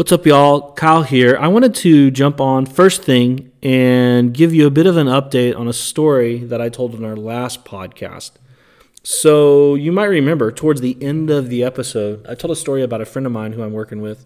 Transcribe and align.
What's 0.00 0.12
up, 0.12 0.24
y'all? 0.24 0.72
Kyle 0.72 1.02
here. 1.02 1.36
I 1.38 1.48
wanted 1.48 1.74
to 1.74 2.10
jump 2.10 2.40
on 2.40 2.64
first 2.64 3.02
thing 3.02 3.52
and 3.62 4.32
give 4.32 4.54
you 4.54 4.66
a 4.66 4.70
bit 4.70 4.86
of 4.86 4.96
an 4.96 5.08
update 5.08 5.54
on 5.54 5.68
a 5.68 5.74
story 5.74 6.38
that 6.38 6.58
I 6.58 6.70
told 6.70 6.94
in 6.94 7.04
our 7.04 7.16
last 7.16 7.66
podcast. 7.66 8.30
So, 9.02 9.74
you 9.74 9.92
might 9.92 10.06
remember 10.06 10.52
towards 10.52 10.80
the 10.80 10.96
end 11.02 11.28
of 11.28 11.50
the 11.50 11.62
episode, 11.62 12.26
I 12.26 12.34
told 12.34 12.50
a 12.50 12.56
story 12.56 12.82
about 12.82 13.02
a 13.02 13.04
friend 13.04 13.26
of 13.26 13.32
mine 13.32 13.52
who 13.52 13.62
I'm 13.62 13.74
working 13.74 14.00
with. 14.00 14.24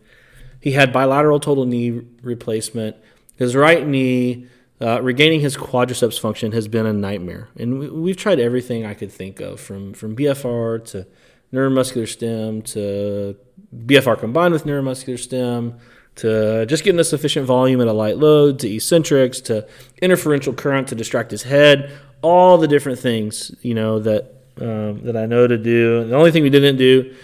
He 0.61 0.71
had 0.71 0.93
bilateral 0.93 1.41
total 1.41 1.67
knee 1.67 2.03
replacement. 2.23 2.95
His 3.35 3.57
right 3.57 3.85
knee, 3.85 4.47
uh, 4.81 5.03
regaining 5.03 5.41
his 5.41 5.57
quadriceps 5.57 6.21
function, 6.21 6.53
has 6.53 6.69
been 6.69 6.87
a 6.87 6.93
nightmare. 6.93 7.49
And 7.57 7.81
we, 7.81 7.89
we've 7.91 8.17
tried 8.17 8.39
everything 8.39 8.87
I 8.87 8.95
could 8.95 9.11
think 9.11 9.41
of 9.41 9.59
from, 9.59 9.93
from 9.93 10.15
BFR 10.15 10.85
to 10.93 11.09
neuromuscular 11.55 12.09
stim 12.09 12.63
to 12.63 13.37
BFR 13.75 14.19
combined 14.19 14.53
with 14.53 14.65
neuromuscular 14.65 15.19
stim 15.19 15.79
to 16.17 16.67
just 16.67 16.85
getting 16.85 17.01
a 17.01 17.05
sufficient 17.05 17.47
volume 17.47 17.81
at 17.81 17.89
a 17.89 17.93
light 17.93 18.19
load 18.19 18.59
to 18.61 18.69
eccentrics 18.69 19.41
to 19.41 19.67
interferential 20.01 20.53
current 20.53 20.89
to 20.89 20.95
distract 20.95 21.31
his 21.31 21.43
head, 21.43 21.93
all 22.23 22.59
the 22.59 22.69
different 22.69 22.99
things 22.99 23.55
you 23.63 23.75
know 23.75 23.99
that 24.01 24.35
um, 24.61 25.03
that 25.05 25.17
I 25.17 25.27
know 25.27 25.47
to 25.47 25.59
do. 25.59 26.05
The 26.05 26.15
only 26.15 26.31
thing 26.31 26.43
we 26.43 26.51
didn't 26.51 26.77
do 26.77 27.15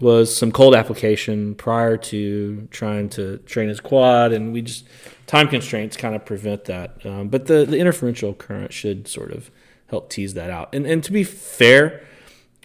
was 0.00 0.36
some 0.36 0.52
cold 0.52 0.74
application 0.74 1.54
prior 1.54 1.96
to 1.96 2.68
trying 2.70 3.08
to 3.10 3.38
train 3.38 3.68
his 3.68 3.80
quad, 3.80 4.32
and 4.32 4.52
we 4.52 4.62
just 4.62 4.86
time 5.26 5.48
constraints 5.48 5.96
kind 5.96 6.14
of 6.14 6.24
prevent 6.26 6.64
that. 6.64 7.04
Um, 7.06 7.28
but 7.28 7.46
the 7.46 7.64
the 7.64 7.78
interferential 7.78 8.34
current 8.34 8.72
should 8.72 9.08
sort 9.08 9.30
of 9.30 9.50
help 9.86 10.10
tease 10.10 10.34
that 10.34 10.50
out. 10.50 10.74
And 10.74 10.86
and 10.86 11.02
to 11.04 11.12
be 11.12 11.24
fair, 11.24 12.02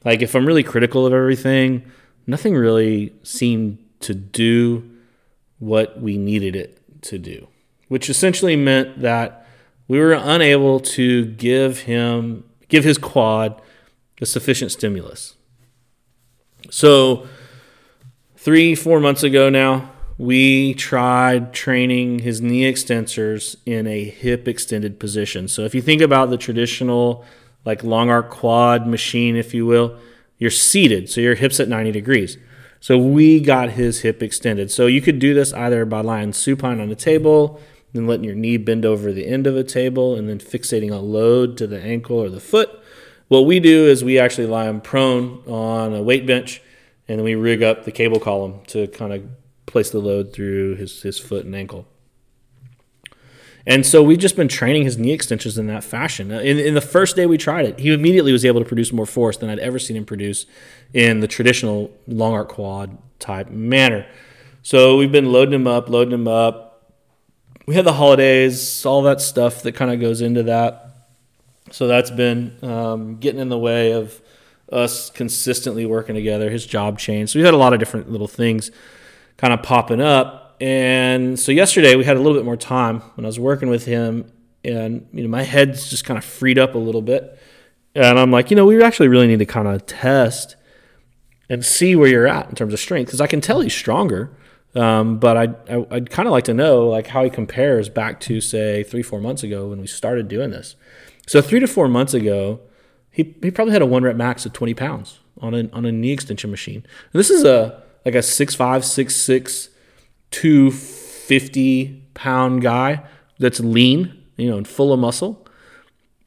like 0.05 0.21
if 0.21 0.35
I'm 0.35 0.45
really 0.45 0.63
critical 0.63 1.05
of 1.05 1.13
everything 1.13 1.83
nothing 2.29 2.55
really 2.55 3.11
seemed 3.23 3.79
to 4.01 4.13
do 4.13 4.89
what 5.57 5.99
we 5.99 6.17
needed 6.17 6.55
it 6.55 6.79
to 7.01 7.17
do, 7.17 7.47
which 7.87 8.09
essentially 8.09 8.55
meant 8.55 9.01
that 9.01 9.45
we 9.87 9.99
were 9.99 10.13
unable 10.13 10.79
to 10.79 11.25
give 11.25 11.81
him 11.81 12.43
give 12.69 12.83
his 12.83 12.97
quad 12.97 13.61
a 14.21 14.25
sufficient 14.25 14.71
stimulus. 14.71 15.35
So, 16.69 17.27
three, 18.35 18.75
four 18.75 18.99
months 18.99 19.23
ago 19.23 19.49
now, 19.49 19.91
we 20.17 20.75
tried 20.75 21.53
training 21.53 22.19
his 22.19 22.41
knee 22.41 22.71
extensors 22.71 23.55
in 23.65 23.87
a 23.87 24.03
hip 24.03 24.47
extended 24.47 24.99
position. 24.99 25.47
So, 25.47 25.63
if 25.63 25.73
you 25.73 25.81
think 25.81 26.01
about 26.01 26.29
the 26.29 26.37
traditional, 26.37 27.25
like 27.69 27.83
long 27.83 28.09
arc 28.09 28.31
quad 28.31 28.87
machine, 28.87 29.35
if 29.35 29.53
you 29.53 29.63
will, 29.63 29.95
you're 30.39 30.49
seated, 30.49 31.07
so 31.07 31.21
your 31.21 31.35
hip's 31.35 31.59
at 31.59 31.67
90 31.67 31.91
degrees. 31.91 32.35
So 32.79 32.97
we 32.97 33.39
got 33.39 33.69
his 33.69 34.01
hip 34.01 34.23
extended. 34.23 34.71
So 34.71 34.87
you 34.87 35.01
could 35.01 35.19
do 35.19 35.35
this 35.35 35.53
either 35.53 35.85
by 35.85 36.01
lying 36.01 36.33
supine 36.33 36.79
on 36.79 36.89
a 36.89 36.95
table, 36.95 37.61
then 37.93 38.07
letting 38.07 38.23
your 38.23 38.33
knee 38.33 38.57
bend 38.57 38.85
over 38.85 39.11
the 39.11 39.27
end 39.27 39.45
of 39.45 39.55
a 39.55 39.63
table, 39.63 40.15
and 40.15 40.27
then 40.27 40.39
fixating 40.39 40.91
a 40.91 40.95
load 40.95 41.57
to 41.57 41.67
the 41.67 41.79
ankle 41.79 42.17
or 42.17 42.29
the 42.29 42.39
foot. 42.39 42.71
What 43.27 43.45
we 43.45 43.59
do 43.59 43.85
is 43.85 44.03
we 44.03 44.17
actually 44.17 44.47
lie 44.47 44.65
him 44.65 44.81
prone 44.81 45.43
on 45.45 45.93
a 45.93 46.01
weight 46.01 46.25
bench, 46.25 46.63
and 47.07 47.19
then 47.19 47.23
we 47.23 47.35
rig 47.35 47.61
up 47.61 47.85
the 47.85 47.91
cable 47.91 48.19
column 48.19 48.61
to 48.69 48.87
kind 48.87 49.13
of 49.13 49.23
place 49.67 49.91
the 49.91 49.99
load 49.99 50.33
through 50.33 50.77
his, 50.77 51.03
his 51.03 51.19
foot 51.19 51.45
and 51.45 51.55
ankle. 51.55 51.85
And 53.65 53.85
so 53.85 54.01
we've 54.01 54.19
just 54.19 54.35
been 54.35 54.47
training 54.47 54.83
his 54.83 54.97
knee 54.97 55.11
extensions 55.11 55.57
in 55.57 55.67
that 55.67 55.83
fashion. 55.83 56.31
In, 56.31 56.57
in, 56.57 56.73
the 56.73 56.81
first 56.81 57.15
day 57.15 57.25
we 57.25 57.37
tried 57.37 57.65
it, 57.65 57.79
he 57.79 57.93
immediately 57.93 58.31
was 58.31 58.45
able 58.45 58.61
to 58.61 58.65
produce 58.65 58.93
more 58.93 59.05
force 59.05 59.37
than 59.37 59.49
I'd 59.49 59.59
ever 59.59 59.79
seen 59.79 59.97
him 59.97 60.05
produce 60.05 60.45
in 60.93 61.19
the 61.19 61.27
traditional 61.27 61.91
long 62.07 62.33
arc 62.33 62.49
quad 62.49 62.97
type 63.19 63.49
manner. 63.49 64.07
So 64.63 64.97
we've 64.97 65.11
been 65.11 65.31
loading 65.31 65.53
him 65.53 65.67
up, 65.67 65.89
loading 65.89 66.13
him 66.13 66.27
up. 66.27 66.93
We 67.65 67.75
had 67.75 67.85
the 67.85 67.93
holidays, 67.93 68.85
all 68.85 69.03
that 69.03 69.21
stuff 69.21 69.61
that 69.63 69.73
kind 69.73 69.91
of 69.91 69.99
goes 69.99 70.21
into 70.21 70.43
that. 70.43 70.85
So 71.71 71.87
that's 71.87 72.09
been 72.09 72.57
um, 72.63 73.17
getting 73.17 73.39
in 73.39 73.49
the 73.49 73.59
way 73.59 73.91
of 73.91 74.19
us 74.71 75.09
consistently 75.09 75.85
working 75.85 76.15
together. 76.15 76.49
His 76.49 76.65
job 76.65 76.97
changed. 76.97 77.33
So 77.33 77.39
we 77.39 77.45
had 77.45 77.53
a 77.53 77.57
lot 77.57 77.73
of 77.73 77.79
different 77.79 78.11
little 78.11 78.27
things 78.27 78.71
kind 79.37 79.53
of 79.53 79.61
popping 79.61 80.01
up 80.01 80.48
and 80.59 81.39
so 81.39 81.51
yesterday 81.51 81.95
we 81.95 82.03
had 82.03 82.17
a 82.17 82.19
little 82.19 82.37
bit 82.37 82.45
more 82.45 82.57
time 82.57 83.01
when 83.15 83.25
I 83.25 83.27
was 83.27 83.39
working 83.39 83.69
with 83.69 83.85
him, 83.85 84.31
and 84.63 85.07
you 85.13 85.23
know 85.23 85.29
my 85.29 85.43
head's 85.43 85.89
just 85.89 86.05
kind 86.05 86.17
of 86.17 86.25
freed 86.25 86.57
up 86.57 86.75
a 86.75 86.79
little 86.79 87.01
bit, 87.01 87.39
and 87.95 88.19
I'm 88.19 88.31
like, 88.31 88.49
you 88.49 88.55
know, 88.55 88.65
we 88.65 88.81
actually 88.83 89.07
really 89.07 89.27
need 89.27 89.39
to 89.39 89.45
kind 89.45 89.67
of 89.67 89.85
test 89.85 90.55
and 91.49 91.65
see 91.65 91.95
where 91.95 92.07
you're 92.07 92.27
at 92.27 92.49
in 92.49 92.55
terms 92.55 92.73
of 92.73 92.79
strength 92.79 93.07
because 93.07 93.21
I 93.21 93.27
can 93.27 93.41
tell 93.41 93.61
he's 93.61 93.73
stronger, 93.73 94.35
um, 94.75 95.17
but 95.17 95.37
I'd, 95.37 95.69
I, 95.69 95.77
would 95.77 95.91
i 95.91 95.93
would 95.95 96.09
kind 96.09 96.27
of 96.27 96.31
like 96.31 96.43
to 96.45 96.53
know 96.53 96.87
like 96.87 97.07
how 97.07 97.23
he 97.23 97.29
compares 97.29 97.89
back 97.89 98.19
to 98.21 98.39
say 98.39 98.83
three 98.83 99.01
four 99.01 99.19
months 99.19 99.43
ago 99.43 99.67
when 99.67 99.81
we 99.81 99.87
started 99.87 100.27
doing 100.27 100.51
this. 100.51 100.75
So 101.27 101.41
three 101.41 101.59
to 101.59 101.67
four 101.67 101.87
months 101.87 102.13
ago, 102.13 102.59
he 103.11 103.35
he 103.41 103.51
probably 103.51 103.73
had 103.73 103.81
a 103.81 103.85
one 103.85 104.03
rep 104.03 104.15
max 104.15 104.45
of 104.45 104.53
20 104.53 104.73
pounds 104.73 105.19
on 105.41 105.53
a 105.53 105.69
on 105.73 105.85
a 105.85 105.91
knee 105.91 106.11
extension 106.11 106.51
machine. 106.51 106.85
And 107.13 107.19
this 107.19 107.29
is 107.29 107.43
a 107.43 107.81
like 108.05 108.15
a 108.15 108.21
six 108.21 108.55
five 108.55 108.85
six 108.85 109.15
six 109.15 109.69
250 110.31 112.03
pound 112.13 112.61
guy 112.61 113.03
that's 113.39 113.59
lean, 113.59 114.23
you 114.37 114.49
know, 114.49 114.57
and 114.57 114.67
full 114.67 114.93
of 114.93 114.99
muscle. 114.99 115.45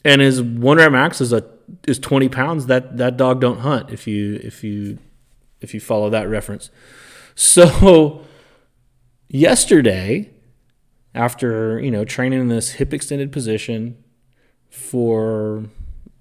And 0.04 0.20
his 0.20 0.42
one 0.42 0.78
rep 0.78 0.92
max 0.92 1.20
is 1.20 1.32
a 1.32 1.48
is 1.86 1.98
20 1.98 2.28
pounds. 2.28 2.66
That 2.66 2.96
that 2.96 3.16
dog 3.16 3.40
don't 3.40 3.60
hunt 3.60 3.90
if 3.90 4.06
you 4.06 4.40
if 4.42 4.64
you 4.64 4.98
if 5.60 5.74
you 5.74 5.80
follow 5.80 6.10
that 6.10 6.28
reference. 6.28 6.70
So 7.34 8.24
yesterday, 9.28 10.30
after 11.14 11.80
you 11.80 11.90
know 11.90 12.04
training 12.04 12.40
in 12.40 12.48
this 12.48 12.72
hip 12.72 12.92
extended 12.92 13.32
position 13.32 14.02
for 14.70 15.64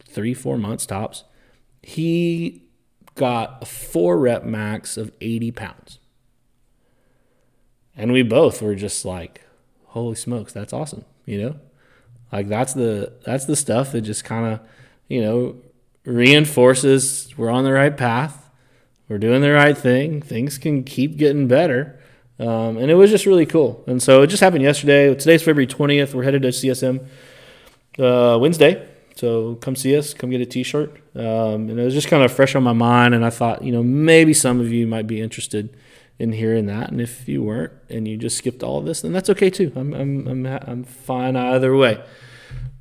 three 0.05 0.33
four 0.33 0.57
months 0.57 0.85
tops, 0.85 1.23
he 1.81 2.63
got 3.15 3.61
a 3.61 3.65
four 3.65 4.17
rep 4.17 4.43
max 4.43 4.97
of 4.97 5.11
80 5.21 5.51
pounds. 5.51 5.99
And 8.01 8.11
we 8.11 8.23
both 8.23 8.63
were 8.63 8.73
just 8.73 9.05
like, 9.05 9.41
holy 9.85 10.15
smokes, 10.15 10.51
that's 10.51 10.73
awesome. 10.73 11.05
You 11.27 11.39
know, 11.39 11.59
like 12.31 12.47
that's 12.47 12.73
the, 12.73 13.13
that's 13.23 13.45
the 13.45 13.55
stuff 13.55 13.91
that 13.91 14.01
just 14.01 14.23
kind 14.25 14.53
of, 14.53 14.59
you 15.07 15.21
know, 15.21 15.57
reinforces 16.03 17.31
we're 17.37 17.51
on 17.51 17.63
the 17.63 17.71
right 17.71 17.95
path. 17.95 18.49
We're 19.07 19.19
doing 19.19 19.41
the 19.41 19.51
right 19.51 19.77
thing. 19.77 20.19
Things 20.19 20.57
can 20.57 20.83
keep 20.83 21.15
getting 21.15 21.47
better. 21.47 21.99
Um, 22.39 22.77
and 22.77 22.89
it 22.89 22.95
was 22.95 23.11
just 23.11 23.27
really 23.27 23.45
cool. 23.45 23.83
And 23.85 24.01
so 24.01 24.23
it 24.23 24.27
just 24.27 24.41
happened 24.41 24.63
yesterday. 24.63 25.13
Today's 25.13 25.43
February 25.43 25.67
20th. 25.67 26.15
We're 26.15 26.23
headed 26.23 26.41
to 26.41 26.47
CSM 26.47 27.05
uh, 27.99 28.39
Wednesday. 28.39 28.89
So 29.13 29.55
come 29.55 29.75
see 29.75 29.95
us, 29.95 30.15
come 30.15 30.31
get 30.31 30.41
a 30.41 30.47
t-shirt. 30.47 30.89
Um, 31.15 31.69
and 31.69 31.79
it 31.79 31.83
was 31.83 31.93
just 31.93 32.07
kind 32.07 32.23
of 32.23 32.31
fresh 32.31 32.55
on 32.55 32.63
my 32.63 32.73
mind. 32.73 33.13
And 33.13 33.23
I 33.23 33.29
thought, 33.29 33.63
you 33.63 33.71
know, 33.71 33.83
maybe 33.83 34.33
some 34.33 34.59
of 34.59 34.71
you 34.73 34.87
might 34.87 35.05
be 35.05 35.21
interested 35.21 35.77
in 36.19 36.33
hearing 36.33 36.67
that. 36.67 36.91
And 36.91 37.01
if 37.01 37.27
you 37.27 37.43
weren't 37.43 37.73
and 37.89 38.07
you 38.07 38.17
just 38.17 38.37
skipped 38.37 38.63
all 38.63 38.77
of 38.77 38.85
this, 38.85 39.01
then 39.01 39.11
that's 39.11 39.29
okay 39.29 39.49
too. 39.49 39.71
I'm, 39.75 39.93
I'm, 39.93 40.27
I'm, 40.27 40.45
I'm 40.45 40.83
fine 40.83 41.35
either 41.35 41.75
way. 41.75 42.03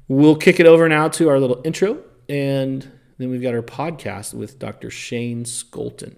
We'll 0.08 0.36
kick 0.36 0.58
it 0.58 0.66
over 0.66 0.88
now 0.88 1.08
to 1.08 1.28
our 1.28 1.38
little 1.38 1.62
intro, 1.64 1.98
and 2.28 2.90
then 3.18 3.30
we've 3.30 3.40
got 3.40 3.54
our 3.54 3.62
podcast 3.62 4.34
with 4.34 4.58
Dr. 4.58 4.90
Shane 4.90 5.44
Scholten. 5.44 6.16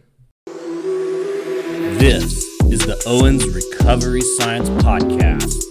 This 1.99 2.43
is 2.71 2.81
the 2.87 3.01
Owens 3.06 3.47
Recovery 3.47 4.22
Science 4.22 4.71
Podcast. 4.71 5.62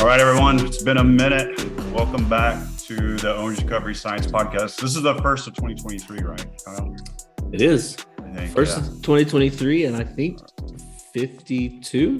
All 0.00 0.06
right, 0.06 0.20
everyone, 0.20 0.64
it's 0.64 0.82
been 0.82 0.98
a 0.98 1.04
minute. 1.04 1.58
Welcome 1.92 2.28
back 2.28 2.69
to 2.90 3.16
the 3.18 3.36
Owens 3.36 3.62
Recovery 3.62 3.94
Science 3.94 4.26
Podcast. 4.26 4.80
This 4.80 4.96
is 4.96 5.02
the 5.02 5.14
first 5.22 5.46
of 5.46 5.54
2023, 5.54 6.22
right, 6.22 6.44
Kyle? 6.64 6.96
It 7.52 7.60
is. 7.60 7.94
Think, 8.34 8.52
first 8.52 8.76
yeah. 8.76 8.84
of 8.84 8.94
2023, 9.02 9.84
and 9.84 9.96
I 9.96 10.02
think 10.02 10.40
52. 11.14 12.18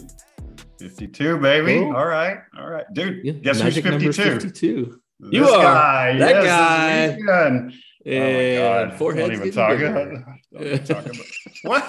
52, 0.79 1.39
baby. 1.39 1.79
Oh. 1.79 1.97
All 1.97 2.07
right. 2.07 2.39
All 2.57 2.71
right. 2.71 2.85
Dude, 2.93 3.25
yeah, 3.25 3.33
guess 3.33 3.61
who's 3.61 3.75
52? 3.75 4.13
52. 4.13 5.01
This 5.19 5.33
you 5.33 5.45
are. 5.45 5.61
Guy. 5.61 6.19
That 6.19 6.45
yes, 6.45 7.21
guy. 7.21 7.43
And 7.43 7.75
oh 8.07 8.33
my 8.33 8.87
God. 8.87 8.97
Forehead's 8.97 9.41
Don't 9.41 9.49
even 9.49 9.53
talk 9.53 9.77
about, 9.81 10.87
talk 10.87 11.05
about 11.05 11.17
what? 11.65 11.83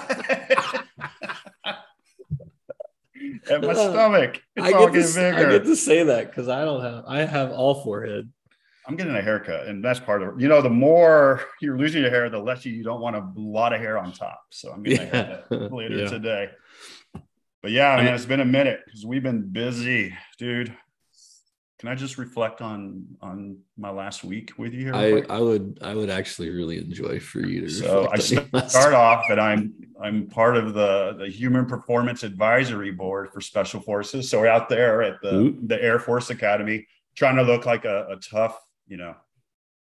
At 3.48 3.62
my 3.62 3.68
uh, 3.68 3.74
stomach. 3.74 4.42
It's 4.56 4.66
I 4.66 4.72
all 4.72 4.88
getting 4.88 5.02
to, 5.06 5.14
bigger. 5.14 5.36
I 5.36 5.52
get 5.52 5.64
to 5.66 5.76
say 5.76 6.02
that 6.02 6.30
because 6.30 6.48
I 6.48 6.64
don't 6.64 6.82
have 6.82 7.04
I 7.06 7.20
have 7.20 7.52
all 7.52 7.84
forehead. 7.84 8.28
I'm 8.86 8.96
getting 8.96 9.14
a 9.14 9.22
haircut, 9.22 9.66
and 9.66 9.84
that's 9.84 10.00
part 10.00 10.22
of 10.22 10.28
it. 10.30 10.40
You 10.40 10.48
know, 10.48 10.60
the 10.60 10.70
more 10.70 11.42
you're 11.60 11.78
losing 11.78 12.02
your 12.02 12.10
hair, 12.10 12.28
the 12.28 12.38
less 12.38 12.64
you, 12.64 12.72
you 12.72 12.82
don't 12.82 13.00
want 13.00 13.16
a 13.16 13.24
lot 13.36 13.72
of 13.72 13.80
hair 13.80 13.98
on 13.98 14.12
top. 14.12 14.42
So 14.50 14.72
I'm 14.72 14.82
getting 14.82 15.06
yeah. 15.06 15.20
a 15.20 15.24
haircut 15.24 15.72
later 15.72 15.98
yeah. 15.98 16.08
today. 16.08 16.50
But 17.62 17.70
yeah, 17.70 17.96
man, 17.96 18.12
it's 18.12 18.24
been 18.24 18.40
a 18.40 18.44
minute 18.44 18.80
because 18.84 19.06
we've 19.06 19.22
been 19.22 19.48
busy, 19.52 20.12
dude. 20.36 20.76
can 21.78 21.90
I 21.90 21.94
just 21.94 22.18
reflect 22.18 22.60
on 22.60 23.04
on 23.20 23.58
my 23.78 23.90
last 23.90 24.24
week 24.24 24.52
with 24.58 24.74
you 24.74 24.86
here? 24.86 24.94
I, 24.94 25.22
I 25.32 25.38
would 25.38 25.78
I 25.80 25.94
would 25.94 26.10
actually 26.10 26.50
really 26.50 26.78
enjoy 26.78 27.20
for 27.20 27.38
you 27.38 27.60
to. 27.60 27.70
So 27.70 28.08
I 28.10 28.18
start 28.18 28.94
off 28.94 29.26
that 29.28 29.38
I'm 29.38 29.74
I'm 30.02 30.26
part 30.26 30.56
of 30.56 30.74
the 30.74 31.14
the 31.20 31.28
Human 31.28 31.66
Performance 31.66 32.24
Advisory 32.24 32.90
Board 32.90 33.30
for 33.32 33.40
Special 33.40 33.80
Forces. 33.80 34.28
So 34.28 34.40
we're 34.40 34.48
out 34.48 34.68
there 34.68 35.02
at 35.02 35.22
the 35.22 35.32
Ooh. 35.32 35.58
the 35.64 35.80
Air 35.80 36.00
Force 36.00 36.30
Academy 36.30 36.88
trying 37.14 37.36
to 37.36 37.42
look 37.42 37.66
like 37.66 37.84
a, 37.84 38.06
a 38.10 38.16
tough, 38.16 38.58
you 38.86 38.96
know, 38.96 39.14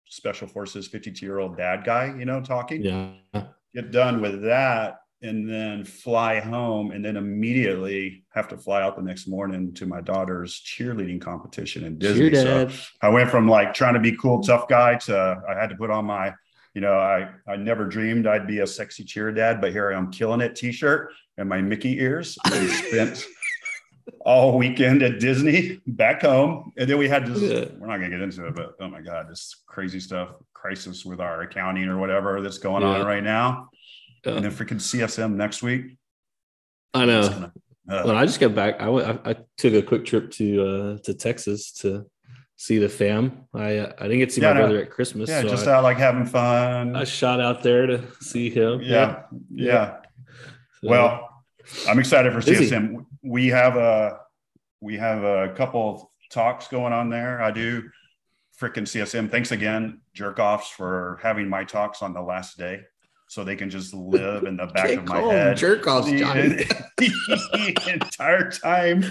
Special 0.05 0.47
Forces 0.47 0.87
52 0.87 1.25
year 1.25 1.39
old 1.39 1.57
dad 1.57 1.83
guy, 1.83 2.13
you 2.17 2.25
know, 2.25 2.41
talking. 2.41 2.81
Yeah. 2.81 3.43
Get 3.73 3.91
done 3.91 4.21
with 4.21 4.43
that 4.43 4.97
and 5.21 5.47
then 5.47 5.85
fly 5.85 6.39
home 6.39 6.91
and 6.91 7.05
then 7.05 7.15
immediately 7.15 8.25
have 8.33 8.47
to 8.47 8.57
fly 8.57 8.81
out 8.81 8.95
the 8.95 9.03
next 9.03 9.27
morning 9.27 9.73
to 9.75 9.85
my 9.85 10.01
daughter's 10.01 10.61
cheerleading 10.61 11.21
competition 11.21 11.83
in 11.83 11.97
Disney. 11.97 12.33
So 12.33 12.69
I 13.01 13.09
went 13.09 13.29
from 13.29 13.47
like 13.47 13.73
trying 13.73 13.93
to 13.93 13.99
be 13.99 14.17
cool, 14.17 14.41
tough 14.41 14.67
guy 14.67 14.95
to 14.95 15.41
I 15.47 15.53
had 15.53 15.69
to 15.69 15.75
put 15.75 15.91
on 15.91 16.05
my, 16.05 16.33
you 16.73 16.81
know, 16.81 16.97
I, 16.97 17.29
I 17.47 17.55
never 17.55 17.85
dreamed 17.85 18.25
I'd 18.25 18.47
be 18.47 18.59
a 18.59 18.67
sexy 18.67 19.03
cheer 19.03 19.31
dad, 19.31 19.61
but 19.61 19.71
here 19.71 19.93
I 19.93 19.97
am 19.97 20.11
killing 20.11 20.41
it 20.41 20.55
t-shirt 20.55 21.13
and 21.37 21.47
my 21.47 21.61
Mickey 21.61 21.99
ears. 21.99 22.37
And 22.51 22.69
spent 22.69 23.25
all 24.19 24.57
weekend 24.57 25.01
at 25.01 25.19
Disney 25.19 25.81
back 25.87 26.21
home. 26.21 26.71
And 26.77 26.89
then 26.89 26.97
we 26.97 27.07
had 27.07 27.25
this, 27.25 27.41
yeah. 27.41 27.65
we're 27.77 27.87
not 27.87 27.97
gonna 27.97 28.09
get 28.09 28.21
into 28.21 28.45
it, 28.47 28.55
but 28.55 28.75
oh 28.79 28.87
my 28.87 29.01
God, 29.01 29.29
this 29.29 29.55
crazy 29.65 29.99
stuff, 29.99 30.29
crisis 30.53 31.03
with 31.03 31.19
our 31.19 31.41
accounting 31.41 31.85
or 31.85 31.97
whatever 31.97 32.41
that's 32.41 32.59
going 32.59 32.83
yeah. 32.83 32.89
on 32.89 33.05
right 33.05 33.23
now 33.23 33.69
yeah. 34.25 34.33
and 34.33 34.45
then 34.45 34.51
freaking 34.51 34.79
CSM 34.79 35.33
next 35.33 35.63
week. 35.63 35.97
I 36.93 37.05
know. 37.05 37.27
Gonna, 37.27 37.53
uh, 37.89 38.03
well, 38.05 38.17
I 38.17 38.25
just 38.25 38.39
got 38.39 38.53
back. 38.53 38.79
I, 38.79 38.89
went, 38.89 39.07
I, 39.07 39.31
I 39.31 39.35
took 39.57 39.73
a 39.73 39.81
quick 39.81 40.05
trip 40.05 40.31
to 40.31 40.63
uh, 40.63 40.97
to 41.03 41.13
Texas 41.13 41.71
to 41.73 42.05
see 42.57 42.77
the 42.77 42.89
fam. 42.89 43.45
I 43.53 43.77
uh, 43.77 43.93
I 43.97 44.03
didn't 44.03 44.19
get 44.19 44.29
to 44.29 44.35
see 44.35 44.41
my 44.41 44.53
no. 44.53 44.61
brother 44.61 44.81
at 44.81 44.91
Christmas. 44.91 45.29
Yeah, 45.29 45.41
so 45.41 45.49
just 45.49 45.67
I, 45.67 45.73
out 45.73 45.83
like 45.83 45.97
having 45.97 46.25
fun. 46.25 46.95
I 46.95 47.05
shot 47.05 47.39
out 47.39 47.63
there 47.63 47.87
to 47.87 48.03
see 48.21 48.49
him. 48.49 48.81
Yeah, 48.81 49.23
yeah. 49.53 49.97
So, 50.81 50.89
well, 50.89 51.29
I'm 51.87 51.99
excited 51.99 52.33
for. 52.33 52.39
CSM. 52.39 53.05
We 53.23 53.47
have 53.47 53.75
a 53.77 54.19
we 54.79 54.97
have 54.97 55.23
a 55.23 55.53
couple 55.55 56.11
talks 56.31 56.67
going 56.67 56.93
on 56.93 57.09
there. 57.09 57.41
I 57.41 57.51
do 57.51 57.89
freaking 58.59 58.83
CSM. 58.83 59.29
Thanks 59.29 59.51
again, 59.51 60.01
jerk 60.13 60.39
offs, 60.39 60.69
for 60.69 61.19
having 61.21 61.49
my 61.49 61.63
talks 61.63 62.01
on 62.01 62.13
the 62.13 62.21
last 62.21 62.57
day 62.57 62.81
so 63.31 63.45
they 63.45 63.55
can 63.55 63.69
just 63.69 63.93
live 63.93 64.43
in 64.43 64.57
the 64.57 64.67
back 64.67 64.89
of 64.91 65.07
my 65.07 65.21
head. 65.21 65.55
Jerk 65.55 65.87
offs, 65.87 66.11
Johnny. 66.11 66.49
the 66.97 67.91
entire 67.93 68.51
time 68.51 69.03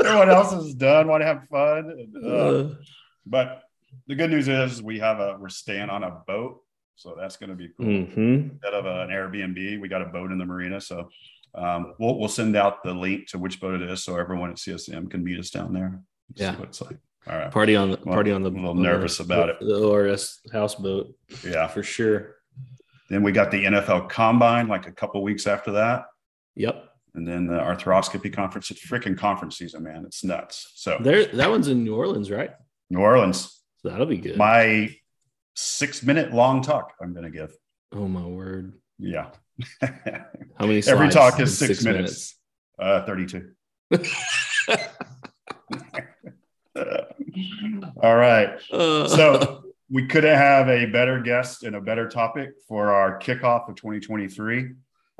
everyone 0.00 0.28
else 0.28 0.52
is 0.52 0.74
done, 0.74 1.06
want 1.06 1.20
to 1.20 1.26
have 1.26 1.46
fun. 1.48 2.10
Uh, 2.20 2.28
uh, 2.28 2.74
but 3.24 3.62
the 4.08 4.16
good 4.16 4.30
news 4.30 4.48
is 4.48 4.82
we 4.82 4.98
have 4.98 5.20
a 5.20 5.36
we're 5.38 5.48
staying 5.48 5.88
on 5.88 6.02
a 6.02 6.10
boat, 6.26 6.62
so 6.96 7.14
that's 7.16 7.36
going 7.36 7.50
to 7.50 7.54
be 7.56 7.68
cool. 7.76 7.86
Mm-hmm. 7.86 8.50
Instead 8.50 8.74
of 8.74 8.86
an 8.86 9.08
Airbnb, 9.08 9.80
we 9.80 9.88
got 9.88 10.02
a 10.02 10.06
boat 10.06 10.32
in 10.32 10.38
the 10.38 10.46
marina, 10.46 10.80
so 10.80 11.08
um, 11.54 11.94
we'll 11.98 12.18
we'll 12.18 12.28
send 12.28 12.56
out 12.56 12.82
the 12.82 12.94
link 12.94 13.28
to 13.28 13.38
which 13.38 13.60
boat 13.60 13.80
it 13.80 13.90
is, 13.90 14.04
so 14.04 14.16
everyone 14.16 14.50
at 14.50 14.56
CSM 14.56 15.10
can 15.10 15.24
meet 15.24 15.38
us 15.38 15.50
down 15.50 15.72
there. 15.72 16.00
Yeah, 16.34 16.56
what 16.56 16.68
it's 16.68 16.80
like. 16.80 16.96
All 17.28 17.36
right, 17.36 17.50
party 17.50 17.76
on 17.76 17.90
the 17.90 17.98
well, 18.04 18.14
party 18.14 18.32
on 18.32 18.42
the. 18.42 18.50
I'm 18.50 18.56
a 18.56 18.60
little 18.60 18.74
nervous 18.74 19.18
the, 19.18 19.24
about 19.24 19.48
it. 19.50 19.60
The 19.60 19.78
ORS 19.78 20.40
houseboat. 20.52 21.14
Yeah, 21.44 21.66
for 21.66 21.82
sure. 21.82 22.36
Then 23.10 23.24
we 23.24 23.32
got 23.32 23.50
the 23.50 23.64
NFL 23.64 24.08
Combine 24.08 24.68
like 24.68 24.86
a 24.86 24.92
couple 24.92 25.22
weeks 25.22 25.46
after 25.48 25.72
that. 25.72 26.04
Yep. 26.54 26.84
And 27.14 27.26
then 27.26 27.48
the 27.48 27.58
arthroscopy 27.58 28.32
conference. 28.32 28.70
It's 28.70 28.86
freaking 28.86 29.18
conference 29.18 29.58
season, 29.58 29.82
man. 29.82 30.04
It's 30.06 30.22
nuts. 30.22 30.72
So 30.76 30.98
there, 31.02 31.26
that 31.26 31.50
one's 31.50 31.66
in 31.66 31.82
New 31.82 31.96
Orleans, 31.96 32.30
right? 32.30 32.50
New 32.88 33.00
Orleans. 33.00 33.60
So 33.78 33.88
that'll 33.88 34.06
be 34.06 34.18
good. 34.18 34.36
My 34.36 34.94
six 35.56 36.02
minute 36.04 36.32
long 36.32 36.62
talk 36.62 36.92
I'm 37.02 37.12
going 37.12 37.24
to 37.24 37.30
give. 37.30 37.52
Oh 37.92 38.06
my 38.06 38.24
word. 38.24 38.79
Yeah. 39.00 39.30
How 39.80 40.66
many? 40.66 40.82
Every 40.86 41.08
talk 41.08 41.40
is 41.40 41.56
six, 41.56 41.78
six 41.78 41.84
minutes. 41.84 42.36
minutes. 42.78 43.04
Uh, 43.04 43.04
32. 43.06 43.50
All 48.02 48.16
right. 48.16 48.60
Uh, 48.72 49.08
so 49.08 49.64
we 49.90 50.06
couldn't 50.06 50.36
have 50.36 50.68
a 50.68 50.86
better 50.86 51.20
guest 51.20 51.64
and 51.64 51.76
a 51.76 51.80
better 51.80 52.08
topic 52.08 52.50
for 52.68 52.92
our 52.92 53.18
kickoff 53.18 53.68
of 53.68 53.76
2023. 53.76 54.70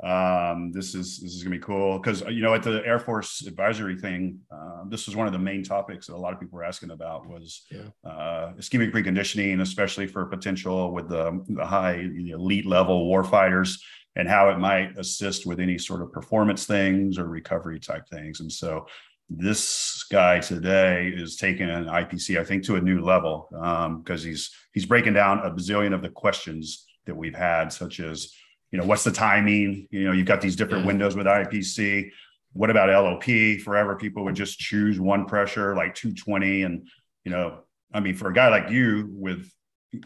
Um, 0.03 0.71
this 0.71 0.95
is 0.95 1.19
this 1.19 1.35
is 1.35 1.43
gonna 1.43 1.55
be 1.55 1.61
cool 1.61 1.99
because 1.99 2.21
you 2.21 2.41
know 2.41 2.55
at 2.55 2.63
the 2.63 2.81
Air 2.85 2.99
Force 2.99 3.45
advisory 3.45 3.97
thing, 3.97 4.39
uh, 4.51 4.83
this 4.87 5.05
was 5.05 5.15
one 5.15 5.27
of 5.27 5.33
the 5.33 5.39
main 5.39 5.63
topics 5.63 6.07
that 6.07 6.15
a 6.15 6.17
lot 6.17 6.33
of 6.33 6.39
people 6.39 6.57
were 6.57 6.63
asking 6.63 6.89
about 6.89 7.27
was 7.27 7.65
yeah. 7.69 8.09
uh, 8.09 8.53
ischemic 8.53 8.91
preconditioning, 8.91 9.61
especially 9.61 10.07
for 10.07 10.25
potential 10.25 10.91
with 10.91 11.07
the, 11.07 11.43
the 11.49 11.65
high 11.65 11.97
the 11.97 12.31
elite 12.31 12.65
level 12.65 13.09
warfighters 13.11 13.79
and 14.15 14.27
how 14.27 14.49
it 14.49 14.57
might 14.57 14.97
assist 14.97 15.45
with 15.45 15.59
any 15.59 15.77
sort 15.77 16.01
of 16.01 16.11
performance 16.11 16.65
things 16.65 17.17
or 17.17 17.27
recovery 17.27 17.79
type 17.79 18.07
things. 18.09 18.41
And 18.41 18.51
so 18.51 18.85
this 19.29 20.03
guy 20.11 20.39
today 20.39 21.13
is 21.15 21.37
taking 21.37 21.69
an 21.69 21.85
IPC, 21.85 22.39
I 22.39 22.43
think, 22.43 22.65
to 22.65 22.75
a 22.75 22.81
new 22.81 23.01
level 23.01 23.47
because 23.51 24.23
um, 24.23 24.27
he's 24.27 24.51
he's 24.73 24.85
breaking 24.85 25.13
down 25.13 25.39
a 25.39 25.51
bazillion 25.51 25.93
of 25.93 26.01
the 26.01 26.09
questions 26.09 26.85
that 27.05 27.15
we've 27.15 27.35
had, 27.35 27.71
such 27.71 27.99
as 27.99 28.33
you 28.71 28.79
know 28.79 28.85
what's 28.85 29.03
the 29.03 29.11
timing? 29.11 29.87
You 29.91 30.05
know, 30.05 30.11
you've 30.11 30.27
got 30.27 30.41
these 30.41 30.55
different 30.55 30.83
yeah. 30.83 30.87
windows 30.87 31.15
with 31.15 31.25
IPC. 31.25 32.11
What 32.53 32.69
about 32.69 32.89
LOP? 32.89 33.61
Forever, 33.61 33.95
people 33.95 34.23
would 34.25 34.35
just 34.35 34.59
choose 34.59 34.99
one 34.99 35.25
pressure 35.25 35.75
like 35.75 35.95
220, 35.95 36.63
and 36.63 36.87
you 37.23 37.31
know, 37.31 37.59
I 37.93 37.99
mean, 37.99 38.15
for 38.15 38.29
a 38.29 38.33
guy 38.33 38.49
like 38.49 38.69
you 38.69 39.09
with 39.11 39.51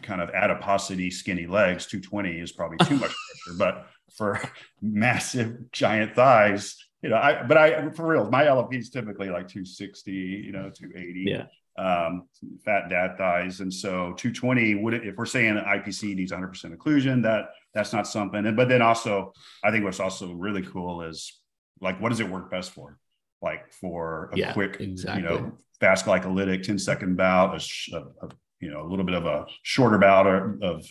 kind 0.02 0.20
of 0.20 0.30
adiposity, 0.30 1.10
skinny 1.10 1.46
legs, 1.46 1.86
220 1.86 2.40
is 2.40 2.52
probably 2.52 2.78
too 2.78 2.96
much 2.96 3.12
pressure, 3.46 3.58
but 3.58 3.86
for 4.16 4.40
massive 4.82 5.70
giant 5.72 6.14
thighs 6.14 6.76
you 7.02 7.10
know, 7.10 7.16
I 7.16 7.42
but 7.42 7.56
I 7.56 7.90
for 7.90 8.06
real, 8.06 8.28
my 8.30 8.50
LOP 8.50 8.74
is 8.74 8.90
typically 8.90 9.28
like 9.28 9.48
260, 9.48 10.10
you 10.10 10.50
know, 10.50 10.70
280. 10.70 11.24
Yeah. 11.28 11.44
Um, 11.78 12.26
fat 12.64 12.88
dad 12.88 13.18
thighs, 13.18 13.60
and 13.60 13.72
so 13.72 14.14
220 14.16 14.76
would 14.76 14.94
if 14.94 15.16
we're 15.16 15.26
saying 15.26 15.56
IPC 15.56 16.14
needs 16.14 16.32
100 16.32 16.48
percent 16.48 16.78
occlusion, 16.78 17.22
that 17.24 17.50
that's 17.74 17.92
not 17.92 18.06
something. 18.06 18.46
And 18.46 18.56
but 18.56 18.68
then 18.68 18.80
also, 18.80 19.32
I 19.62 19.70
think 19.70 19.84
what's 19.84 20.00
also 20.00 20.32
really 20.32 20.62
cool 20.62 21.02
is 21.02 21.38
like, 21.80 22.00
what 22.00 22.08
does 22.08 22.20
it 22.20 22.28
work 22.30 22.50
best 22.50 22.70
for? 22.70 22.98
Like 23.42 23.72
for 23.72 24.30
a 24.32 24.38
yeah, 24.38 24.52
quick, 24.54 24.80
exactly. 24.80 25.22
you 25.22 25.28
know, 25.28 25.52
fast 25.78 26.06
glycolytic 26.06 26.62
10 26.62 26.78
second 26.78 27.16
bout, 27.16 27.54
a, 27.54 27.96
a, 27.96 28.00
a 28.26 28.28
you 28.60 28.70
know, 28.70 28.82
a 28.82 28.88
little 28.88 29.04
bit 29.04 29.14
of 29.14 29.26
a 29.26 29.46
shorter 29.62 29.98
bout 29.98 30.26
of 30.26 30.90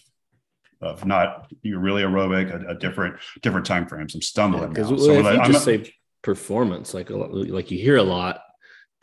of 0.82 1.06
not 1.06 1.52
you're 1.64 1.80
really 1.80 2.04
aerobic, 2.04 2.54
a, 2.54 2.72
a 2.72 2.76
different 2.76 3.16
different 3.42 3.66
time 3.66 3.88
frames. 3.88 4.14
I'm 4.14 4.22
stumbling 4.22 4.70
because 4.70 4.92
yeah, 4.92 4.98
so 4.98 5.12
if 5.12 5.26
like, 5.26 5.48
you 5.48 5.54
just 5.54 5.66
say 5.66 5.92
performance, 6.22 6.94
like 6.94 7.10
a, 7.10 7.16
like 7.16 7.72
you 7.72 7.78
hear 7.80 7.98
a 7.98 8.04
lot, 8.04 8.42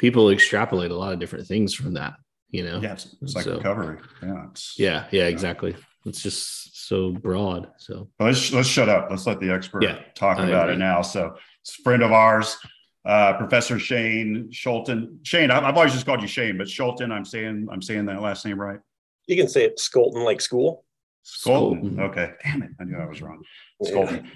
people 0.03 0.31
extrapolate 0.31 0.91
a 0.91 0.97
lot 0.97 1.13
of 1.13 1.21
different 1.21 1.47
things 1.47 1.75
from 1.75 1.95
that. 1.95 2.15
You 2.51 2.65
know, 2.65 2.81
yeah, 2.81 2.93
it's, 2.93 3.17
it's 3.23 3.35
like 3.35 3.45
so, 3.45 3.57
recovery. 3.57 3.99
Yeah, 4.23 4.47
yeah, 4.77 5.07
yeah, 5.11 5.27
exactly. 5.29 5.75
It's 6.05 6.23
just 6.23 6.87
so 6.89 7.13
broad. 7.13 7.71
So 7.79 8.11
let's 8.21 8.53
let's 8.53 8.69
shut 8.69 8.91
up. 8.91 9.07
Let's 9.09 9.27
let 9.27 9.41
the 9.41 9.51
expert 9.51 9.85
yeah, 9.85 10.01
talk 10.15 10.39
about 10.39 10.69
it 10.69 10.77
now. 10.77 11.01
So 11.01 11.37
it's 11.63 11.79
a 11.79 11.83
friend 11.83 12.03
of 12.03 12.13
ours, 12.13 12.59
uh, 13.07 13.35
Professor 13.39 13.79
Shane 13.79 14.51
Scholten. 14.51 15.19
Shane, 15.23 15.51
I've 15.51 15.77
always 15.77 15.93
just 15.93 16.05
called 16.05 16.21
you 16.21 16.29
Shane, 16.29 16.59
but 16.59 16.67
Scholten, 16.67 17.11
I'm 17.11 17.25
saying 17.25 17.69
I'm 17.73 17.81
saying 17.81 18.05
that 18.07 18.21
last 18.21 18.45
name 18.45 18.61
right. 18.61 18.81
You 19.29 19.37
can 19.37 19.49
say 19.49 19.65
it 19.65 19.79
Skolton 19.79 20.25
like 20.25 20.41
school. 20.43 20.85
Skolton. 21.25 22.01
Okay. 22.01 22.33
Damn 22.43 22.65
it. 22.65 22.71
I 22.81 22.85
knew 22.85 22.99
I 22.99 23.07
was 23.07 23.23
wrong. 23.23 23.43
Skolton. 23.83 24.27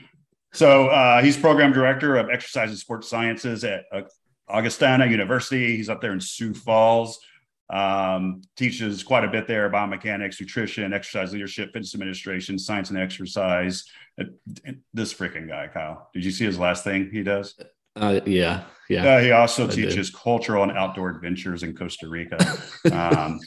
So 0.52 0.86
uh, 0.86 1.22
he's 1.22 1.36
program 1.36 1.72
director 1.72 2.16
of 2.16 2.30
exercise 2.30 2.70
and 2.70 2.78
sports 2.78 3.08
sciences 3.08 3.64
at 3.64 3.84
uh, 3.92 4.02
Augustana 4.48 5.06
University. 5.06 5.76
He's 5.76 5.88
up 5.88 6.00
there 6.00 6.12
in 6.12 6.20
Sioux 6.20 6.54
Falls. 6.54 7.18
Um, 7.68 8.42
teaches 8.56 9.02
quite 9.02 9.24
a 9.24 9.28
bit 9.28 9.48
there 9.48 9.68
biomechanics, 9.70 10.40
nutrition, 10.40 10.92
exercise 10.92 11.32
leadership, 11.32 11.72
fitness 11.72 11.94
administration, 11.94 12.58
science 12.58 12.90
and 12.90 12.98
exercise. 12.98 13.84
This 14.94 15.12
freaking 15.12 15.48
guy, 15.48 15.68
Kyle. 15.72 16.08
Did 16.14 16.24
you 16.24 16.30
see 16.30 16.44
his 16.44 16.58
last 16.58 16.84
thing 16.84 17.10
he 17.10 17.22
does? 17.24 17.58
Uh, 17.96 18.20
yeah, 18.24 18.64
yeah. 18.88 19.16
Uh, 19.16 19.20
he 19.20 19.30
also 19.32 19.66
I 19.66 19.70
teaches 19.70 20.10
did. 20.10 20.18
cultural 20.18 20.62
and 20.62 20.72
outdoor 20.72 21.10
adventures 21.10 21.62
in 21.62 21.74
Costa 21.74 22.08
Rica. 22.08 22.38
Um, 22.92 23.40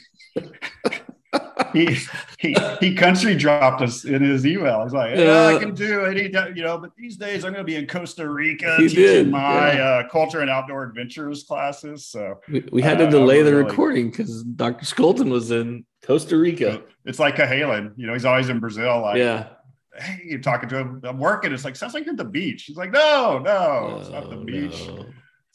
he 1.74 1.98
he 2.38 2.56
he 2.80 2.96
country 2.96 3.36
dropped 3.36 3.82
us 3.82 4.06
in 4.06 4.22
his 4.22 4.46
email. 4.46 4.84
He's 4.84 4.94
like, 4.94 5.18
yeah, 5.18 5.48
I 5.48 5.60
can 5.60 5.74
do 5.74 6.06
any, 6.06 6.24
you 6.56 6.64
know, 6.64 6.78
but 6.78 6.92
these 6.98 7.18
days 7.18 7.46
I'm 7.46 7.54
going 7.54 7.66
to 7.66 7.72
be 7.72 7.76
in 7.76 7.88
Costa 7.88 8.30
Rica 8.30 8.76
he 8.78 8.90
teaching 8.90 9.04
did, 9.04 9.32
my 9.32 9.74
yeah. 9.74 9.84
uh, 9.84 10.10
culture 10.10 10.42
and 10.42 10.50
outdoor 10.50 10.84
adventures 10.84 11.44
classes. 11.44 12.06
So 12.08 12.40
we, 12.50 12.66
we 12.72 12.82
had 12.82 12.98
to 13.00 13.08
uh, 13.08 13.10
delay 13.10 13.42
the 13.42 13.52
really, 13.52 13.64
recording 13.64 14.10
because 14.10 14.44
Dr. 14.44 14.86
Scholten 14.86 15.30
was 15.30 15.52
in 15.52 15.86
Costa 16.04 16.38
Rica. 16.38 16.82
It's 17.06 17.20
like 17.20 17.36
Cahalan, 17.36 17.94
you 17.98 18.08
know, 18.08 18.14
he's 18.14 18.26
always 18.26 18.50
in 18.50 18.60
Brazil. 18.60 19.02
Like, 19.02 19.18
yeah. 19.18 19.48
Hey, 19.96 20.22
you're 20.24 20.40
talking 20.40 20.70
to 20.70 20.78
him. 20.78 21.02
I'm 21.04 21.18
working. 21.18 21.52
It's 21.52 21.66
like 21.66 21.76
sounds 21.76 21.94
like 21.94 22.06
you're 22.06 22.14
at 22.14 22.18
the 22.18 22.24
beach. 22.24 22.64
He's 22.64 22.78
like, 22.78 22.92
no, 22.92 23.40
no, 23.40 23.96
oh, 23.96 24.00
it's 24.00 24.10
not 24.10 24.30
the 24.30 24.38
oh, 24.38 24.44
beach. 24.44 24.88
No. 24.88 25.06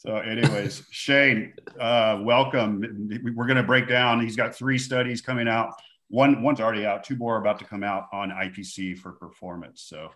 So, 0.05 0.17
anyways, 0.17 0.83
Shane, 0.91 1.53
uh, 1.79 2.19
welcome. 2.21 3.09
We're 3.35 3.47
going 3.47 3.57
to 3.57 3.63
break 3.63 3.87
down. 3.87 4.21
He's 4.21 4.35
got 4.35 4.53
three 4.53 4.77
studies 4.77 5.19
coming 5.19 5.47
out. 5.47 5.73
One 6.09 6.41
one's 6.41 6.59
already 6.59 6.85
out. 6.85 7.03
Two 7.03 7.15
more 7.15 7.35
are 7.35 7.41
about 7.41 7.59
to 7.59 7.65
come 7.65 7.83
out 7.83 8.07
on 8.13 8.29
IPC 8.29 8.97
for 8.97 9.11
performance. 9.11 9.81
So, 9.81 10.11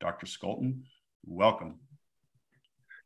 Dr. 0.00 0.26
Scholten, 0.26 0.82
welcome. 1.26 1.80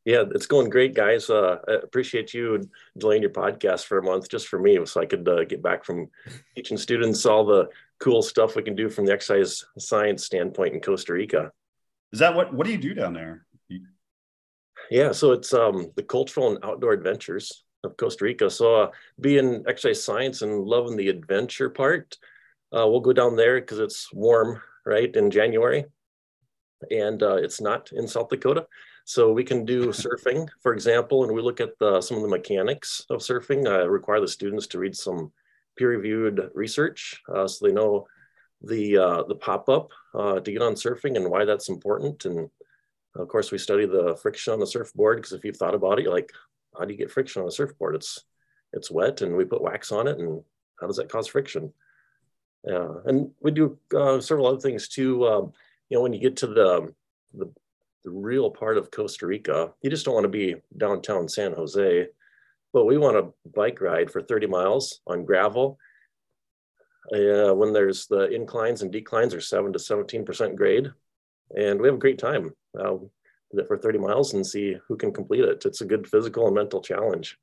Yeah, 0.05 0.23
it's 0.33 0.45
going 0.45 0.69
great, 0.69 0.93
guys. 0.93 1.29
Uh, 1.29 1.57
I 1.67 1.73
appreciate 1.83 2.33
you 2.33 2.69
delaying 2.97 3.23
your 3.23 3.31
podcast 3.31 3.85
for 3.85 3.97
a 3.97 4.03
month 4.03 4.29
just 4.29 4.47
for 4.47 4.59
me, 4.59 4.79
so 4.85 5.01
I 5.01 5.07
could 5.07 5.27
uh, 5.27 5.43
get 5.45 5.63
back 5.63 5.83
from 5.83 6.09
teaching 6.55 6.77
students 6.77 7.25
all 7.25 7.43
the 7.43 7.69
cool 7.99 8.21
stuff 8.21 8.55
we 8.55 8.61
can 8.61 8.75
do 8.75 8.87
from 8.87 9.05
the 9.05 9.13
exercise 9.13 9.65
science 9.79 10.23
standpoint 10.23 10.75
in 10.75 10.79
Costa 10.79 11.13
Rica. 11.13 11.51
Is 12.13 12.19
that 12.19 12.35
what? 12.35 12.53
What 12.53 12.67
do 12.67 12.71
you 12.71 12.77
do 12.77 12.93
down 12.93 13.13
there? 13.13 13.45
Yeah, 14.91 15.11
so 15.11 15.31
it's 15.31 15.53
um, 15.53 15.91
the 15.95 16.03
cultural 16.03 16.49
and 16.49 16.63
outdoor 16.63 16.93
adventures 16.93 17.64
of 17.85 17.97
Costa 17.97 18.25
Rica. 18.25 18.49
So 18.49 18.75
uh, 18.75 18.91
being 19.19 19.63
exercise 19.67 20.03
science 20.03 20.41
and 20.41 20.65
loving 20.65 20.97
the 20.97 21.09
adventure 21.09 21.69
part, 21.69 22.17
uh, 22.75 22.87
we'll 22.87 22.99
go 22.99 23.13
down 23.13 23.35
there 23.35 23.61
because 23.61 23.79
it's 23.79 24.11
warm, 24.13 24.61
right, 24.85 25.15
in 25.15 25.31
January, 25.31 25.85
and 26.91 27.21
uh, 27.23 27.35
it's 27.35 27.61
not 27.61 27.91
in 27.93 28.07
South 28.07 28.29
Dakota. 28.29 28.67
So 29.05 29.31
we 29.31 29.43
can 29.43 29.65
do 29.65 29.87
surfing, 29.89 30.49
for 30.61 30.73
example, 30.73 31.23
and 31.23 31.33
we 31.33 31.41
look 31.41 31.61
at 31.61 31.77
the, 31.79 32.01
some 32.01 32.17
of 32.17 32.23
the 32.23 32.29
mechanics 32.29 33.05
of 33.09 33.21
surfing. 33.21 33.67
Uh, 33.67 33.87
require 33.87 34.19
the 34.19 34.27
students 34.27 34.67
to 34.67 34.79
read 34.79 34.95
some 34.95 35.31
peer-reviewed 35.77 36.49
research 36.53 37.21
uh, 37.33 37.47
so 37.47 37.65
they 37.65 37.73
know 37.73 38.07
the 38.61 38.97
uh, 38.97 39.23
the 39.23 39.35
pop-up 39.35 39.91
uh, 40.13 40.39
to 40.39 40.51
get 40.51 40.61
on 40.61 40.73
surfing 40.73 41.17
and 41.17 41.29
why 41.29 41.45
that's 41.45 41.69
important. 41.69 42.25
And 42.25 42.49
of 43.15 43.27
course, 43.27 43.51
we 43.51 43.57
study 43.57 43.85
the 43.85 44.17
friction 44.21 44.53
on 44.53 44.59
the 44.59 44.67
surfboard 44.67 45.17
because 45.17 45.33
if 45.33 45.45
you've 45.45 45.57
thought 45.57 45.75
about 45.75 45.99
it, 45.99 46.03
you're 46.03 46.13
like, 46.13 46.31
how 46.77 46.85
do 46.85 46.93
you 46.93 46.97
get 46.97 47.11
friction 47.11 47.41
on 47.41 47.47
a 47.47 47.51
surfboard? 47.51 47.95
It's 47.95 48.23
it's 48.73 48.91
wet, 48.91 49.21
and 49.21 49.35
we 49.35 49.45
put 49.45 49.61
wax 49.61 49.91
on 49.91 50.07
it, 50.07 50.19
and 50.19 50.41
how 50.79 50.87
does 50.87 50.97
that 50.97 51.09
cause 51.09 51.27
friction? 51.27 51.73
Yeah, 52.63 52.89
and 53.05 53.31
we 53.41 53.51
do 53.51 53.77
uh, 53.95 54.19
several 54.19 54.47
other 54.47 54.59
things 54.59 54.87
too. 54.87 55.25
Um, 55.27 55.53
you 55.89 55.97
know, 55.97 56.01
when 56.01 56.13
you 56.13 56.19
get 56.19 56.37
to 56.37 56.47
the, 56.47 56.93
the 57.33 57.51
the 58.03 58.11
real 58.11 58.51
part 58.51 58.77
of 58.77 58.91
Costa 58.91 59.25
Rica, 59.25 59.71
you 59.81 59.89
just 59.89 60.05
don't 60.05 60.13
want 60.13 60.25
to 60.25 60.29
be 60.29 60.55
downtown 60.77 61.27
San 61.27 61.53
Jose, 61.53 62.07
but 62.71 62.85
we 62.85 62.97
want 62.97 63.17
a 63.17 63.31
bike 63.55 63.81
ride 63.81 64.11
for 64.11 64.21
30 64.21 64.47
miles 64.47 65.01
on 65.07 65.25
gravel. 65.25 65.79
Uh, 67.13 67.53
when 67.53 67.71
there's 67.71 68.07
the 68.07 68.27
inclines 68.33 68.81
and 68.81 68.91
declines 68.91 69.33
are 69.33 69.41
seven 69.41 69.71
to 69.71 69.79
17% 69.79 70.55
grade. 70.55 70.91
And 71.55 71.79
we 71.79 71.87
have 71.87 71.95
a 71.95 71.99
great 71.99 72.17
time 72.17 72.53
uh, 72.79 72.95
for 73.67 73.77
30 73.77 73.99
miles 73.99 74.33
and 74.33 74.45
see 74.45 74.75
who 74.87 74.97
can 74.97 75.11
complete 75.11 75.43
it. 75.43 75.65
It's 75.65 75.81
a 75.81 75.85
good 75.85 76.07
physical 76.07 76.47
and 76.47 76.55
mental 76.55 76.81
challenge. 76.81 77.37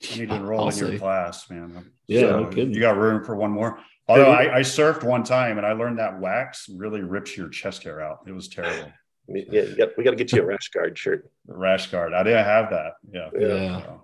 You 0.00 0.22
need 0.22 0.30
to 0.30 0.36
enroll 0.36 0.68
in 0.68 0.76
your 0.76 0.98
class, 0.98 1.48
man. 1.48 1.90
Yeah, 2.08 2.20
so 2.20 2.40
no 2.40 2.50
you 2.50 2.80
got 2.80 2.96
room 2.96 3.24
for 3.24 3.36
one 3.36 3.52
more. 3.52 3.78
Although 4.08 4.32
I, 4.32 4.56
I 4.56 4.60
surfed 4.60 5.04
one 5.04 5.22
time 5.22 5.58
and 5.58 5.66
I 5.66 5.72
learned 5.72 5.98
that 5.98 6.20
wax 6.20 6.68
really 6.68 7.02
rips 7.02 7.36
your 7.36 7.48
chest 7.48 7.84
hair 7.84 8.00
out. 8.00 8.20
It 8.26 8.32
was 8.32 8.48
terrible. 8.48 8.92
Yeah, 9.28 9.84
we 9.96 10.02
got 10.02 10.10
to 10.10 10.16
get 10.16 10.32
you 10.32 10.42
a 10.42 10.44
rash 10.44 10.68
guard 10.70 10.98
shirt. 10.98 11.30
The 11.46 11.54
rash 11.56 11.86
guard. 11.92 12.12
I 12.12 12.24
didn't 12.24 12.44
have 12.44 12.70
that. 12.70 12.94
Yeah. 13.08 13.30
Yeah. 13.38 13.80
So, 13.80 14.02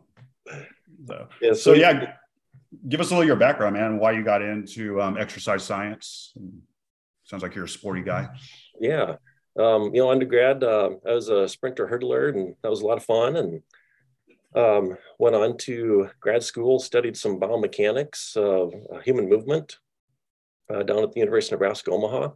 so, 1.07 1.29
yeah, 1.41 1.49
so, 1.51 1.55
so 1.55 1.73
yeah, 1.73 2.13
give 2.89 3.01
us 3.01 3.09
a 3.09 3.15
little 3.15 3.27
your 3.27 3.37
background, 3.37 3.75
man. 3.75 3.99
Why 3.99 4.13
you 4.13 4.23
got 4.23 4.43
into 4.43 5.03
um, 5.03 5.19
exercise 5.19 5.65
science? 5.65 6.33
Sounds 7.25 7.43
like 7.43 7.55
you're 7.55 7.65
a 7.65 7.69
sporty 7.69 8.01
guy. 8.03 8.29
Yeah. 8.81 9.17
Um, 9.59 9.93
you 9.93 10.01
know, 10.01 10.11
undergrad, 10.11 10.63
uh, 10.63 10.91
I 11.07 11.13
was 11.13 11.29
a 11.29 11.49
sprinter 11.49 11.89
hurdler, 11.89 12.29
and 12.29 12.55
that 12.63 12.71
was 12.71 12.81
a 12.81 12.87
lot 12.87 12.99
of 12.99 13.05
fun. 13.05 13.37
And 13.37 13.63
um, 14.55 14.97
went 15.19 15.35
on 15.35 15.57
to 15.59 16.11
grad 16.21 16.43
school, 16.43 16.79
studied 16.79 17.17
some 17.17 17.41
biomechanics 17.41 18.37
uh, 18.37 19.01
human 19.01 19.29
movement 19.29 19.79
uh, 20.73 20.83
down 20.85 21.03
at 21.03 21.13
the 21.13 21.21
University 21.21 21.55
of 21.55 21.61
Nebraska 21.61 21.91
Omaha. 21.91 22.31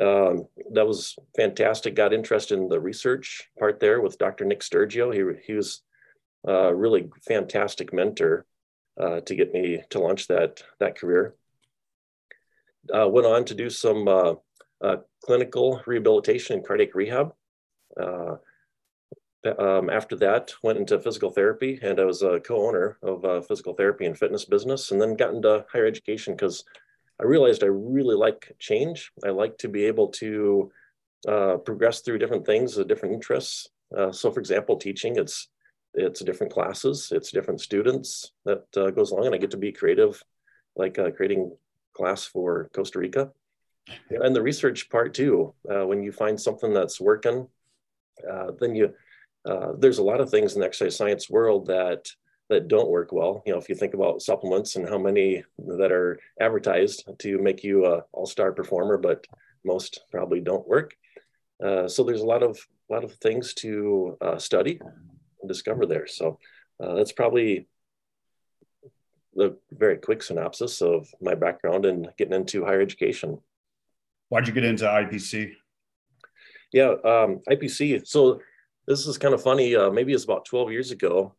Um, 0.00 0.46
that 0.72 0.86
was 0.86 1.16
fantastic. 1.36 1.94
Got 1.94 2.12
interested 2.12 2.58
in 2.58 2.68
the 2.68 2.80
research 2.80 3.48
part 3.58 3.80
there 3.80 4.00
with 4.00 4.18
Dr. 4.18 4.44
Nick 4.44 4.60
Stergiou. 4.60 5.12
He, 5.12 5.40
he 5.46 5.52
was 5.54 5.82
a 6.46 6.74
really 6.74 7.08
fantastic 7.26 7.92
mentor 7.92 8.46
uh, 9.00 9.20
to 9.20 9.34
get 9.34 9.52
me 9.52 9.82
to 9.90 10.00
launch 10.00 10.26
that, 10.28 10.62
that 10.78 10.96
career. 10.96 11.34
Uh, 12.92 13.08
went 13.08 13.26
on 13.26 13.44
to 13.44 13.54
do 13.54 13.68
some 13.68 14.08
uh, 14.82 14.86
uh 14.86 14.96
clinical 15.24 15.82
rehabilitation 15.86 16.56
and 16.56 16.66
cardiac 16.66 16.94
rehab. 16.94 17.32
Uh, 18.00 18.36
um, 19.58 19.88
after 19.88 20.16
that, 20.16 20.52
went 20.62 20.78
into 20.78 21.00
physical 21.00 21.30
therapy, 21.30 21.78
and 21.82 21.98
I 21.98 22.04
was 22.04 22.22
a 22.22 22.40
co-owner 22.40 22.98
of 23.02 23.24
a 23.24 23.42
physical 23.42 23.74
therapy 23.74 24.04
and 24.04 24.18
fitness 24.18 24.44
business, 24.44 24.90
and 24.90 25.00
then 25.00 25.16
got 25.16 25.32
into 25.32 25.64
higher 25.72 25.86
education 25.86 26.34
because 26.34 26.64
I 27.18 27.24
realized 27.24 27.62
I 27.62 27.68
really 27.68 28.16
like 28.16 28.52
change. 28.58 29.12
I 29.24 29.30
like 29.30 29.56
to 29.58 29.68
be 29.68 29.84
able 29.84 30.08
to 30.08 30.70
uh, 31.28 31.56
progress 31.58 32.00
through 32.00 32.18
different 32.18 32.46
things, 32.46 32.78
uh, 32.78 32.84
different 32.84 33.14
interests. 33.14 33.68
Uh, 33.96 34.12
so, 34.12 34.30
for 34.30 34.40
example, 34.40 34.76
teaching 34.76 35.16
it's 35.16 35.48
it's 35.94 36.20
different 36.20 36.52
classes, 36.52 37.08
it's 37.10 37.32
different 37.32 37.60
students 37.60 38.32
that 38.44 38.64
uh, 38.76 38.90
goes 38.90 39.10
along, 39.10 39.26
and 39.26 39.34
I 39.34 39.38
get 39.38 39.50
to 39.50 39.56
be 39.56 39.72
creative, 39.72 40.22
like 40.76 40.98
uh, 40.98 41.10
creating 41.10 41.56
class 41.96 42.24
for 42.24 42.70
Costa 42.72 43.00
Rica, 43.00 43.32
and 44.10 44.34
the 44.34 44.42
research 44.42 44.88
part 44.90 45.14
too. 45.14 45.54
Uh, 45.70 45.86
when 45.86 46.02
you 46.02 46.12
find 46.12 46.40
something 46.40 46.72
that's 46.72 47.00
working, 47.00 47.48
then 48.58 48.74
you 48.74 48.94
there's 49.78 49.98
a 49.98 50.02
lot 50.02 50.20
of 50.20 50.30
things 50.30 50.54
in 50.54 50.60
the 50.60 50.66
exercise 50.66 50.96
science 50.96 51.30
world 51.30 51.66
that 51.66 52.10
that 52.50 52.68
don't 52.68 52.90
work 52.90 53.12
well. 53.12 53.42
You 53.46 53.52
know, 53.52 53.58
if 53.58 53.68
you 53.68 53.76
think 53.76 53.94
about 53.94 54.22
supplements 54.22 54.76
and 54.76 54.88
how 54.88 54.98
many 54.98 55.44
that 55.78 55.92
are 55.92 56.18
advertised 56.40 57.08
to 57.20 57.38
make 57.38 57.62
you 57.62 57.86
a 57.86 58.04
all-star 58.12 58.52
performer, 58.52 58.98
but 58.98 59.24
most 59.64 60.00
probably 60.10 60.40
don't 60.40 60.66
work. 60.66 60.96
Uh, 61.64 61.86
so 61.88 62.02
there's 62.02 62.22
a 62.22 62.26
lot 62.26 62.42
of 62.42 62.58
a 62.90 62.92
lot 62.92 63.04
of 63.04 63.12
things 63.14 63.54
to 63.54 64.16
uh, 64.20 64.36
study 64.36 64.80
and 65.40 65.48
discover 65.48 65.86
there. 65.86 66.06
So 66.08 66.38
uh, 66.82 66.94
that's 66.94 67.12
probably 67.12 67.68
the 69.34 69.56
very 69.70 69.96
quick 69.98 70.22
synopsis 70.22 70.82
of 70.82 71.08
my 71.20 71.36
background 71.36 71.86
and 71.86 72.08
getting 72.18 72.34
into 72.34 72.64
higher 72.64 72.80
education. 72.80 73.38
Why'd 74.30 74.48
you 74.48 74.54
get 74.54 74.64
into 74.64 74.84
IPC? 74.84 75.52
Yeah, 76.72 76.94
um, 77.04 77.42
IPC. 77.48 78.06
So 78.06 78.40
this 78.86 79.06
is 79.06 79.18
kind 79.18 79.34
of 79.34 79.42
funny. 79.42 79.76
Uh, 79.76 79.90
maybe 79.90 80.12
it's 80.12 80.24
about 80.24 80.46
12 80.46 80.72
years 80.72 80.90
ago 80.90 81.34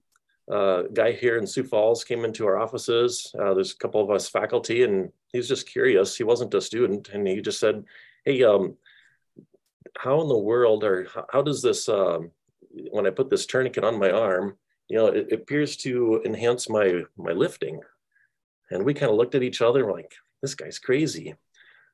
uh, 0.51 0.83
guy 0.93 1.13
here 1.13 1.37
in 1.37 1.47
Sioux 1.47 1.63
Falls 1.63 2.03
came 2.03 2.25
into 2.25 2.45
our 2.45 2.57
offices. 2.57 3.33
Uh, 3.39 3.53
there's 3.53 3.71
a 3.71 3.77
couple 3.77 4.03
of 4.03 4.09
us 4.09 4.27
faculty, 4.27 4.83
and 4.83 5.11
he 5.31 5.37
was 5.37 5.47
just 5.47 5.67
curious. 5.67 6.17
He 6.17 6.23
wasn't 6.23 6.53
a 6.53 6.61
student, 6.61 7.09
and 7.09 7.27
he 7.27 7.41
just 7.41 7.59
said, 7.59 7.85
"Hey, 8.25 8.43
um, 8.43 8.75
how 9.97 10.21
in 10.21 10.27
the 10.27 10.37
world, 10.37 10.83
or 10.83 11.07
how, 11.13 11.25
how 11.31 11.41
does 11.41 11.61
this? 11.61 11.87
Um, 11.87 12.31
when 12.91 13.07
I 13.07 13.11
put 13.11 13.29
this 13.29 13.45
tourniquet 13.45 13.83
on 13.83 13.99
my 13.99 14.11
arm, 14.11 14.57
you 14.89 14.97
know, 14.97 15.07
it, 15.07 15.27
it 15.29 15.33
appears 15.33 15.77
to 15.77 16.21
enhance 16.25 16.69
my 16.69 17.03
my 17.17 17.31
lifting." 17.31 17.79
And 18.71 18.83
we 18.83 18.93
kind 18.93 19.11
of 19.11 19.17
looked 19.17 19.35
at 19.35 19.43
each 19.43 19.61
other, 19.61 19.91
like, 19.91 20.13
"This 20.41 20.55
guy's 20.55 20.79
crazy." 20.79 21.35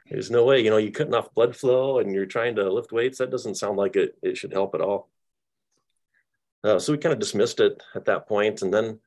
There's 0.10 0.32
no 0.32 0.46
way, 0.46 0.64
you 0.64 0.70
know, 0.70 0.78
you're 0.78 0.92
cutting 0.92 1.14
off 1.14 1.34
blood 1.34 1.56
flow 1.56 2.00
and 2.00 2.14
you're 2.14 2.26
trying 2.26 2.56
to 2.56 2.72
lift 2.72 2.92
weights. 2.92 3.18
That 3.18 3.32
doesn't 3.32 3.56
sound 3.56 3.78
like 3.78 3.96
it, 3.96 4.18
it 4.22 4.38
should 4.38 4.54
help 4.54 4.74
at 4.74 4.82
all. 4.82 5.10
Uh, 6.64 6.80
so 6.80 6.92
we 6.92 6.98
kind 6.98 7.14
of 7.14 7.20
dismissed 7.20 7.60
it 7.60 7.82
at 7.94 8.06
that 8.06 8.28
point. 8.28 8.62
And 8.62 8.74
then 8.74 9.00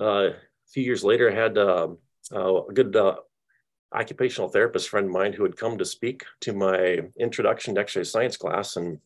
uh, 0.00 0.30
a 0.30 0.34
few 0.68 0.82
years 0.82 1.04
later, 1.04 1.30
I 1.30 1.34
had 1.34 1.58
uh, 1.58 1.88
a 2.32 2.62
good 2.72 2.94
uh, 2.94 3.16
occupational 3.92 4.48
therapist 4.48 4.88
friend 4.88 5.06
of 5.06 5.12
mine 5.12 5.32
who 5.32 5.42
had 5.42 5.56
come 5.56 5.78
to 5.78 5.84
speak 5.84 6.24
to 6.40 6.52
my 6.52 7.00
introduction 7.18 7.74
to 7.74 7.80
exercise 7.80 8.12
science 8.12 8.36
class. 8.36 8.76
And, 8.76 9.00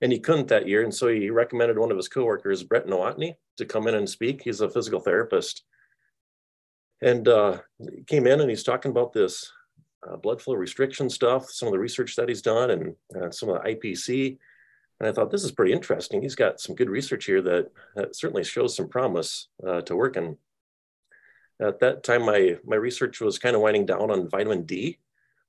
and 0.00 0.12
he 0.12 0.20
couldn't 0.20 0.48
that 0.48 0.68
year. 0.68 0.84
And 0.84 0.94
so 0.94 1.08
he 1.08 1.30
recommended 1.30 1.78
one 1.78 1.90
of 1.90 1.96
his 1.96 2.08
coworkers, 2.08 2.62
Brett 2.62 2.86
Nowotny, 2.86 3.34
to 3.56 3.64
come 3.64 3.88
in 3.88 3.94
and 3.94 4.08
speak. 4.08 4.42
He's 4.42 4.60
a 4.60 4.70
physical 4.70 5.00
therapist. 5.00 5.64
And 7.02 7.26
uh, 7.26 7.58
came 8.06 8.26
in 8.26 8.40
and 8.40 8.48
he's 8.48 8.62
talking 8.62 8.90
about 8.90 9.12
this 9.12 9.50
uh, 10.08 10.16
blood 10.16 10.40
flow 10.40 10.54
restriction 10.54 11.08
stuff, 11.10 11.50
some 11.50 11.68
of 11.68 11.72
the 11.72 11.78
research 11.78 12.16
that 12.16 12.28
he's 12.28 12.42
done, 12.42 12.70
and 12.70 13.34
some 13.34 13.48
of 13.48 13.62
the 13.62 13.74
IPC 13.74 14.38
and 15.00 15.08
I 15.08 15.12
thought 15.12 15.30
this 15.30 15.44
is 15.44 15.52
pretty 15.52 15.72
interesting. 15.72 16.22
He's 16.22 16.34
got 16.34 16.60
some 16.60 16.74
good 16.74 16.88
research 16.88 17.24
here 17.24 17.42
that, 17.42 17.70
that 17.96 18.14
certainly 18.14 18.44
shows 18.44 18.76
some 18.76 18.88
promise 18.88 19.48
uh, 19.66 19.80
to 19.82 19.96
working. 19.96 20.36
At 21.60 21.80
that 21.80 22.04
time, 22.04 22.22
my, 22.22 22.56
my 22.64 22.76
research 22.76 23.20
was 23.20 23.38
kind 23.38 23.56
of 23.56 23.62
winding 23.62 23.86
down 23.86 24.10
on 24.10 24.28
vitamin 24.28 24.64
D 24.64 24.98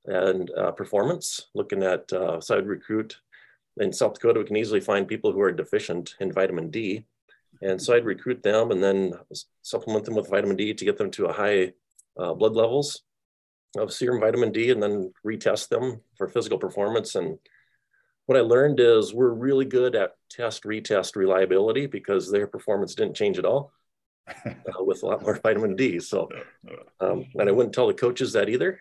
and 0.06 0.52
uh, 0.52 0.72
performance, 0.72 1.48
looking 1.54 1.84
at 1.84 2.12
uh, 2.14 2.40
so 2.40 2.58
I'd 2.58 2.68
recruit 2.68 3.18
in 3.78 3.92
South 3.92 4.14
Dakota, 4.14 4.40
we 4.40 4.46
can 4.46 4.56
easily 4.56 4.80
find 4.80 5.08
people 5.08 5.32
who 5.32 5.42
are 5.42 5.52
deficient 5.52 6.16
in 6.20 6.32
vitamin 6.32 6.70
D. 6.70 7.06
And 7.62 7.82
so 7.82 7.96
I'd 7.96 8.06
recruit 8.06 8.42
them 8.44 8.72
and 8.72 8.84
then 8.84 9.14
supplement 9.64 10.06
them 10.06 10.16
with 10.16 10.30
vitamin 10.30 10.56
D 10.56 10.74
to 10.74 10.86
get 10.86 10.98
them 10.98 11.12
to 11.12 11.26
a 11.26 11.34
high 11.34 11.74
uh, 12.18 12.34
blood 12.34 12.54
levels 12.54 13.02
of 13.78 13.94
serum 13.94 14.20
vitamin 14.20 14.52
D 14.52 14.72
and 14.72 14.82
then 14.82 15.14
retest 15.26 15.70
them 15.70 16.02
for 16.18 16.28
physical 16.28 16.58
performance. 16.58 17.16
And 17.16 17.38
what 18.26 18.38
I 18.38 18.42
learned 18.42 18.80
is 18.80 19.14
we're 19.14 19.34
really 19.34 19.66
good 19.66 19.96
at 19.96 20.16
test 20.30 20.64
retest 20.64 21.16
reliability 21.16 21.86
because 21.86 22.32
their 22.32 22.48
performance 22.48 22.96
didn't 22.96 23.16
change 23.16 23.38
at 23.38 23.46
all 23.46 23.72
uh, 24.46 24.54
with 24.80 25.04
a 25.04 25.06
lot 25.06 25.22
more 25.22 25.40
vitamin 25.42 25.76
D. 25.76 26.00
So, 26.00 26.30
um, 27.00 27.26
and 27.36 27.50
I 27.50 27.52
wouldn't 27.52 27.76
tell 27.76 27.88
the 27.88 27.94
coaches 27.94 28.34
that 28.34 28.50
either. 28.50 28.80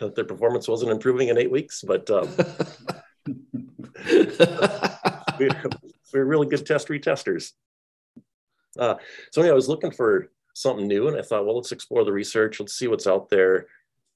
That 0.00 0.14
their 0.14 0.24
performance 0.24 0.68
wasn't 0.68 0.92
improving 0.92 1.28
in 1.28 1.38
eight 1.38 1.50
weeks, 1.50 1.82
but 1.84 2.08
um, 2.10 2.28
we, 5.38 5.48
we're 6.12 6.24
really 6.24 6.46
good 6.46 6.64
test 6.64 6.88
retesters. 6.88 7.52
Uh, 8.78 8.94
so 9.32 9.40
anyway, 9.40 9.52
I 9.52 9.56
was 9.56 9.68
looking 9.68 9.90
for 9.90 10.30
something 10.54 10.86
new, 10.86 11.08
and 11.08 11.16
I 11.16 11.22
thought, 11.22 11.44
well, 11.44 11.56
let's 11.56 11.72
explore 11.72 12.04
the 12.04 12.12
research. 12.12 12.60
Let's 12.60 12.74
see 12.74 12.86
what's 12.86 13.06
out 13.08 13.30
there 13.30 13.66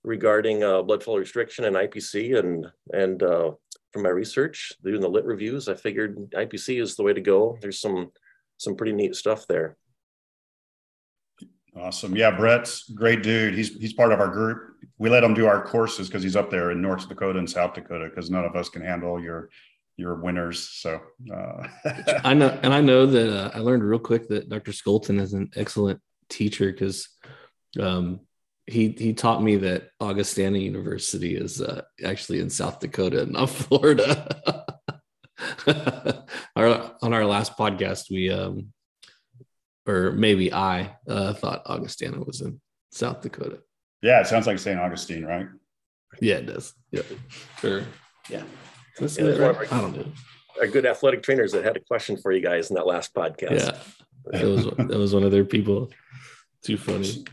regarding 0.04 0.62
uh, 0.62 0.82
blood 0.82 1.02
flow 1.02 1.16
restriction 1.16 1.64
and 1.64 1.76
IPC. 1.76 2.38
And 2.38 2.66
and 2.92 3.22
uh, 3.22 3.52
from 3.92 4.02
my 4.02 4.10
research, 4.10 4.72
doing 4.82 5.00
the 5.00 5.08
lit 5.08 5.24
reviews, 5.24 5.68
I 5.68 5.74
figured 5.74 6.30
IPC 6.32 6.80
is 6.80 6.96
the 6.96 7.02
way 7.02 7.12
to 7.12 7.20
go. 7.20 7.58
There's 7.60 7.80
some 7.80 8.10
some 8.58 8.76
pretty 8.76 8.92
neat 8.92 9.14
stuff 9.14 9.46
there. 9.46 9.76
Awesome. 11.76 12.16
Yeah, 12.16 12.30
Brett's 12.32 12.90
great 12.90 13.22
dude. 13.22 13.54
He's 13.54 13.76
he's 13.76 13.92
part 13.92 14.12
of 14.12 14.20
our 14.20 14.28
group. 14.28 14.74
We 14.98 15.10
let 15.10 15.22
him 15.22 15.34
do 15.34 15.46
our 15.46 15.64
courses 15.64 16.08
because 16.08 16.22
he's 16.22 16.36
up 16.36 16.50
there 16.50 16.72
in 16.72 16.82
North 16.82 17.08
Dakota 17.08 17.38
and 17.38 17.48
South 17.48 17.74
Dakota 17.74 18.08
because 18.08 18.30
none 18.30 18.44
of 18.44 18.56
us 18.56 18.68
can 18.68 18.82
handle 18.82 19.22
your 19.22 19.50
your 19.96 20.14
winners. 20.14 20.60
So 20.60 21.00
uh. 21.32 21.66
I 22.24 22.34
know, 22.34 22.58
and 22.62 22.72
I 22.72 22.80
know 22.80 23.06
that 23.06 23.36
uh, 23.36 23.50
I 23.54 23.58
learned 23.58 23.84
real 23.84 23.98
quick 23.98 24.28
that 24.28 24.48
Dr. 24.48 24.72
Scholten 24.72 25.20
is 25.20 25.34
an 25.34 25.50
excellent 25.56 26.00
teacher 26.28 26.72
because 26.72 27.08
um, 27.78 28.20
he 28.68 28.90
he 28.90 29.14
taught 29.14 29.42
me 29.42 29.56
that 29.56 29.88
Augustana 29.98 30.58
University 30.58 31.34
is 31.34 31.62
uh, 31.62 31.82
actually 32.04 32.40
in 32.40 32.50
South 32.50 32.80
Dakota, 32.80 33.26
not 33.26 33.46
Florida. 33.50 34.76
our, 36.56 36.92
on 37.00 37.14
our 37.14 37.24
last 37.24 37.56
podcast, 37.56 38.10
we 38.10 38.30
um, 38.30 38.72
or 39.86 40.12
maybe 40.12 40.52
I 40.52 40.96
uh, 41.08 41.32
thought 41.32 41.62
Augustana 41.66 42.22
was 42.22 42.42
in 42.42 42.60
South 42.90 43.22
Dakota. 43.22 43.60
Yeah, 44.02 44.20
it 44.20 44.26
sounds 44.26 44.46
like 44.46 44.58
St. 44.58 44.78
Augustine, 44.78 45.24
right? 45.24 45.46
Yeah, 46.20 46.36
it 46.36 46.46
does. 46.46 46.74
Yeah, 46.92 47.02
sure. 47.60 47.82
Yeah. 48.28 48.42
yeah 49.00 49.24
right? 49.24 49.72
I 49.72 49.80
don't 49.80 49.96
know. 49.96 50.06
Our 50.60 50.66
good 50.66 50.86
athletic 50.86 51.22
trainers 51.22 51.52
that 51.52 51.64
had 51.64 51.76
a 51.76 51.80
question 51.80 52.16
for 52.16 52.32
you 52.32 52.42
guys 52.42 52.70
in 52.70 52.76
that 52.76 52.86
last 52.86 53.14
podcast. 53.14 53.72
Yeah, 54.32 54.40
it 54.40 54.44
was 54.44 54.66
that 54.66 54.98
was 54.98 55.14
one 55.14 55.22
of 55.22 55.30
their 55.30 55.44
people. 55.44 55.90
Too 56.62 56.76
funny. 56.76 57.24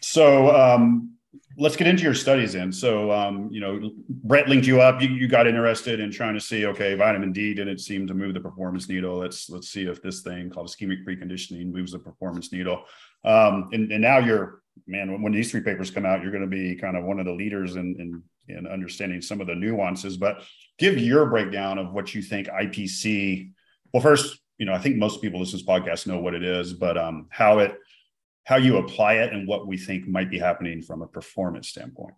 So 0.00 0.54
um, 0.54 1.14
let's 1.56 1.76
get 1.76 1.86
into 1.86 2.02
your 2.02 2.14
studies 2.14 2.54
then. 2.54 2.72
So, 2.72 3.12
um, 3.12 3.48
you 3.50 3.60
know, 3.60 3.90
Brett 4.08 4.48
linked 4.48 4.66
you 4.66 4.80
up. 4.80 5.00
You, 5.00 5.08
you 5.08 5.28
got 5.28 5.46
interested 5.46 6.00
in 6.00 6.10
trying 6.10 6.34
to 6.34 6.40
see, 6.40 6.66
okay, 6.66 6.94
vitamin 6.94 7.32
D 7.32 7.54
didn't 7.54 7.78
seem 7.78 8.06
to 8.06 8.14
move 8.14 8.34
the 8.34 8.40
performance 8.40 8.88
needle. 8.88 9.18
Let's 9.18 9.50
let's 9.50 9.68
see 9.68 9.84
if 9.84 10.02
this 10.02 10.22
thing 10.22 10.50
called 10.50 10.68
ischemic 10.68 11.04
preconditioning 11.06 11.70
moves 11.70 11.92
the 11.92 11.98
performance 11.98 12.52
needle. 12.52 12.84
Um, 13.24 13.68
and, 13.72 13.92
and 13.92 14.00
now 14.00 14.18
you're, 14.18 14.62
man, 14.86 15.20
when 15.22 15.32
these 15.32 15.50
three 15.50 15.60
papers 15.60 15.90
come 15.90 16.06
out, 16.06 16.22
you're 16.22 16.32
going 16.32 16.42
to 16.42 16.48
be 16.48 16.76
kind 16.76 16.96
of 16.96 17.04
one 17.04 17.20
of 17.20 17.26
the 17.26 17.32
leaders 17.32 17.76
in, 17.76 17.96
in 17.98 18.22
in 18.48 18.66
understanding 18.66 19.22
some 19.22 19.40
of 19.40 19.46
the 19.46 19.54
nuances. 19.54 20.16
But 20.16 20.42
give 20.78 20.98
your 20.98 21.26
breakdown 21.26 21.78
of 21.78 21.92
what 21.92 22.14
you 22.14 22.22
think 22.22 22.48
IPC. 22.48 23.52
Well, 23.92 24.02
first, 24.02 24.38
you 24.58 24.66
know, 24.66 24.72
I 24.72 24.78
think 24.78 24.96
most 24.96 25.22
people 25.22 25.40
listen 25.40 25.58
to 25.58 25.64
this 25.64 25.70
podcast 25.70 26.06
know 26.06 26.18
what 26.20 26.34
it 26.34 26.42
is, 26.42 26.72
but 26.72 26.98
um, 26.98 27.26
how 27.30 27.58
it 27.60 27.76
how 28.44 28.56
you 28.56 28.78
apply 28.78 29.14
it 29.14 29.32
and 29.32 29.46
what 29.46 29.66
we 29.66 29.76
think 29.76 30.08
might 30.08 30.30
be 30.30 30.38
happening 30.38 30.82
from 30.82 31.02
a 31.02 31.06
performance 31.06 31.68
standpoint. 31.68 32.14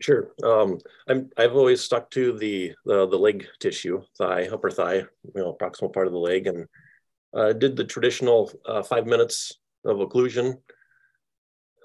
Sure. 0.00 0.30
Um, 0.44 0.78
I'm, 1.08 1.28
I've 1.36 1.56
always 1.56 1.80
stuck 1.80 2.10
to 2.12 2.38
the, 2.38 2.72
the, 2.84 3.08
the 3.08 3.18
leg 3.18 3.46
tissue, 3.58 4.02
thigh, 4.16 4.46
upper 4.46 4.70
thigh, 4.70 4.98
you 4.98 5.32
know, 5.34 5.56
proximal 5.60 5.92
part 5.92 6.06
of 6.06 6.12
the 6.12 6.18
leg, 6.18 6.46
and 6.46 6.66
uh, 7.34 7.52
did 7.52 7.76
the 7.76 7.84
traditional 7.84 8.50
uh, 8.64 8.82
five 8.82 9.06
minutes 9.06 9.58
of 9.84 9.96
occlusion 9.98 10.58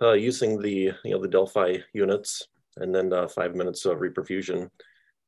uh, 0.01 0.13
using 0.13 0.61
the 0.61 0.91
you 1.03 1.11
know 1.11 1.21
the 1.21 1.27
Delfi 1.27 1.81
units, 1.93 2.47
and 2.77 2.93
then 2.93 3.11
five 3.29 3.55
minutes 3.55 3.85
of 3.85 3.99
reperfusion. 3.99 4.69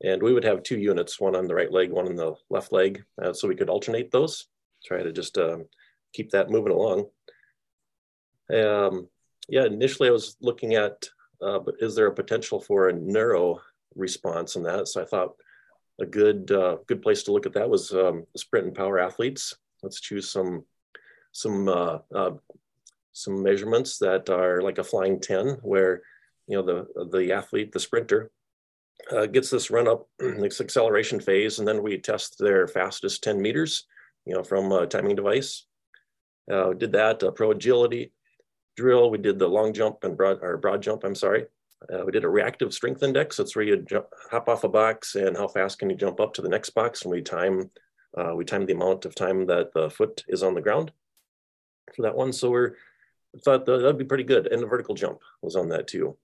And 0.03 0.21
we 0.21 0.33
would 0.33 0.43
have 0.43 0.61
two 0.61 0.77
units, 0.77 1.19
one 1.19 1.35
on 1.35 1.47
the 1.47 1.55
right 1.55 1.71
leg, 1.71 1.91
one 1.91 2.07
on 2.07 2.15
the 2.15 2.33
left 2.49 2.73
leg, 2.73 3.03
uh, 3.21 3.33
so 3.33 3.47
we 3.47 3.55
could 3.55 3.69
alternate 3.69 4.11
those. 4.11 4.47
Try 4.85 5.01
to 5.01 5.11
just 5.11 5.37
um, 5.37 5.65
keep 6.13 6.31
that 6.31 6.49
moving 6.49 6.73
along. 6.73 7.05
Um, 8.53 9.07
yeah, 9.47 9.65
initially 9.65 10.09
I 10.09 10.11
was 10.11 10.37
looking 10.41 10.75
at, 10.75 11.07
uh, 11.41 11.59
is 11.79 11.95
there 11.95 12.07
a 12.07 12.13
potential 12.15 12.59
for 12.59 12.89
a 12.89 12.93
neuro 12.93 13.61
response 13.95 14.55
in 14.55 14.63
that? 14.63 14.87
So 14.87 15.01
I 15.01 15.05
thought 15.05 15.35
a 15.99 16.05
good 16.05 16.51
uh, 16.51 16.77
good 16.87 17.01
place 17.01 17.23
to 17.23 17.31
look 17.31 17.45
at 17.45 17.53
that 17.53 17.69
was 17.69 17.91
um, 17.91 18.25
sprint 18.35 18.67
and 18.67 18.75
power 18.75 18.99
athletes. 18.99 19.53
Let's 19.81 20.01
choose 20.01 20.29
some 20.29 20.65
some 21.31 21.67
uh, 21.67 21.99
uh, 22.13 22.31
some 23.13 23.41
measurements 23.41 23.97
that 23.99 24.29
are 24.29 24.61
like 24.61 24.77
a 24.77 24.83
flying 24.83 25.19
10 25.19 25.59
where 25.61 26.01
you 26.47 26.57
know 26.57 26.63
the 26.63 27.07
the 27.11 27.31
athlete 27.31 27.71
the 27.71 27.79
sprinter 27.79 28.31
uh, 29.11 29.25
gets 29.25 29.49
this 29.49 29.71
run 29.71 29.87
up 29.87 30.07
this 30.19 30.59
acceleration 30.59 31.19
phase 31.19 31.59
and 31.59 31.67
then 31.67 31.81
we 31.81 31.97
test 31.97 32.37
their 32.39 32.67
fastest 32.67 33.23
10 33.23 33.41
meters 33.41 33.85
you 34.25 34.33
know 34.33 34.43
from 34.43 34.71
a 34.71 34.85
timing 34.85 35.15
device 35.15 35.65
uh, 36.51 36.73
did 36.73 36.91
that 36.91 37.23
pro 37.35 37.51
agility 37.51 38.11
drill, 38.75 39.09
we 39.09 39.17
did 39.17 39.39
the 39.39 39.47
long 39.47 39.73
jump 39.73 40.03
and 40.03 40.17
broad, 40.17 40.39
or 40.41 40.57
broad 40.57 40.81
jump, 40.81 41.03
I'm 41.03 41.15
sorry. 41.15 41.45
Uh, 41.93 42.03
we 42.05 42.11
did 42.11 42.23
a 42.23 42.29
reactive 42.29 42.73
strength 42.73 43.03
index. 43.03 43.37
That's 43.37 43.55
where 43.55 43.65
you 43.65 43.77
jump, 43.77 44.07
hop 44.31 44.49
off 44.49 44.63
a 44.63 44.69
box 44.69 45.15
and 45.15 45.37
how 45.37 45.47
fast 45.47 45.79
can 45.79 45.89
you 45.89 45.95
jump 45.95 46.19
up 46.19 46.33
to 46.33 46.41
the 46.41 46.49
next 46.49 46.71
box. 46.71 47.03
And 47.03 47.11
we 47.11 47.21
time, 47.21 47.69
uh, 48.17 48.33
we 48.35 48.45
time 48.45 48.65
the 48.65 48.73
amount 48.73 49.05
of 49.05 49.13
time 49.13 49.45
that 49.47 49.73
the 49.73 49.89
foot 49.89 50.23
is 50.27 50.41
on 50.41 50.55
the 50.55 50.61
ground 50.61 50.91
for 51.95 52.01
that 52.03 52.15
one. 52.15 52.33
So 52.33 52.49
we're 52.49 52.75
thought 53.43 53.65
that 53.65 53.77
that'd 53.77 53.97
be 53.97 54.05
pretty 54.05 54.23
good. 54.23 54.47
And 54.47 54.61
the 54.61 54.67
vertical 54.67 54.95
jump 54.95 55.19
was 55.41 55.55
on 55.55 55.69
that 55.69 55.87
too. 55.87 56.17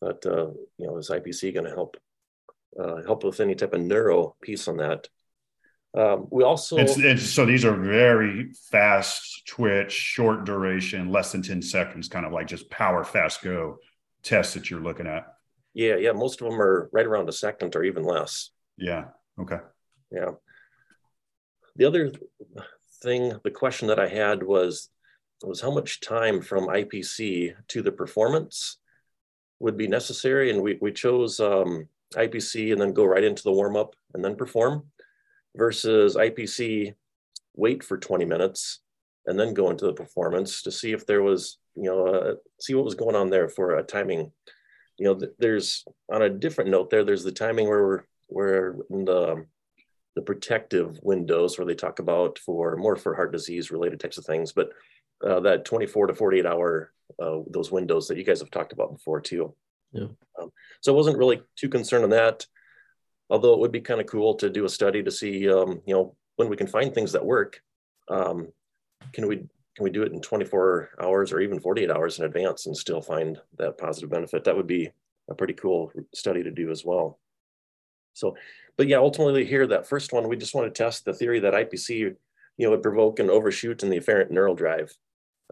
But 0.00 0.24
uh, 0.26 0.48
you 0.78 0.86
know, 0.86 0.96
is 0.98 1.10
IPC 1.10 1.54
going 1.54 1.66
to 1.66 1.74
help 1.74 1.96
uh, 2.78 3.02
help 3.04 3.24
with 3.24 3.40
any 3.40 3.54
type 3.54 3.74
of 3.74 3.80
neuro 3.80 4.36
piece 4.42 4.68
on 4.68 4.78
that? 4.78 5.08
Um, 5.96 6.26
we 6.30 6.44
also 6.44 6.76
it's, 6.76 6.98
it's, 6.98 7.22
so 7.30 7.46
these 7.46 7.64
are 7.64 7.74
very 7.74 8.52
fast 8.70 9.46
twitch, 9.48 9.92
short 9.92 10.44
duration, 10.44 11.10
less 11.10 11.32
than 11.32 11.40
ten 11.40 11.62
seconds, 11.62 12.08
kind 12.08 12.26
of 12.26 12.32
like 12.32 12.46
just 12.46 12.68
power 12.68 13.02
fast 13.02 13.42
go 13.42 13.78
tests 14.22 14.52
that 14.54 14.68
you're 14.68 14.82
looking 14.82 15.06
at. 15.06 15.26
Yeah, 15.72 15.96
yeah, 15.96 16.12
most 16.12 16.42
of 16.42 16.50
them 16.50 16.60
are 16.60 16.90
right 16.92 17.06
around 17.06 17.28
a 17.28 17.32
second 17.32 17.74
or 17.76 17.82
even 17.82 18.04
less. 18.04 18.50
Yeah. 18.76 19.04
Okay. 19.40 19.58
Yeah. 20.10 20.32
The 21.76 21.86
other 21.86 22.12
thing, 23.02 23.38
the 23.42 23.50
question 23.50 23.88
that 23.88 23.98
I 23.98 24.08
had 24.08 24.42
was 24.42 24.90
was 25.42 25.60
how 25.60 25.70
much 25.70 26.00
time 26.00 26.42
from 26.42 26.66
IPC 26.66 27.54
to 27.68 27.82
the 27.82 27.92
performance 27.92 28.78
would 29.60 29.78
be 29.78 29.88
necessary, 29.88 30.50
and 30.50 30.62
we 30.62 30.78
we 30.80 30.92
chose 30.92 31.40
um, 31.40 31.88
IPC 32.14 32.72
and 32.72 32.80
then 32.80 32.92
go 32.92 33.04
right 33.04 33.24
into 33.24 33.42
the 33.42 33.52
warm 33.52 33.76
up 33.76 33.94
and 34.12 34.22
then 34.22 34.36
perform 34.36 34.84
versus 35.56 36.16
IPC 36.16 36.94
wait 37.54 37.82
for 37.82 37.96
20 37.96 38.24
minutes 38.24 38.80
and 39.26 39.38
then 39.38 39.54
go 39.54 39.70
into 39.70 39.86
the 39.86 39.92
performance 39.92 40.62
to 40.62 40.70
see 40.70 40.92
if 40.92 41.06
there 41.06 41.22
was, 41.22 41.58
you 41.74 41.84
know, 41.84 42.06
uh, 42.06 42.34
see 42.60 42.74
what 42.74 42.84
was 42.84 42.94
going 42.94 43.16
on 43.16 43.30
there 43.30 43.48
for 43.48 43.76
a 43.76 43.82
timing. 43.82 44.30
You 44.98 45.06
know, 45.06 45.14
th- 45.14 45.32
there's 45.38 45.84
on 46.12 46.22
a 46.22 46.30
different 46.30 46.70
note 46.70 46.90
there, 46.90 47.04
there's 47.04 47.24
the 47.24 47.32
timing 47.32 47.68
where 47.68 47.84
we're, 47.84 48.02
where 48.28 48.76
in 48.90 49.04
the, 49.04 49.46
the 50.14 50.22
protective 50.22 50.98
windows 51.02 51.58
where 51.58 51.66
they 51.66 51.74
talk 51.74 51.98
about 51.98 52.38
for 52.38 52.76
more 52.76 52.96
for 52.96 53.14
heart 53.14 53.32
disease 53.32 53.70
related 53.70 54.00
types 54.00 54.18
of 54.18 54.24
things, 54.24 54.52
but 54.52 54.70
uh, 55.26 55.40
that 55.40 55.64
24 55.64 56.08
to 56.08 56.14
48 56.14 56.46
hour, 56.46 56.92
uh, 57.20 57.38
those 57.50 57.72
windows 57.72 58.08
that 58.08 58.16
you 58.16 58.24
guys 58.24 58.40
have 58.40 58.50
talked 58.50 58.72
about 58.72 58.92
before 58.92 59.20
too. 59.20 59.54
Yeah. 59.92 60.08
Um, 60.40 60.50
so 60.80 60.92
I 60.92 60.96
wasn't 60.96 61.18
really 61.18 61.42
too 61.56 61.68
concerned 61.68 62.04
on 62.04 62.10
that 62.10 62.46
although 63.30 63.54
it 63.54 63.60
would 63.60 63.72
be 63.72 63.80
kind 63.80 64.00
of 64.00 64.06
cool 64.06 64.34
to 64.34 64.50
do 64.50 64.64
a 64.64 64.68
study 64.68 65.02
to 65.02 65.10
see, 65.10 65.50
um, 65.50 65.80
you 65.86 65.94
know, 65.94 66.14
when 66.36 66.48
we 66.48 66.56
can 66.56 66.66
find 66.66 66.94
things 66.94 67.12
that 67.12 67.24
work, 67.24 67.60
um, 68.08 68.48
can 69.12 69.26
we 69.26 69.36
can 69.36 69.84
we 69.84 69.90
do 69.90 70.02
it 70.02 70.12
in 70.12 70.22
24 70.22 70.90
hours 71.02 71.32
or 71.32 71.40
even 71.40 71.60
48 71.60 71.90
hours 71.90 72.18
in 72.18 72.24
advance 72.24 72.64
and 72.64 72.74
still 72.74 73.02
find 73.02 73.38
that 73.58 73.76
positive 73.76 74.08
benefit? 74.08 74.44
That 74.44 74.56
would 74.56 74.66
be 74.66 74.90
a 75.28 75.34
pretty 75.34 75.52
cool 75.52 75.92
study 76.14 76.42
to 76.42 76.50
do 76.50 76.70
as 76.70 76.82
well. 76.84 77.18
So, 78.14 78.36
but 78.78 78.88
yeah, 78.88 78.96
ultimately 78.96 79.44
here, 79.44 79.66
that 79.66 79.86
first 79.86 80.14
one, 80.14 80.28
we 80.28 80.36
just 80.36 80.54
want 80.54 80.72
to 80.72 80.82
test 80.82 81.04
the 81.04 81.12
theory 81.12 81.40
that 81.40 81.52
IPC, 81.52 81.98
you 81.98 82.16
know, 82.58 82.70
would 82.70 82.82
provoke 82.82 83.18
an 83.18 83.28
overshoot 83.28 83.82
in 83.82 83.90
the 83.90 84.00
afferent 84.00 84.30
neural 84.30 84.54
drive 84.54 84.96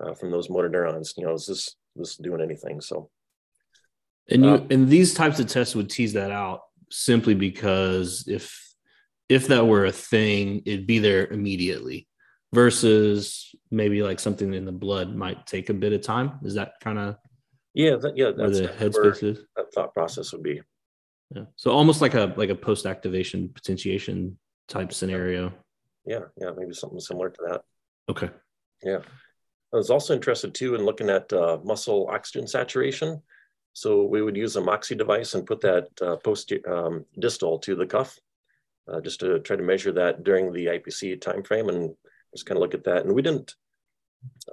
uh, 0.01 0.15
from 0.15 0.31
those 0.31 0.49
motor 0.49 0.71
neurons. 0.71 1.13
You 1.19 1.27
know, 1.27 1.35
is 1.35 1.47
this 1.47 1.77
this 1.95 2.17
doing 2.17 2.41
anything? 2.41 2.81
So, 2.81 3.11
and 4.31 4.45
you 4.45 4.51
uh, 4.51 4.67
and 4.71 4.89
these 4.89 5.13
types 5.13 5.39
of 5.39 5.49
tests 5.49 5.75
would 5.75 5.91
tease 5.91 6.15
that 6.15 6.31
out 6.31 6.63
simply 6.95 7.35
because 7.35 8.25
if 8.29 8.61
if 9.29 9.49
that 9.49 9.67
were 9.67 9.87
a 9.87 9.93
thing, 9.93 10.63
it'd 10.65 10.87
be 10.87 10.99
there 11.01 11.27
immediately 11.27 12.07
versus 12.53 13.55
maybe 13.71 14.03
like 14.03 14.21
something 14.21 14.55
in 14.55 14.65
the 14.65 14.73
blood 14.73 15.15
might 15.15 15.47
take 15.47 15.71
a 15.71 15.75
bit 15.75 15.93
of 15.93 16.03
time. 16.03 16.39
Is 16.45 16.55
that 16.55 16.75
kind 16.81 16.99
of 16.99 17.17
yeah, 17.75 17.97
that, 17.97 18.17
yeah, 18.17 18.31
that's 18.37 18.61
where 18.61 18.69
the 18.69 18.69
headspace 18.69 19.23
is? 19.25 19.39
That 19.57 19.73
thought 19.75 19.93
process 19.93 20.33
would 20.33 20.45
be. 20.45 20.63
Yeah. 21.35 21.45
So 21.57 21.73
almost 21.73 22.01
like 22.01 22.15
a 22.15 22.33
like 22.37 22.51
a 22.51 22.55
post 22.55 22.87
activation 22.87 23.49
potentiation 23.49 24.39
type 24.69 24.93
scenario. 24.93 25.53
Yeah, 26.07 26.21
yeah, 26.41 26.51
maybe 26.57 26.75
something 26.75 27.01
similar 27.01 27.31
to 27.31 27.41
that. 27.49 27.63
Okay. 28.09 28.31
Yeah. 28.85 29.01
I 29.73 29.77
was 29.77 29.91
also 29.91 30.15
interested 30.15 30.55
too 30.55 30.77
in 30.77 30.85
looking 30.85 31.11
at 31.11 31.33
uh, 31.33 31.59
muscle 31.65 32.09
oxygen 32.09 32.47
saturation. 32.47 33.21
So 33.75 34.05
we 34.05 34.23
would 34.23 34.37
use 34.37 34.55
a 34.55 34.61
Moxy 34.61 34.95
device 34.95 35.35
and 35.35 35.47
put 35.47 35.61
that 35.63 35.89
uh, 36.01 36.17
post 36.17 36.53
um, 36.67 37.05
distal 37.19 37.59
to 37.59 37.75
the 37.75 37.87
cuff, 37.87 38.17
uh, 38.89 39.01
just 39.01 39.19
to 39.21 39.41
try 39.41 39.57
to 39.57 39.63
measure 39.63 39.93
that 39.93 40.23
during 40.23 40.53
the 40.53 40.67
IPC 40.67 41.19
timeframe 41.19 41.69
and 41.69 41.95
just 42.33 42.47
kind 42.47 42.57
of 42.57 42.63
look 42.63 42.75
at 42.75 42.85
that. 42.85 43.05
And 43.05 43.13
we 43.13 43.21
didn't 43.21 43.55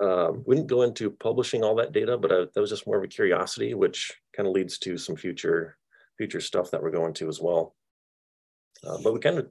uh, 0.01 0.31
we 0.45 0.55
didn't 0.55 0.67
go 0.67 0.81
into 0.81 1.11
publishing 1.11 1.63
all 1.63 1.75
that 1.75 1.93
data, 1.93 2.17
but 2.17 2.31
uh, 2.31 2.45
that 2.53 2.59
was 2.59 2.71
just 2.71 2.87
more 2.87 2.97
of 2.97 3.03
a 3.03 3.07
curiosity, 3.07 3.73
which 3.73 4.11
kind 4.35 4.47
of 4.47 4.53
leads 4.53 4.77
to 4.79 4.97
some 4.97 5.15
future 5.15 5.77
future 6.17 6.41
stuff 6.41 6.71
that 6.71 6.81
we're 6.81 6.91
going 6.91 7.13
to 7.13 7.29
as 7.29 7.39
well. 7.39 7.75
Uh, 8.85 8.97
but 9.03 9.13
we 9.13 9.19
kind 9.19 9.37
of 9.37 9.49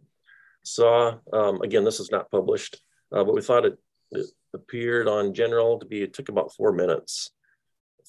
saw 0.64 1.14
um, 1.32 1.62
again, 1.62 1.84
this 1.84 2.00
is 2.00 2.10
not 2.10 2.30
published, 2.30 2.76
uh, 3.12 3.22
but 3.22 3.34
we 3.34 3.40
thought 3.40 3.64
it, 3.64 3.78
it 4.10 4.26
appeared 4.52 5.06
on 5.06 5.32
general 5.32 5.78
to 5.78 5.86
be, 5.86 6.02
it 6.02 6.12
took 6.12 6.28
about 6.28 6.52
four 6.54 6.72
minutes 6.72 7.30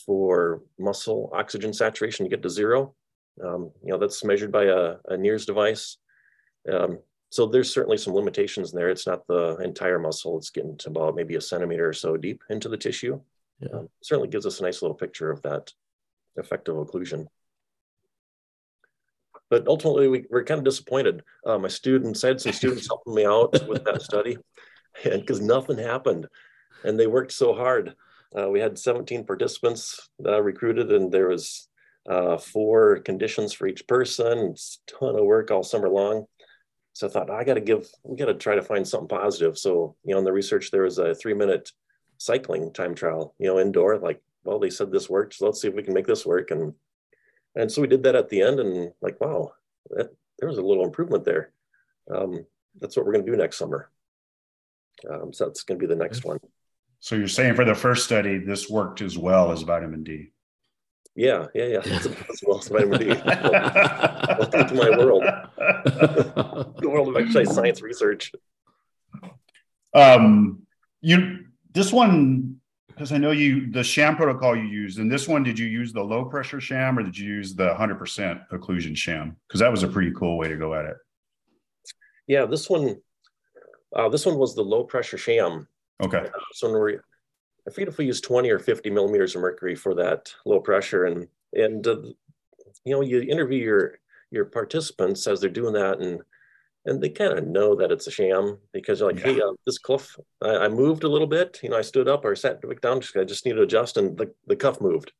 for 0.05 0.61
muscle 0.79 1.31
oxygen 1.33 1.73
saturation 1.73 2.25
to 2.25 2.29
get 2.29 2.41
to 2.43 2.49
zero. 2.49 2.95
Um, 3.43 3.71
you 3.83 3.91
know, 3.91 3.97
that's 3.97 4.23
measured 4.23 4.51
by 4.51 4.65
a, 4.65 4.95
a 5.05 5.17
NIRS 5.17 5.45
device. 5.45 5.97
Um, 6.71 6.99
so 7.29 7.45
there's 7.45 7.73
certainly 7.73 7.97
some 7.97 8.13
limitations 8.13 8.71
there. 8.71 8.89
It's 8.89 9.07
not 9.07 9.25
the 9.27 9.55
entire 9.57 9.99
muscle. 9.99 10.37
It's 10.37 10.49
getting 10.49 10.77
to 10.77 10.89
about 10.89 11.15
maybe 11.15 11.35
a 11.35 11.41
centimeter 11.41 11.87
or 11.87 11.93
so 11.93 12.17
deep 12.17 12.43
into 12.49 12.67
the 12.67 12.77
tissue. 12.77 13.21
Yeah. 13.59 13.69
Um, 13.73 13.89
certainly 14.01 14.29
gives 14.29 14.45
us 14.45 14.59
a 14.59 14.63
nice 14.63 14.81
little 14.81 14.97
picture 14.97 15.31
of 15.31 15.41
that 15.43 15.71
effective 16.35 16.75
occlusion. 16.75 17.27
But 19.49 19.67
ultimately, 19.67 20.07
we, 20.07 20.25
we're 20.29 20.43
kind 20.43 20.59
of 20.59 20.65
disappointed. 20.65 21.23
Uh, 21.45 21.57
my 21.57 21.67
students, 21.67 22.23
I 22.23 22.29
had 22.29 22.41
some 22.41 22.53
students 22.53 22.87
helping 22.87 23.15
me 23.15 23.25
out 23.25 23.67
with 23.67 23.83
that 23.85 24.01
study 24.09 24.37
and 25.03 25.21
because 25.21 25.41
nothing 25.41 25.77
happened 25.77 26.27
and 26.83 26.99
they 26.99 27.07
worked 27.07 27.31
so 27.31 27.53
hard. 27.53 27.95
Uh, 28.37 28.49
we 28.49 28.59
had 28.59 28.79
17 28.79 29.25
participants 29.25 30.09
uh, 30.25 30.41
recruited 30.41 30.91
and 30.91 31.11
there 31.11 31.27
was 31.27 31.67
uh, 32.09 32.37
four 32.37 32.99
conditions 32.99 33.53
for 33.53 33.67
each 33.67 33.85
person. 33.87 34.51
It's 34.51 34.79
a 34.87 34.99
ton 34.99 35.15
of 35.15 35.25
work 35.25 35.51
all 35.51 35.63
summer 35.63 35.89
long. 35.89 36.25
So 36.93 37.07
I 37.07 37.09
thought 37.09 37.29
I 37.29 37.43
got 37.43 37.55
to 37.55 37.61
give, 37.61 37.87
we 38.03 38.17
got 38.17 38.25
to 38.25 38.33
try 38.33 38.55
to 38.55 38.61
find 38.61 38.87
something 38.87 39.07
positive. 39.07 39.57
So, 39.57 39.95
you 40.03 40.13
know, 40.13 40.19
in 40.19 40.25
the 40.25 40.33
research, 40.33 40.71
there 40.71 40.83
was 40.83 40.97
a 40.97 41.15
three 41.15 41.33
minute 41.33 41.71
cycling 42.17 42.73
time 42.73 42.95
trial, 42.95 43.33
you 43.39 43.47
know, 43.47 43.59
indoor, 43.59 43.97
like, 43.97 44.21
well, 44.43 44.59
they 44.59 44.69
said 44.69 44.91
this 44.91 45.09
worked. 45.09 45.35
So 45.35 45.45
let's 45.45 45.61
see 45.61 45.67
if 45.67 45.73
we 45.73 45.83
can 45.83 45.93
make 45.93 46.07
this 46.07 46.25
work. 46.25 46.51
And, 46.51 46.73
and 47.55 47.71
so 47.71 47.81
we 47.81 47.87
did 47.87 48.03
that 48.03 48.15
at 48.15 48.29
the 48.29 48.41
end 48.41 48.59
and 48.59 48.91
like, 49.01 49.19
wow, 49.21 49.53
that, 49.91 50.09
there 50.39 50.49
was 50.49 50.57
a 50.57 50.63
little 50.63 50.83
improvement 50.83 51.23
there. 51.23 51.51
Um, 52.13 52.45
that's 52.79 52.97
what 52.97 53.05
we're 53.05 53.13
going 53.13 53.25
to 53.25 53.31
do 53.31 53.37
next 53.37 53.57
summer. 53.57 53.89
Um, 55.09 55.31
so 55.33 55.45
that's 55.45 55.63
going 55.63 55.79
to 55.79 55.87
be 55.87 55.93
the 55.93 55.99
next 55.99 56.25
one. 56.25 56.39
So 57.01 57.15
you're 57.15 57.27
saying 57.27 57.55
for 57.55 57.65
the 57.65 57.73
first 57.73 58.05
study, 58.05 58.37
this 58.37 58.69
worked 58.69 59.01
as 59.01 59.17
well 59.17 59.51
as 59.51 59.63
vitamin 59.63 60.03
D? 60.03 60.31
Yeah, 61.15 61.47
yeah, 61.55 61.65
yeah. 61.65 61.81
It's 61.83 62.05
as 62.29 62.43
well 62.45 62.59
as 62.59 62.67
vitamin 62.67 62.99
D. 62.99 63.07
Welcome 63.07 64.67
to 64.67 64.73
my 64.75 64.89
world, 64.95 65.23
the 66.77 66.87
world 66.87 67.07
of 67.09 67.17
exercise 67.17 67.55
science 67.55 67.81
research. 67.81 68.31
Um, 69.95 70.61
you 71.01 71.45
this 71.73 71.91
one 71.91 72.57
because 72.87 73.11
I 73.11 73.17
know 73.17 73.31
you 73.31 73.71
the 73.71 73.83
sham 73.83 74.15
protocol 74.15 74.55
you 74.55 74.65
used, 74.65 74.99
and 74.99 75.11
this 75.11 75.27
one, 75.27 75.41
did 75.41 75.57
you 75.57 75.65
use 75.65 75.91
the 75.91 76.03
low 76.03 76.25
pressure 76.25 76.61
sham 76.61 76.99
or 76.99 77.03
did 77.03 77.17
you 77.17 77.27
use 77.27 77.55
the 77.55 77.73
100% 77.73 78.43
occlusion 78.53 78.95
sham? 78.95 79.37
Because 79.47 79.59
that 79.61 79.71
was 79.71 79.81
a 79.81 79.87
pretty 79.87 80.11
cool 80.11 80.37
way 80.37 80.49
to 80.49 80.55
go 80.55 80.75
at 80.75 80.85
it. 80.85 80.97
Yeah, 82.27 82.45
this 82.45 82.69
one 82.69 83.01
uh, 83.95 84.07
this 84.09 84.23
one 84.23 84.37
was 84.37 84.53
the 84.53 84.61
low 84.61 84.83
pressure 84.83 85.17
sham. 85.17 85.67
Okay. 86.01 86.17
Uh, 86.17 86.39
so 86.53 86.71
when 86.71 86.81
we, 86.81 86.97
I 87.67 87.71
forget 87.71 87.89
if 87.89 87.97
we 87.97 88.05
use 88.05 88.21
20 88.21 88.49
or 88.49 88.59
50 88.59 88.89
millimeters 88.89 89.35
of 89.35 89.41
mercury 89.41 89.75
for 89.75 89.93
that 89.95 90.33
low 90.45 90.59
pressure. 90.59 91.05
And, 91.05 91.27
and 91.53 91.85
uh, 91.85 92.01
you 92.83 92.93
know, 92.93 93.01
you 93.01 93.21
interview 93.21 93.63
your, 93.63 93.99
your 94.31 94.45
participants 94.45 95.27
as 95.27 95.41
they're 95.41 95.49
doing 95.49 95.73
that 95.73 95.99
and, 95.99 96.21
and 96.85 97.01
they 97.01 97.09
kind 97.09 97.37
of 97.37 97.47
know 97.47 97.75
that 97.75 97.91
it's 97.91 98.07
a 98.07 98.11
sham 98.11 98.57
because 98.73 98.99
you're 98.99 99.11
like, 99.11 99.23
yeah. 99.23 99.33
hey, 99.33 99.41
uh, 99.41 99.51
this 99.65 99.77
cuff, 99.77 100.17
I, 100.41 100.65
I, 100.65 100.67
moved 100.67 101.03
a 101.03 101.09
little 101.09 101.27
bit. 101.27 101.59
You 101.61 101.69
know, 101.69 101.77
I 101.77 101.81
stood 101.81 102.07
up 102.07 102.25
or 102.25 102.35
sat 102.35 102.59
down. 102.81 103.01
Just, 103.01 103.15
I 103.15 103.23
just 103.23 103.45
need 103.45 103.53
to 103.53 103.61
adjust, 103.61 103.97
and 103.97 104.17
the, 104.17 104.33
the 104.47 104.55
cuff 104.55 104.81
moved. 104.81 105.11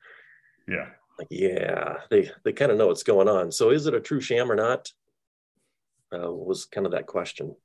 Yeah. 0.68 0.88
Like, 1.20 1.28
yeah, 1.30 1.98
they 2.10 2.32
they 2.44 2.52
kind 2.52 2.72
of 2.72 2.80
know 2.80 2.88
what's 2.88 3.04
going 3.04 3.28
on. 3.28 3.52
So, 3.52 3.70
is 3.70 3.86
it 3.86 3.94
a 3.94 4.00
true 4.00 4.22
sham 4.22 4.52
or 4.52 4.56
not? 4.56 4.92
Uh, 6.12 6.32
was 6.32 6.66
kind 6.66 6.88
of 6.88 6.94
that 6.94 7.06
question. 7.06 7.56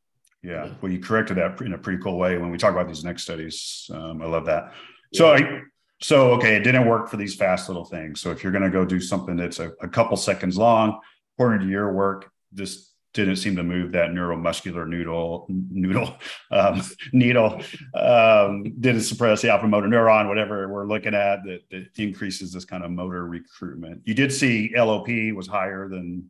Yeah. 0.42 0.70
Well, 0.81 0.92
you 0.92 1.01
corrected 1.01 1.38
that 1.38 1.61
in 1.61 1.72
a 1.72 1.79
pretty 1.79 2.03
cool 2.03 2.18
way 2.18 2.38
when 2.38 2.51
we 2.51 2.59
talk 2.59 2.72
about 2.72 2.87
these 2.87 3.05
next 3.05 3.22
studies. 3.22 3.90
Um, 3.92 4.22
I 4.22 4.27
love 4.27 4.46
that. 4.46 4.72
So 5.12 5.33
I, 5.33 5.62
so 6.01 6.33
okay, 6.33 6.57
it 6.57 6.61
didn't 6.61 6.87
work 6.87 7.09
for 7.09 7.16
these 7.16 7.35
fast 7.35 7.68
little 7.68 7.85
things. 7.85 8.20
So 8.20 8.31
if 8.31 8.42
you're 8.42 8.53
going 8.53 8.64
to 8.64 8.70
go 8.70 8.85
do 8.85 9.01
something 9.01 9.37
that's 9.37 9.59
a, 9.59 9.72
a, 9.81 9.88
couple 9.88 10.16
seconds 10.16 10.59
long, 10.59 11.01
according 11.37 11.66
to 11.66 11.72
your 11.72 11.92
work, 11.92 12.31
this 12.53 12.92
didn't 13.14 13.37
seem 13.37 13.57
to 13.57 13.62
move 13.62 13.92
that 13.92 14.11
neuromuscular 14.11 14.87
noodle 14.87 15.46
noodle 15.49 16.16
um, 16.51 16.83
needle. 17.12 17.62
Um, 17.94 18.62
didn't 18.79 19.03
suppress 19.03 19.40
the 19.40 19.51
alpha 19.51 19.66
motor 19.66 19.88
neuron, 19.88 20.29
whatever 20.29 20.68
we're 20.68 20.87
looking 20.87 21.14
at 21.14 21.42
that, 21.44 21.61
that 21.70 21.88
increases 21.96 22.53
this 22.53 22.66
kind 22.66 22.85
of 22.85 22.90
motor 22.90 23.27
recruitment. 23.27 24.03
You 24.05 24.14
did 24.14 24.33
see 24.33 24.72
LOP 24.77 25.09
was 25.35 25.49
higher 25.49 25.88
than 25.88 26.29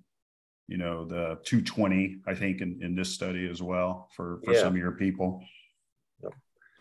you 0.69 0.77
know 0.77 1.05
the 1.05 1.39
220 1.45 2.19
i 2.27 2.35
think 2.35 2.61
in, 2.61 2.79
in 2.83 2.95
this 2.95 3.13
study 3.13 3.49
as 3.49 3.63
well 3.63 4.09
for 4.15 4.41
for 4.45 4.53
yeah. 4.53 4.61
some 4.61 4.73
of 4.75 4.79
your 4.79 4.93
people. 4.93 5.43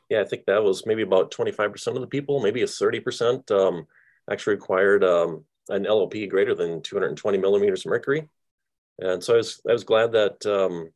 Yeah 0.10 0.21
i 0.21 0.24
think 0.24 0.45
that 0.45 0.63
was 0.63 0.86
maybe 0.86 1.02
about 1.02 1.32
25% 1.32 1.88
of 1.88 2.02
the 2.02 2.08
people 2.08 2.39
maybe 2.39 2.62
a 2.62 2.65
30% 2.65 3.52
um, 3.52 3.88
actually 4.30 4.56
required 4.56 5.04
um, 5.04 5.43
an 5.69 5.84
lop 5.84 6.13
greater 6.30 6.54
than 6.54 6.82
220 6.82 7.38
millimeters 7.38 7.86
of 7.86 7.89
mercury. 7.89 8.28
And 9.00 9.24
so 9.24 9.34
i 9.34 9.38
was 9.38 9.62
i 9.69 9.74
was 9.74 9.84
glad 9.84 10.12
that 10.13 10.45
um, 10.45 10.89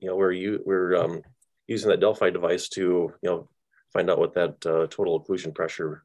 you 0.00 0.08
know 0.08 0.16
we're 0.16 0.32
you 0.32 0.62
we're 0.64 0.96
um, 0.96 1.22
using 1.66 1.90
that 1.90 2.00
Delfi 2.00 2.32
device 2.32 2.68
to 2.70 2.80
you 3.22 3.30
know 3.30 3.48
find 3.92 4.10
out 4.10 4.18
what 4.18 4.34
that 4.34 4.54
uh, 4.66 4.86
total 4.88 5.20
occlusion 5.20 5.54
pressure 5.54 6.02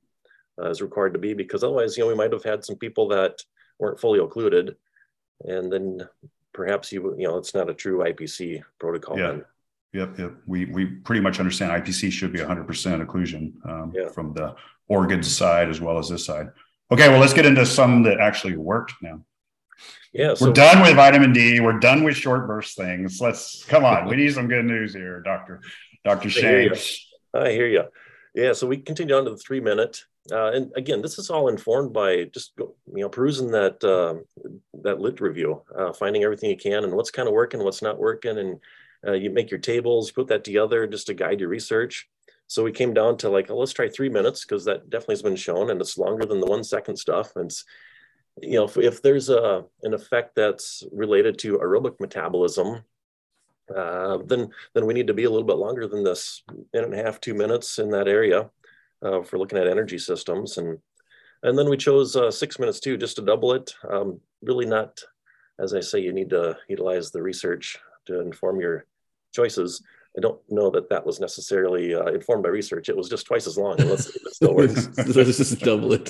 uh, 0.61 0.69
is 0.69 0.81
required 0.81 1.13
to 1.13 1.19
be 1.19 1.33
because 1.33 1.63
otherwise 1.63 1.97
you 1.97 2.03
know 2.03 2.09
we 2.09 2.15
might 2.15 2.33
have 2.33 2.43
had 2.43 2.63
some 2.63 2.75
people 2.75 3.07
that 3.07 3.41
weren't 3.79 3.99
fully 3.99 4.19
occluded 4.19 4.75
and 5.45 5.71
then 5.71 6.07
perhaps 6.53 6.91
you 6.91 7.15
you 7.17 7.27
know 7.27 7.37
it's 7.37 7.53
not 7.53 7.69
a 7.69 7.73
true 7.73 7.99
IPC 7.99 8.63
protocol. 8.79 9.17
Yeah. 9.17 9.27
Then. 9.27 9.45
Yep, 9.93 10.19
yep. 10.19 10.33
We 10.47 10.65
we 10.65 10.85
pretty 10.85 11.21
much 11.21 11.39
understand 11.39 11.71
IPC 11.71 12.11
should 12.11 12.31
be 12.31 12.39
100% 12.39 12.65
occlusion 13.05 13.53
um, 13.69 13.91
yeah. 13.93 14.07
from 14.07 14.33
the 14.33 14.55
organs 14.87 15.35
side 15.35 15.69
as 15.69 15.81
well 15.81 15.97
as 15.97 16.07
this 16.07 16.25
side. 16.25 16.47
Okay, 16.91 17.09
well 17.09 17.19
let's 17.19 17.33
get 17.33 17.45
into 17.45 17.65
some 17.65 18.03
that 18.03 18.19
actually 18.19 18.55
worked 18.55 18.93
now. 19.01 19.21
Yeah, 20.13 20.33
so 20.33 20.47
we're 20.47 20.53
done 20.53 20.81
with 20.81 20.95
vitamin 20.95 21.33
D. 21.33 21.59
We're 21.59 21.79
done 21.79 22.03
with 22.03 22.15
short 22.15 22.47
burst 22.47 22.77
things. 22.77 23.19
Let's 23.21 23.63
come 23.65 23.85
on. 23.85 24.07
we 24.07 24.15
need 24.15 24.33
some 24.33 24.47
good 24.47 24.65
news 24.65 24.93
here, 24.93 25.21
Doctor 25.21 25.61
Doctor 26.03 26.29
Shane. 26.29 26.71
I 27.33 27.51
hear 27.51 27.67
you. 27.67 27.83
Yeah, 28.33 28.53
so 28.53 28.67
we 28.67 28.77
continue 28.77 29.15
on 29.15 29.25
to 29.25 29.31
the 29.31 29.37
three 29.37 29.59
minute. 29.59 30.05
Uh, 30.29 30.51
and 30.51 30.71
again, 30.75 31.01
this 31.01 31.17
is 31.17 31.29
all 31.29 31.47
informed 31.47 31.93
by 31.93 32.25
just 32.25 32.53
you 32.57 32.75
know 32.87 33.09
perusing 33.09 33.49
that 33.51 33.83
uh, 33.83 34.15
that 34.83 34.99
lit 34.99 35.19
review, 35.19 35.61
uh, 35.75 35.91
finding 35.93 36.23
everything 36.23 36.49
you 36.49 36.57
can 36.57 36.83
and 36.83 36.93
what's 36.93 37.09
kind 37.09 37.27
of 37.27 37.33
working, 37.33 37.63
what's 37.63 37.81
not 37.81 37.97
working, 37.97 38.37
and 38.37 38.59
uh, 39.07 39.13
you 39.13 39.31
make 39.31 39.49
your 39.49 39.59
tables, 39.59 40.11
put 40.11 40.27
that 40.27 40.43
together 40.43 40.85
just 40.85 41.07
to 41.07 41.15
guide 41.15 41.39
your 41.39 41.49
research. 41.49 42.07
So 42.45 42.63
we 42.63 42.71
came 42.71 42.93
down 42.93 43.17
to 43.17 43.29
like, 43.29 43.49
oh, 43.49 43.57
let's 43.57 43.73
try 43.73 43.89
three 43.89 44.09
minutes 44.09 44.45
because 44.45 44.65
that 44.65 44.89
definitely 44.89 45.13
has 45.13 45.23
been 45.23 45.35
shown, 45.35 45.71
and 45.71 45.81
it's 45.81 45.97
longer 45.97 46.25
than 46.25 46.39
the 46.39 46.45
one 46.45 46.63
second 46.63 46.97
stuff. 46.97 47.35
And 47.35 47.51
you 48.41 48.59
know, 48.59 48.65
if, 48.65 48.77
if 48.77 49.01
there's 49.01 49.29
a 49.29 49.65
an 49.81 49.95
effect 49.95 50.35
that's 50.35 50.83
related 50.91 51.39
to 51.39 51.57
aerobic 51.57 51.99
metabolism, 51.99 52.83
uh, 53.75 54.19
then 54.25 54.49
then 54.75 54.85
we 54.85 54.93
need 54.93 55.07
to 55.07 55.15
be 55.15 55.23
a 55.23 55.31
little 55.31 55.47
bit 55.47 55.57
longer 55.57 55.87
than 55.87 56.03
this 56.03 56.43
minute 56.73 56.91
and 56.91 56.93
a 56.93 57.03
half, 57.03 57.19
two 57.19 57.33
minutes 57.33 57.79
in 57.79 57.89
that 57.89 58.07
area 58.07 58.51
uh, 59.03 59.23
for 59.23 59.37
looking 59.37 59.57
at 59.57 59.67
energy 59.67 59.97
systems. 59.97 60.57
And, 60.57 60.79
and 61.43 61.57
then 61.57 61.69
we 61.69 61.77
chose 61.77 62.15
uh, 62.15 62.31
six 62.31 62.59
minutes 62.59 62.79
too, 62.79 62.97
just 62.97 63.15
to 63.17 63.21
double 63.21 63.53
it. 63.53 63.73
Um, 63.89 64.19
really 64.41 64.65
not, 64.65 64.99
as 65.59 65.73
I 65.73 65.79
say, 65.79 65.99
you 65.99 66.13
need 66.13 66.29
to 66.31 66.57
utilize 66.67 67.11
the 67.11 67.21
research 67.21 67.77
to 68.07 68.21
inform 68.21 68.59
your 68.59 68.85
choices. 69.33 69.83
I 70.17 70.21
don't 70.21 70.41
know 70.49 70.69
that 70.71 70.89
that 70.89 71.05
was 71.05 71.21
necessarily 71.21 71.95
uh, 71.95 72.07
informed 72.07 72.43
by 72.43 72.49
research. 72.49 72.89
It 72.89 72.97
was 72.97 73.07
just 73.07 73.25
twice 73.25 73.47
as 73.47 73.57
long. 73.57 73.77
let's 73.77 74.13
see 74.13 74.19
it 74.25 74.35
still 74.35 74.55
works. 74.55 74.89
Let's 74.97 75.37
just 75.37 75.61
double 75.61 75.93
it. 75.93 76.05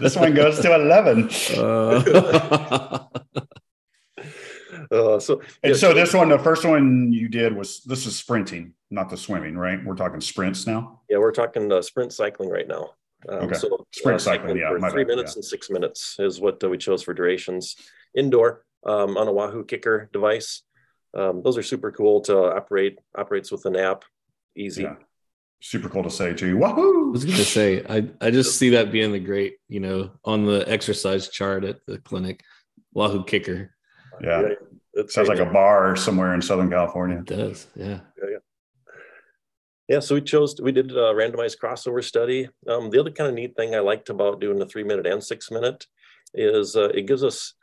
this 0.00 0.16
one 0.16 0.34
goes 0.34 0.58
to 0.60 0.74
11. 0.74 1.28
Uh, 4.90 5.18
so, 5.18 5.40
and 5.62 5.72
yeah, 5.72 5.74
so 5.74 5.92
this 5.92 6.14
one, 6.14 6.28
the 6.28 6.38
first 6.38 6.64
one 6.64 7.12
you 7.12 7.28
did 7.28 7.54
was 7.54 7.82
this 7.84 8.06
is 8.06 8.16
sprinting, 8.16 8.74
not 8.90 9.10
the 9.10 9.16
swimming, 9.16 9.56
right? 9.56 9.84
We're 9.84 9.96
talking 9.96 10.20
sprints 10.20 10.66
now. 10.66 11.00
Yeah, 11.08 11.18
we're 11.18 11.32
talking 11.32 11.70
uh, 11.72 11.82
sprint 11.82 12.12
cycling 12.12 12.50
right 12.50 12.68
now. 12.68 12.90
Um, 13.28 13.38
okay. 13.44 13.54
So 13.56 13.86
sprint 13.92 14.16
uh, 14.16 14.18
cycling, 14.18 14.56
yeah, 14.58 14.70
three 14.90 15.04
bad, 15.04 15.08
minutes 15.08 15.34
yeah. 15.34 15.38
and 15.38 15.44
six 15.44 15.70
minutes 15.70 16.16
is 16.18 16.40
what 16.40 16.62
uh, 16.62 16.68
we 16.68 16.78
chose 16.78 17.02
for 17.02 17.14
durations. 17.14 17.76
indoor 18.14 18.64
um, 18.84 19.16
on 19.16 19.28
a 19.28 19.32
Wahoo 19.32 19.64
KICKR 19.64 20.12
device. 20.12 20.62
Um, 21.14 21.42
those 21.42 21.56
are 21.56 21.62
super 21.62 21.90
cool 21.90 22.20
to 22.22 22.54
operate. 22.54 22.98
Operates 23.16 23.50
with 23.50 23.64
an 23.66 23.76
app, 23.76 24.04
easy. 24.56 24.82
Yeah. 24.82 24.96
Super 25.60 25.88
cool 25.88 26.02
to 26.02 26.10
say 26.10 26.34
too. 26.34 26.58
Wahoo! 26.58 27.08
I 27.08 27.12
was 27.12 27.24
going 27.24 27.38
to 27.38 27.44
say, 27.44 27.82
I 27.88 28.08
I 28.20 28.30
just 28.30 28.58
see 28.58 28.70
that 28.70 28.92
being 28.92 29.12
the 29.12 29.18
great, 29.18 29.56
you 29.68 29.80
know, 29.80 30.10
on 30.24 30.44
the 30.44 30.64
exercise 30.70 31.28
chart 31.30 31.64
at 31.64 31.78
the 31.86 31.98
clinic, 31.98 32.44
Wahoo 32.92 33.24
KICKR. 33.24 33.70
Yeah, 34.20 34.48
yeah 34.96 35.02
it 35.02 35.10
sounds 35.10 35.28
like 35.28 35.38
a 35.38 35.46
bar 35.46 35.94
somewhere 35.96 36.34
in 36.34 36.42
Southern 36.42 36.70
California. 36.70 37.18
It 37.18 37.26
does, 37.26 37.66
yeah. 37.76 38.00
Yeah, 38.18 38.30
yeah. 38.30 38.38
Yeah, 39.88 40.00
so 40.00 40.16
we 40.16 40.20
chose, 40.20 40.60
we 40.60 40.72
did 40.72 40.90
a 40.90 41.14
randomized 41.14 41.58
crossover 41.62 42.02
study. 42.02 42.48
Um, 42.68 42.90
the 42.90 42.98
other 42.98 43.12
kind 43.12 43.28
of 43.28 43.34
neat 43.34 43.54
thing 43.56 43.74
I 43.74 43.78
liked 43.78 44.08
about 44.08 44.40
doing 44.40 44.58
the 44.58 44.66
three 44.66 44.82
minute 44.82 45.06
and 45.06 45.22
six 45.22 45.50
minute 45.50 45.86
is 46.34 46.74
uh, 46.74 46.88
it 46.88 47.06
gives 47.06 47.22
us, 47.22 47.54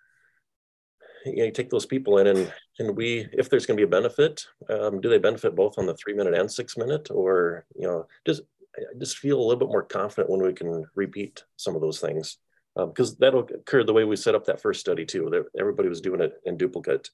you, 1.26 1.36
know, 1.36 1.44
you 1.46 1.52
take 1.52 1.70
those 1.70 1.86
people 1.86 2.20
in 2.20 2.28
and, 2.28 2.54
and 2.80 2.96
we, 2.96 3.28
if 3.34 3.50
there's 3.50 3.66
going 3.66 3.78
to 3.78 3.82
be 3.82 3.88
a 3.88 4.00
benefit, 4.02 4.46
um, 4.70 5.02
do 5.02 5.10
they 5.10 5.18
benefit 5.18 5.54
both 5.54 5.78
on 5.78 5.86
the 5.86 5.96
three 5.96 6.14
minute 6.14 6.34
and 6.34 6.50
six 6.50 6.78
minute 6.78 7.10
or, 7.12 7.66
you 7.76 7.86
know, 7.88 8.08
just, 8.26 8.44
I 8.78 8.98
just 8.98 9.18
feel 9.18 9.38
a 9.38 9.44
little 9.44 9.60
bit 9.60 9.68
more 9.68 9.84
confident 9.84 10.30
when 10.30 10.42
we 10.42 10.54
can 10.54 10.86
repeat 10.96 11.44
some 11.58 11.76
of 11.76 11.82
those 11.82 12.00
things 12.00 12.38
because 12.76 13.12
um, 13.12 13.18
that'll 13.20 13.42
occur 13.42 13.84
the 13.84 13.94
way 13.94 14.04
we 14.04 14.16
set 14.16 14.36
up 14.36 14.46
that 14.46 14.62
first 14.62 14.80
study 14.80 15.06
too. 15.06 15.46
Everybody 15.60 15.90
was 15.90 16.02
doing 16.02 16.22
it 16.22 16.34
in 16.46 16.58
duplicate. 16.58 17.10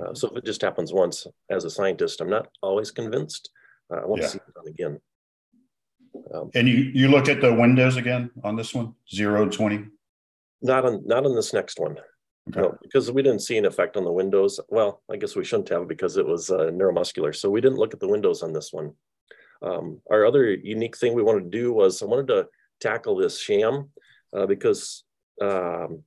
Uh, 0.00 0.14
so 0.14 0.28
if 0.28 0.36
it 0.36 0.44
just 0.44 0.60
happens 0.60 0.92
once 0.92 1.26
as 1.50 1.64
a 1.64 1.70
scientist, 1.70 2.20
I'm 2.20 2.30
not 2.30 2.48
always 2.62 2.90
convinced. 2.90 3.50
Uh, 3.90 4.02
I 4.02 4.06
want 4.06 4.22
yeah. 4.22 4.26
to 4.26 4.32
see 4.32 4.38
it 4.38 4.54
done 4.54 4.68
again. 4.68 5.00
Um, 6.34 6.50
and 6.54 6.68
you 6.68 6.76
you 6.76 7.08
looked 7.08 7.28
at 7.28 7.40
the 7.40 7.52
windows 7.52 7.96
again 7.96 8.30
on 8.44 8.56
this 8.56 8.74
one, 8.74 8.94
zero 9.12 9.48
twenty. 9.48 9.86
Not 10.62 10.84
on 10.84 11.02
not 11.06 11.26
on 11.26 11.34
this 11.34 11.52
next 11.52 11.78
one. 11.78 11.96
Okay. 12.48 12.60
No, 12.60 12.78
because 12.80 13.10
we 13.10 13.22
didn't 13.22 13.40
see 13.40 13.58
an 13.58 13.66
effect 13.66 13.96
on 13.96 14.04
the 14.04 14.12
windows. 14.12 14.60
Well, 14.68 15.02
I 15.10 15.16
guess 15.16 15.34
we 15.34 15.44
shouldn't 15.44 15.68
have 15.70 15.88
because 15.88 16.16
it 16.16 16.26
was 16.26 16.50
uh, 16.50 16.70
neuromuscular. 16.72 17.34
So 17.34 17.50
we 17.50 17.60
didn't 17.60 17.78
look 17.78 17.92
at 17.92 18.00
the 18.00 18.08
windows 18.08 18.42
on 18.42 18.52
this 18.52 18.72
one. 18.72 18.92
Um, 19.62 20.00
our 20.10 20.24
other 20.24 20.52
unique 20.52 20.96
thing 20.96 21.14
we 21.14 21.22
wanted 21.22 21.50
to 21.50 21.58
do 21.58 21.72
was 21.72 22.02
I 22.02 22.06
wanted 22.06 22.28
to 22.28 22.46
tackle 22.80 23.16
this 23.16 23.40
sham 23.40 23.90
uh, 24.36 24.46
because 24.46 25.04
um, 25.40 26.02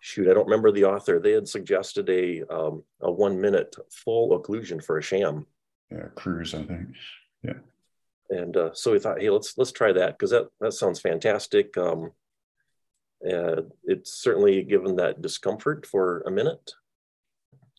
shoot, 0.00 0.28
I 0.28 0.34
don't 0.34 0.46
remember 0.46 0.72
the 0.72 0.84
author. 0.84 1.18
They 1.18 1.32
had 1.32 1.48
suggested 1.48 2.08
a 2.08 2.42
um, 2.52 2.84
a 3.00 3.10
one 3.10 3.40
minute 3.40 3.74
full 3.90 4.38
occlusion 4.38 4.82
for 4.82 4.98
a 4.98 5.02
sham. 5.02 5.46
Yeah, 5.90 6.08
Kruse, 6.14 6.54
I 6.54 6.62
think. 6.64 6.88
Yeah. 7.42 7.58
And 8.30 8.56
uh, 8.56 8.70
so 8.72 8.92
we 8.92 8.98
thought, 8.98 9.20
hey, 9.20 9.30
let's 9.30 9.58
let's 9.58 9.72
try 9.72 9.92
that 9.92 10.18
because 10.18 10.30
that 10.30 10.48
that 10.60 10.72
sounds 10.72 11.00
fantastic. 11.00 11.76
Um, 11.76 12.12
uh, 13.24 13.62
it's 13.84 14.14
certainly 14.14 14.64
given 14.64 14.96
that 14.96 15.22
discomfort 15.22 15.86
for 15.86 16.22
a 16.22 16.30
minute 16.30 16.72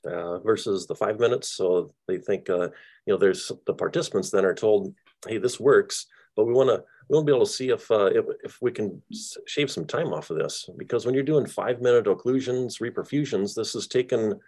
uh, 0.06 0.40
versus 0.40 0.88
the 0.88 0.96
five 0.96 1.20
minutes. 1.20 1.50
So 1.50 1.94
they 2.08 2.18
think, 2.18 2.50
uh, 2.50 2.70
you 3.06 3.14
know, 3.14 3.18
there's 3.18 3.52
the 3.66 3.74
participants 3.74 4.30
then 4.30 4.46
are 4.46 4.54
told, 4.54 4.94
hey, 5.28 5.38
this 5.38 5.60
works, 5.60 6.06
but 6.36 6.46
we 6.46 6.54
want 6.54 6.70
to 6.70 6.84
we 7.10 7.16
want 7.16 7.28
to 7.28 7.32
be 7.32 7.36
able 7.36 7.46
to 7.46 7.52
see 7.52 7.70
if, 7.70 7.92
uh, 7.92 8.06
if, 8.06 8.26
if 8.44 8.62
we 8.62 8.72
can 8.72 9.02
shave 9.46 9.70
some 9.70 9.86
time 9.86 10.14
off 10.14 10.30
of 10.30 10.38
this 10.38 10.70
because 10.78 11.06
when 11.06 11.14
you're 11.14 11.24
doing 11.24 11.46
five 11.46 11.82
minute 11.82 12.06
occlusions, 12.06 12.80
reperfusions, 12.80 13.54
this 13.54 13.74
has 13.74 13.88
taken 13.88 14.40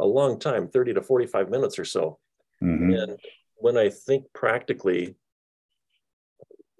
a 0.00 0.04
long 0.04 0.38
time, 0.38 0.68
30 0.68 0.94
to 0.94 1.02
45 1.02 1.50
minutes 1.50 1.78
or 1.78 1.84
so. 1.84 2.18
Mm-hmm. 2.62 2.92
And 2.92 3.18
when 3.56 3.76
I 3.76 3.90
think 3.90 4.24
practically, 4.32 5.14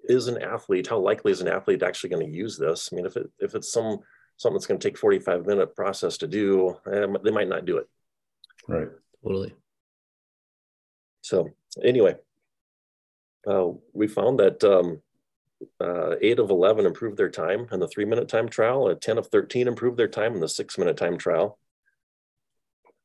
is 0.09 0.27
an 0.27 0.41
athlete, 0.41 0.87
how 0.87 0.99
likely 0.99 1.31
is 1.31 1.41
an 1.41 1.47
athlete 1.47 1.83
actually 1.83 2.09
going 2.09 2.25
to 2.25 2.31
use 2.31 2.57
this? 2.57 2.89
I 2.91 2.95
mean, 2.95 3.05
if 3.05 3.15
it 3.15 3.29
if 3.39 3.55
it's 3.55 3.71
some 3.71 3.99
something 4.37 4.55
that's 4.55 4.65
going 4.65 4.79
to 4.79 4.87
take 4.87 4.97
45 4.97 5.45
minute 5.45 5.75
process 5.75 6.17
to 6.17 6.27
do, 6.27 6.75
um, 6.91 7.17
they 7.23 7.31
might 7.31 7.47
not 7.47 7.65
do 7.65 7.77
it. 7.77 7.87
Right. 8.67 8.87
Totally. 9.23 9.53
So 11.21 11.49
anyway, 11.83 12.15
uh, 13.47 13.69
we 13.93 14.07
found 14.07 14.39
that 14.39 14.63
um, 14.63 15.01
uh, 15.79 16.15
eight 16.21 16.39
of 16.39 16.49
11 16.49 16.85
improved 16.85 17.17
their 17.17 17.29
time 17.29 17.67
in 17.71 17.79
the 17.79 17.87
three 17.87 18.05
minute 18.05 18.27
time 18.27 18.49
trial. 18.49 18.87
Uh, 18.87 18.95
10 18.95 19.17
of 19.17 19.27
13 19.27 19.67
improved 19.67 19.97
their 19.97 20.07
time 20.07 20.33
in 20.33 20.39
the 20.39 20.49
six 20.49 20.77
minute 20.77 20.97
time 20.97 21.17
trial. 21.17 21.57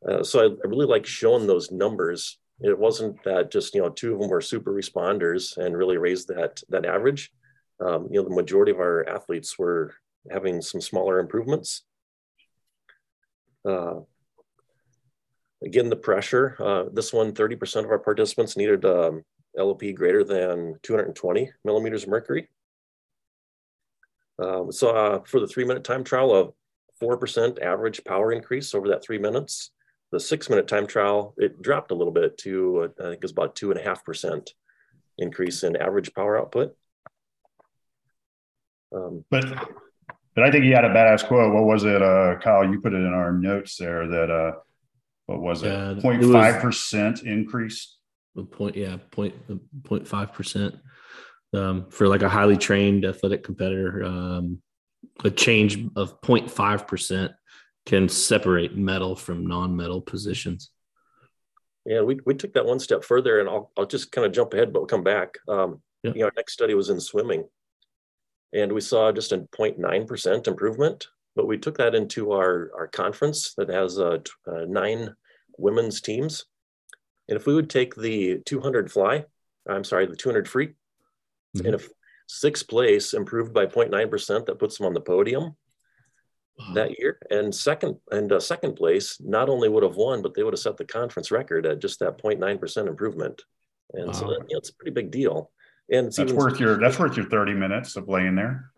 Uh, 0.07 0.23
so 0.23 0.41
I, 0.41 0.45
I, 0.45 0.69
really 0.69 0.87
like 0.87 1.07
showing 1.07 1.47
those 1.47 1.71
numbers. 1.71 2.39
It 2.61 2.79
wasn't 2.79 3.23
that 3.25 3.51
just, 3.51 3.75
you 3.75 3.83
know, 3.83 3.89
two 3.89 4.15
of 4.15 4.21
them 4.21 4.31
were 4.31 4.41
super 4.41 4.73
responders 4.73 5.57
and 5.57 5.77
really 5.77 5.99
raised 5.99 6.29
that, 6.29 6.63
that 6.69 6.87
average. 6.87 7.31
Um, 7.81 8.09
you 8.11 8.21
know, 8.21 8.29
the 8.29 8.35
majority 8.35 8.73
of 8.73 8.79
our 8.79 9.07
athletes 9.09 9.59
were 9.59 9.95
having 10.31 10.63
some 10.63 10.81
smaller 10.81 11.19
improvements. 11.19 11.83
Uh, 13.69 14.01
again, 15.63 15.91
the 15.91 15.97
pressure, 15.97 16.57
uh, 16.61 16.85
this 16.93 17.13
one, 17.13 17.33
30% 17.33 17.85
of 17.85 17.91
our 17.91 17.99
participants 17.99 18.57
needed 18.57 18.85
um, 18.85 19.23
LOP 19.57 19.83
greater 19.95 20.25
than 20.25 20.79
220 20.83 21.51
millimeters 21.65 22.05
of 22.05 22.09
mercury. 22.09 22.49
Um, 24.39 24.71
so 24.71 24.91
uh, 24.91 25.21
for 25.25 25.41
the 25.41 25.47
three 25.47 25.65
minute 25.65 25.85
time 25.85 26.05
trial, 26.05 26.35
of 26.35 26.53
4% 27.03 27.63
average 27.63 28.05
power 28.05 28.33
increase 28.33 28.75
over 28.75 28.89
that 28.89 29.05
three 29.05 29.19
minutes. 29.19 29.71
The 30.13 30.21
six 30.21 30.49
minute 30.49 30.69
time 30.69 30.87
trial, 30.87 31.35
it 31.37 31.61
dropped 31.61 31.91
a 31.91 31.95
little 31.95 32.13
bit 32.13 32.39
to, 32.39 32.93
uh, 33.01 33.07
I 33.07 33.11
think 33.11 33.23
it's 33.25 33.33
about 33.33 33.57
two 33.57 33.71
and 33.71 33.81
a 33.81 33.83
half 33.83 34.05
percent 34.05 34.53
increase 35.19 35.63
in 35.63 35.77
average 35.77 36.15
power 36.15 36.39
output. 36.39 36.77
Um, 38.95 39.25
but, 39.31 39.45
but 40.35 40.45
I 40.45 40.51
think 40.51 40.65
he 40.65 40.71
had 40.71 40.85
a 40.85 40.91
badass 40.91 41.27
quote. 41.27 41.53
What 41.53 41.65
was 41.65 41.85
it, 41.85 42.03
uh, 42.03 42.37
Kyle? 42.41 42.65
You 42.65 42.81
put 42.81 42.95
it 42.95 42.99
in 42.99 43.13
our 43.13 43.33
notes 43.33 43.77
there 43.77 44.07
that, 44.07 44.31
uh, 44.31 44.53
what 45.27 45.41
was 45.41 45.65
it? 45.65 45.69
0.5% 45.69 47.25
increase 47.25 47.96
a 47.96 47.96
point 48.45 48.77
yeah 48.77 48.97
point 49.11 49.35
point 49.85 50.07
five 50.07 50.33
percent 50.33 50.75
um, 51.53 51.87
for 51.91 52.09
like 52.09 52.23
a 52.23 52.29
highly 52.29 52.57
trained 52.57 53.05
athletic 53.05 53.43
competitor 53.43 54.05
um, 54.05 54.61
a 55.25 55.31
change 55.31 55.79
of 55.97 56.21
0.5 56.21 56.87
percent 56.87 57.33
can 57.87 58.09
separate 58.09 58.77
medal 58.77 59.15
from 59.15 59.47
non-medal 59.47 60.01
positions. 60.01 60.71
Yeah 61.85 62.03
we, 62.03 62.19
we 62.27 62.35
took 62.35 62.53
that 62.55 62.67
one 62.67 62.81
step 62.81 63.05
further 63.05 63.41
and 63.41 63.49
i'll, 63.49 63.71
I'll 63.77 63.87
just 63.87 64.11
kind 64.13 64.27
of 64.27 64.33
jump 64.33 64.55
ahead 64.55 64.73
but 64.73 64.81
we'll 64.81 64.87
come 64.87 65.05
back. 65.05 65.35
Um, 65.49 65.83
yeah. 66.03 66.13
you 66.13 66.21
know 66.21 66.27
our 66.27 66.33
next 66.37 66.53
study 66.53 66.75
was 66.75 66.91
in 66.91 67.01
swimming. 67.01 67.45
And 68.53 68.73
we 68.73 68.81
saw 68.81 69.13
just 69.13 69.33
a 69.33 69.39
0.9 69.39 70.07
percent 70.07 70.49
improvement 70.49 71.07
but 71.37 71.47
we 71.47 71.59
took 71.59 71.77
that 71.79 71.95
into 71.95 72.33
our 72.33 72.71
our 72.75 72.89
conference 72.89 73.55
that 73.57 73.69
has 73.69 73.99
uh, 74.01 74.19
uh, 74.49 74.65
nine 74.67 75.15
women's 75.59 76.01
teams 76.01 76.47
and 77.29 77.37
if 77.37 77.47
we 77.47 77.55
would 77.55 77.71
take 77.71 77.95
the 77.95 78.41
200 78.47 78.91
fly, 78.91 79.25
I'm 79.69 79.85
sorry, 79.85 80.07
the 80.07 80.17
200 80.17 80.49
free, 80.49 80.69
mm-hmm. 80.69 81.67
and 81.67 81.75
if 81.75 81.89
sixth 82.29 82.69
place 82.69 83.15
improved 83.15 83.53
by 83.53 83.67
0.9%, 83.67 84.47
that 84.47 84.59
puts 84.59 84.79
them 84.79 84.87
on 84.87 84.95
the 84.95 85.01
podium 85.01 85.57
wow. 86.59 86.75
that 86.75 86.99
year. 86.99 87.19
And 87.31 87.55
second 87.55 87.97
and 88.11 88.33
uh, 88.33 88.41
second 88.41 88.75
place 88.75 89.19
not 89.21 89.49
only 89.49 89.69
would 89.69 89.83
have 89.83 89.97
won, 89.97 90.23
but 90.23 90.35
they 90.35 90.43
would 90.43 90.55
have 90.55 90.61
set 90.61 90.77
the 90.77 90.85
conference 90.85 91.31
record 91.31 91.67
at 91.67 91.81
just 91.81 92.01
that 92.01 92.23
0.9% 92.23 92.89
improvement. 92.89 93.43
And 93.93 94.09
wow. 94.09 94.13
so 94.13 94.27
that, 94.29 94.47
you 94.49 94.55
know, 94.55 94.59
it's 94.59 94.71
a 94.71 94.75
pretty 94.75 94.93
big 94.93 95.11
deal. 95.11 95.51
And 95.91 96.13
that's 96.13 96.33
worth 96.33 96.59
your 96.59 96.79
that's 96.79 96.99
worth 96.99 97.17
your 97.17 97.27
30 97.27 97.55
minutes 97.55 97.95
of 97.95 98.09
laying 98.09 98.35
there. 98.35 98.73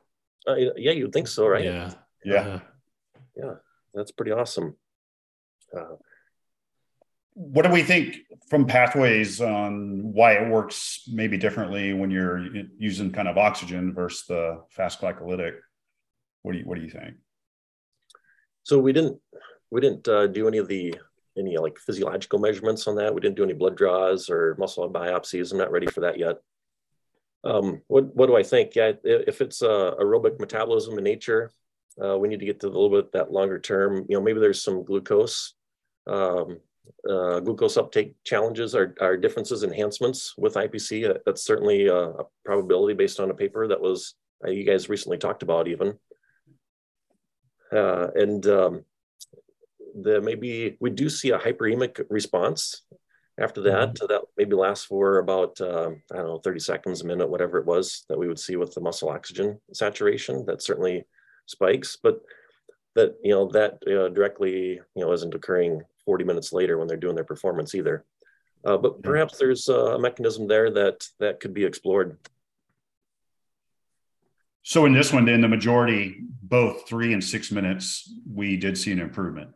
Uh, 0.47 0.57
yeah, 0.77 0.93
you'd 0.93 1.13
think 1.13 1.27
so, 1.27 1.47
right? 1.47 1.65
Yeah. 1.65 1.91
Yeah. 2.23 2.61
Yeah. 3.35 3.55
That's 3.95 4.13
pretty 4.13 4.33
awesome. 4.33 4.77
Uh, 5.75 5.97
what 7.39 7.65
do 7.65 7.71
we 7.71 7.85
think 7.85 8.17
from 8.49 8.67
pathways 8.67 9.41
on 9.41 10.13
why 10.13 10.33
it 10.33 10.51
works 10.51 11.03
maybe 11.07 11.37
differently 11.37 11.93
when 11.93 12.11
you're 12.11 12.45
using 12.77 13.13
kind 13.13 13.29
of 13.29 13.39
oxygen 13.39 13.95
versus 13.95 14.27
the 14.27 14.61
fast 14.71 15.01
glycolytic? 15.01 15.55
What 16.43 16.53
do 16.53 16.59
you 16.59 16.65
what 16.65 16.75
do 16.75 16.83
you 16.83 16.91
think? 16.91 17.15
So 18.65 18.81
we 18.81 18.93
didn't 18.93 19.21
we 19.71 19.81
didn't 19.81 20.09
uh, 20.09 20.27
do 20.27 20.49
any 20.49 20.59
of 20.59 20.67
the 20.67 20.97
any 21.39 21.57
like 21.59 21.79
physiological 21.79 22.41
measurements 22.41 22.89
on 22.89 22.97
that. 22.97 23.15
We 23.15 23.21
didn't 23.21 23.37
do 23.37 23.45
any 23.45 23.55
blood 23.55 23.77
draws 23.77 24.29
or 24.29 24.57
muscle 24.59 24.91
biopsies. 24.91 25.53
I'm 25.53 25.59
not 25.59 25.71
ready 25.71 25.87
for 25.87 26.01
that 26.01 26.19
yet. 26.19 26.39
Um, 27.45 27.83
what, 27.87 28.17
what 28.17 28.27
do 28.27 28.37
i 28.37 28.43
think? 28.43 28.75
Yeah 28.75 28.93
if 29.05 29.41
it's 29.41 29.63
uh, 29.63 29.95
aerobic 30.01 30.41
metabolism 30.41 30.99
in 30.99 31.05
nature 31.05 31.53
uh, 32.03 32.19
we 32.19 32.27
need 32.27 32.41
to 32.41 32.47
get 32.47 32.59
to 32.61 32.67
a 32.67 32.69
little 32.69 32.91
bit 32.91 33.13
that 33.13 33.31
longer 33.31 33.61
term. 33.61 34.07
You 34.09 34.17
know 34.17 34.23
maybe 34.23 34.41
there's 34.41 34.61
some 34.61 34.83
glucose 34.83 35.55
um, 36.09 36.59
uh, 37.09 37.41
glucose 37.41 37.77
uptake 37.77 38.15
challenges 38.25 38.75
are, 38.75 38.95
are 39.01 39.17
differences 39.17 39.63
enhancements 39.63 40.35
with 40.37 40.55
IPC. 40.55 41.09
Uh, 41.09 41.19
that's 41.25 41.43
certainly 41.43 41.87
a, 41.87 41.97
a, 41.97 42.25
probability 42.45 42.95
based 42.95 43.21
on 43.21 43.31
a 43.31 43.35
paper 43.35 43.67
that 43.69 43.81
was 43.81 44.15
uh, 44.47 44.51
you 44.51 44.65
guys 44.65 44.89
recently 44.89 45.19
talked 45.19 45.43
about 45.43 45.69
even. 45.69 45.99
Uh, 47.73 48.09
and 48.15 48.47
um, 48.47 48.85
the 50.03 50.21
maybe 50.21 50.77
we 50.81 50.91
do 50.91 51.09
see 51.09 51.31
a 51.31 51.39
hyperemic 51.39 52.05
response 52.09 52.83
after 53.39 53.61
that 53.63 53.95
mm-hmm. 53.95 54.07
that 54.07 54.23
maybe 54.37 54.57
lasts 54.57 54.85
for 54.85 55.19
about 55.19 55.61
uh, 55.61 55.91
I 56.13 56.17
don't 56.17 56.27
know 56.27 56.41
30 56.43 56.61
seconds 56.61 57.03
a 57.03 57.07
minute 57.07 57.29
whatever 57.29 57.59
it 57.59 57.67
was 57.67 58.05
that 58.09 58.19
we 58.19 58.29
would 58.29 58.39
see 58.39 58.57
with 58.57 58.75
the 58.75 58.81
muscle 58.81 59.09
oxygen 59.09 59.61
saturation 59.73 60.45
that 60.47 60.63
certainly 60.63 61.05
spikes 61.47 61.97
but 62.03 62.21
that 62.95 63.15
you 63.23 63.33
know 63.33 63.49
that 63.49 63.79
uh, 63.87 64.09
directly 64.09 64.81
you 64.95 65.05
know 65.05 65.13
isn't 65.13 65.35
occurring 65.35 65.83
40 66.09 66.25
minutes 66.25 66.55
later 66.55 66.79
when 66.79 66.89
they're 66.89 66.97
doing 66.97 67.15
their 67.15 67.23
performance 67.23 67.75
either. 67.75 68.03
Uh, 68.65 68.79
but 68.79 69.03
perhaps 69.03 69.37
there's 69.37 69.69
a 69.69 69.99
mechanism 69.99 70.49
there 70.49 70.71
that 70.71 71.07
that 71.21 71.39
could 71.39 71.53
be 71.53 71.67
explored. 71.67 72.17
So 74.63 74.87
in 74.87 74.95
this 74.95 75.13
one, 75.13 75.27
then 75.27 75.43
the 75.43 75.49
majority, 75.49 76.17
both 76.43 76.89
three 76.89 77.13
and 77.13 77.23
six 77.23 77.53
minutes, 77.53 78.11
we 78.27 78.57
did 78.57 78.79
see 78.79 78.91
an 78.91 79.01
improvement. 79.01 79.51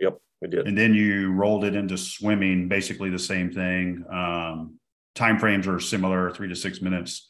Yep, 0.00 0.18
we 0.40 0.48
did. 0.48 0.66
And 0.66 0.76
then 0.76 0.92
you 0.92 1.34
rolled 1.34 1.64
it 1.64 1.76
into 1.76 1.96
swimming, 1.96 2.66
basically 2.66 3.08
the 3.08 3.18
same 3.20 3.52
thing. 3.52 4.04
Um, 4.10 4.80
time 5.14 5.38
frames 5.38 5.68
are 5.68 5.78
similar, 5.78 6.32
three 6.32 6.48
to 6.48 6.56
six 6.56 6.82
minutes, 6.82 7.28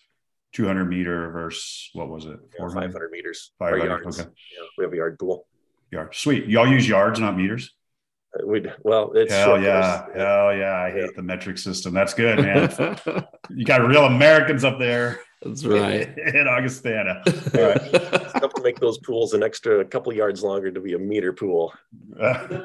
200 0.55 0.87
meter 0.87 1.31
versus 1.31 1.91
what 1.93 2.09
was 2.09 2.25
it? 2.25 2.39
Yeah, 2.59 2.69
500 2.69 3.11
meters. 3.11 3.53
500. 3.59 3.85
yards. 3.85 4.19
Okay. 4.19 4.31
Yeah, 4.57 4.67
we 4.79 4.85
have 4.85 4.93
a 4.95 4.97
yard 4.97 5.19
pool. 5.19 5.47
Yard. 5.91 6.15
Sweet. 6.15 6.47
Y'all 6.47 6.67
use 6.67 6.89
yards, 6.89 7.21
not 7.21 7.37
meters. 7.37 7.75
Uh, 8.38 8.47
We 8.47 8.66
well, 8.83 9.12
it's 9.14 9.33
Hell 9.33 9.47
short 9.47 9.62
yeah. 9.62 10.03
course. 10.05 10.16
Hell 10.16 10.57
yeah. 10.57 10.81
I 10.81 10.90
hate 10.90 11.01
Yeah. 11.01 11.07
the 11.16 11.23
metric 11.23 11.59
system. 11.59 11.95
That's 11.95 12.14
good, 12.14 12.38
man. 12.38 12.97
you 13.51 13.64
got 13.64 13.87
real 13.87 14.05
Americans 14.05 14.64
up 14.64 14.79
there 14.79 15.21
That's 15.42 15.64
right. 15.64 16.16
in 16.35 16.47
Augustana. 16.49 17.23
All 17.27 17.62
right. 17.62 17.81
It's 17.83 18.33
to 18.33 18.62
make 18.62 18.79
those 18.81 18.99
pools 18.99 19.35
an 19.35 19.42
extra 19.42 19.85
couple 19.85 20.12
yards 20.12 20.42
longer 20.42 20.71
to 20.71 20.81
be 20.81 20.95
a 20.95 20.99
meter 20.99 21.33
pool. 21.33 21.73
Uh, 22.18 22.61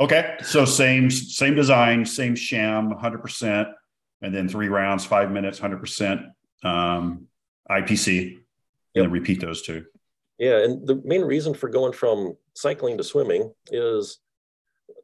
okay, 0.00 0.36
so 0.42 0.64
same 0.64 1.10
same 1.10 1.54
design, 1.54 2.04
same 2.04 2.34
sham, 2.34 2.90
hundred 2.92 3.22
percent, 3.22 3.68
and 4.22 4.34
then 4.34 4.48
three 4.48 4.68
rounds, 4.68 5.04
five 5.04 5.30
minutes, 5.30 5.58
hundred 5.58 5.80
percent 5.80 6.22
um, 6.62 7.26
IPC, 7.70 8.32
and 8.94 9.04
then 9.04 9.10
repeat 9.10 9.40
those 9.40 9.62
two. 9.62 9.84
Yeah, 10.38 10.58
and 10.64 10.86
the 10.86 11.00
main 11.04 11.22
reason 11.22 11.54
for 11.54 11.68
going 11.68 11.92
from 11.92 12.36
cycling 12.54 12.96
to 12.98 13.04
swimming 13.04 13.52
is 13.72 14.18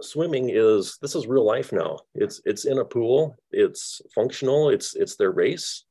swimming 0.01 0.51
is 0.51 0.99
this 1.01 1.15
is 1.15 1.27
real 1.27 1.45
life 1.45 1.73
now. 1.73 1.99
It's 2.15 2.41
it's 2.45 2.65
in 2.65 2.79
a 2.79 2.85
pool. 2.85 3.37
It's 3.51 4.01
functional. 4.15 4.71
It's 4.71 4.95
it's 4.95 5.17
their 5.17 5.33
race. 5.33 5.85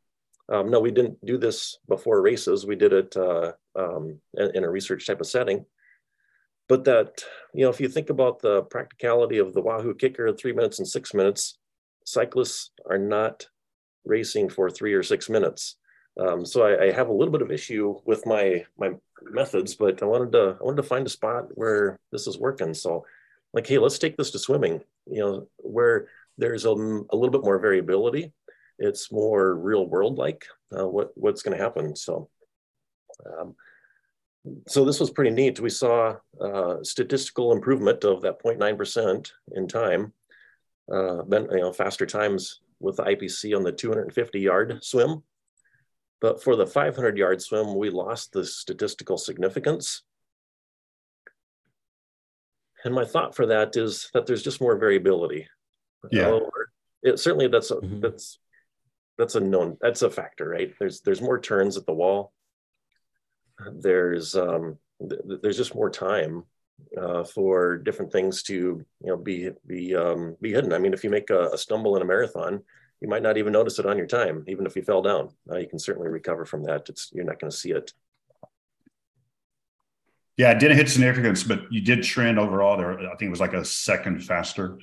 Um, 0.51 0.69
no, 0.69 0.79
we 0.79 0.91
didn't 0.91 1.23
do 1.25 1.37
this 1.37 1.77
before 1.87 2.21
races. 2.21 2.65
We 2.65 2.75
did 2.75 2.93
it 2.93 3.15
uh, 3.15 3.53
um, 3.75 4.19
in, 4.33 4.63
a 4.63 4.69
research 4.69 5.07
type 5.07 5.21
of 5.21 5.27
setting. 5.27 5.65
But 6.67 6.83
that 6.85 7.23
you 7.53 7.63
know, 7.63 7.69
if 7.69 7.79
you 7.79 7.87
think 7.87 8.09
about 8.09 8.39
the 8.39 8.63
practicality 8.63 9.37
of 9.37 9.53
the 9.53 9.61
Wahoo 9.61 9.93
KICKR, 9.93 10.37
three 10.37 10.53
minutes 10.53 10.79
and 10.79 10.87
six 10.87 11.13
minutes, 11.13 11.57
cyclists 12.05 12.71
are 12.89 12.97
not 12.97 13.47
racing 14.05 14.49
for 14.49 14.69
three 14.69 14.93
or 14.93 15.03
six 15.03 15.29
minutes. 15.29 15.77
Um, 16.19 16.45
so 16.45 16.63
I, 16.63 16.85
I 16.85 16.91
have 16.91 17.09
a 17.09 17.13
little 17.13 17.31
bit 17.31 17.41
of 17.41 17.51
issue 17.51 17.99
with 18.05 18.25
my 18.25 18.65
my 18.77 18.91
methods, 19.23 19.75
but 19.75 20.01
I 20.01 20.05
wanted 20.05 20.31
to 20.33 20.57
I 20.59 20.63
wanted 20.63 20.81
to 20.81 20.87
find 20.87 21.05
a 21.07 21.09
spot 21.09 21.45
where 21.55 21.97
this 22.11 22.27
is 22.27 22.37
working. 22.37 22.73
So, 22.73 23.05
like, 23.53 23.67
hey, 23.67 23.77
let's 23.77 23.99
take 23.99 24.17
this 24.17 24.31
to 24.31 24.39
swimming. 24.39 24.81
You 25.05 25.19
know, 25.19 25.47
where 25.57 26.07
there's 26.37 26.65
a, 26.65 26.71
a 26.71 27.15
little 27.15 27.29
bit 27.29 27.43
more 27.43 27.59
variability. 27.59 28.33
It's 28.79 29.11
more 29.11 29.55
real 29.55 29.87
world 29.87 30.17
like 30.17 30.45
uh, 30.77 30.87
what 30.87 31.11
what's 31.15 31.43
going 31.43 31.55
to 31.55 31.63
happen. 31.63 31.95
So, 31.95 32.29
um, 33.25 33.55
so 34.67 34.83
this 34.83 34.99
was 34.99 35.11
pretty 35.11 35.31
neat. 35.31 35.59
We 35.59 35.69
saw 35.69 36.15
uh, 36.41 36.77
statistical 36.83 37.51
improvement 37.51 38.03
of 38.03 38.21
that 38.23 38.41
0.9 38.43 38.77
percent 38.77 39.31
in 39.51 39.67
time. 39.67 40.13
Uh, 40.91 41.23
then 41.27 41.47
you 41.51 41.61
know 41.61 41.71
faster 41.71 42.05
times 42.05 42.61
with 42.79 42.97
the 42.97 43.03
IPC 43.03 43.55
on 43.55 43.63
the 43.63 43.71
250 43.71 44.39
yard 44.39 44.83
swim. 44.83 45.23
But 46.19 46.41
for 46.41 46.55
the 46.55 46.65
500 46.65 47.17
yard 47.17 47.41
swim, 47.41 47.75
we 47.75 47.89
lost 47.89 48.31
the 48.31 48.45
statistical 48.45 49.17
significance. 49.17 50.03
And 52.83 52.93
my 52.93 53.05
thought 53.05 53.35
for 53.35 53.45
that 53.47 53.75
is 53.77 54.09
that 54.13 54.25
there's 54.25 54.43
just 54.43 54.61
more 54.61 54.77
variability. 54.77 55.47
Yeah. 56.11 56.39
It, 57.01 57.19
certainly 57.19 57.47
that's 57.47 57.71
a, 57.71 57.75
Mhm. 57.75 58.01
that's 58.01 58.39
that's 59.17 59.35
a 59.35 59.39
known 59.39 59.77
that's 59.79 60.01
a 60.01 60.09
factor, 60.09 60.47
right? 60.49 60.73
There's 60.79 61.01
there's 61.01 61.21
more 61.21 61.39
turns 61.39 61.77
at 61.77 61.85
the 61.85 61.93
wall. 61.93 62.33
There's 63.71 64.35
um, 64.35 64.79
th- 65.07 65.21
there's 65.41 65.57
just 65.57 65.75
more 65.75 65.89
time 65.89 66.43
uh, 66.99 67.23
for 67.23 67.77
different 67.77 68.11
things 68.11 68.43
to 68.43 68.53
you 68.53 68.85
know 69.01 69.17
be 69.17 69.51
be 69.65 69.95
um, 69.95 70.35
be 70.41 70.51
hidden. 70.51 70.73
I 70.73 70.79
mean, 70.79 70.93
if 70.93 71.03
you 71.03 71.09
make 71.09 71.29
a, 71.29 71.49
a 71.49 71.57
stumble 71.57 71.95
in 71.95 72.01
a 72.01 72.05
marathon, 72.05 72.63
you 72.99 73.07
might 73.07 73.21
not 73.23 73.37
even 73.37 73.53
notice 73.53 73.79
it 73.79 73.85
on 73.85 73.97
your 73.97 74.07
time, 74.07 74.43
even 74.47 74.65
if 74.65 74.75
you 74.75 74.81
fell 74.81 75.01
down. 75.01 75.29
Uh, 75.49 75.57
you 75.57 75.67
can 75.67 75.79
certainly 75.79 76.09
recover 76.09 76.45
from 76.45 76.63
that. 76.63 76.89
It's 76.89 77.11
you're 77.13 77.25
not 77.25 77.39
going 77.39 77.51
to 77.51 77.57
see 77.57 77.71
it. 77.71 77.93
Yeah, 80.37 80.51
it 80.51 80.59
didn't 80.59 80.77
hit 80.77 80.89
significance, 80.89 81.43
but 81.43 81.71
you 81.71 81.81
did 81.81 82.03
trend 82.03 82.39
overall. 82.39 82.77
There, 82.77 82.91
I 82.91 83.15
think 83.15 83.23
it 83.23 83.29
was 83.29 83.39
like 83.39 83.53
a 83.53 83.63
second 83.63 84.23
faster 84.23 84.79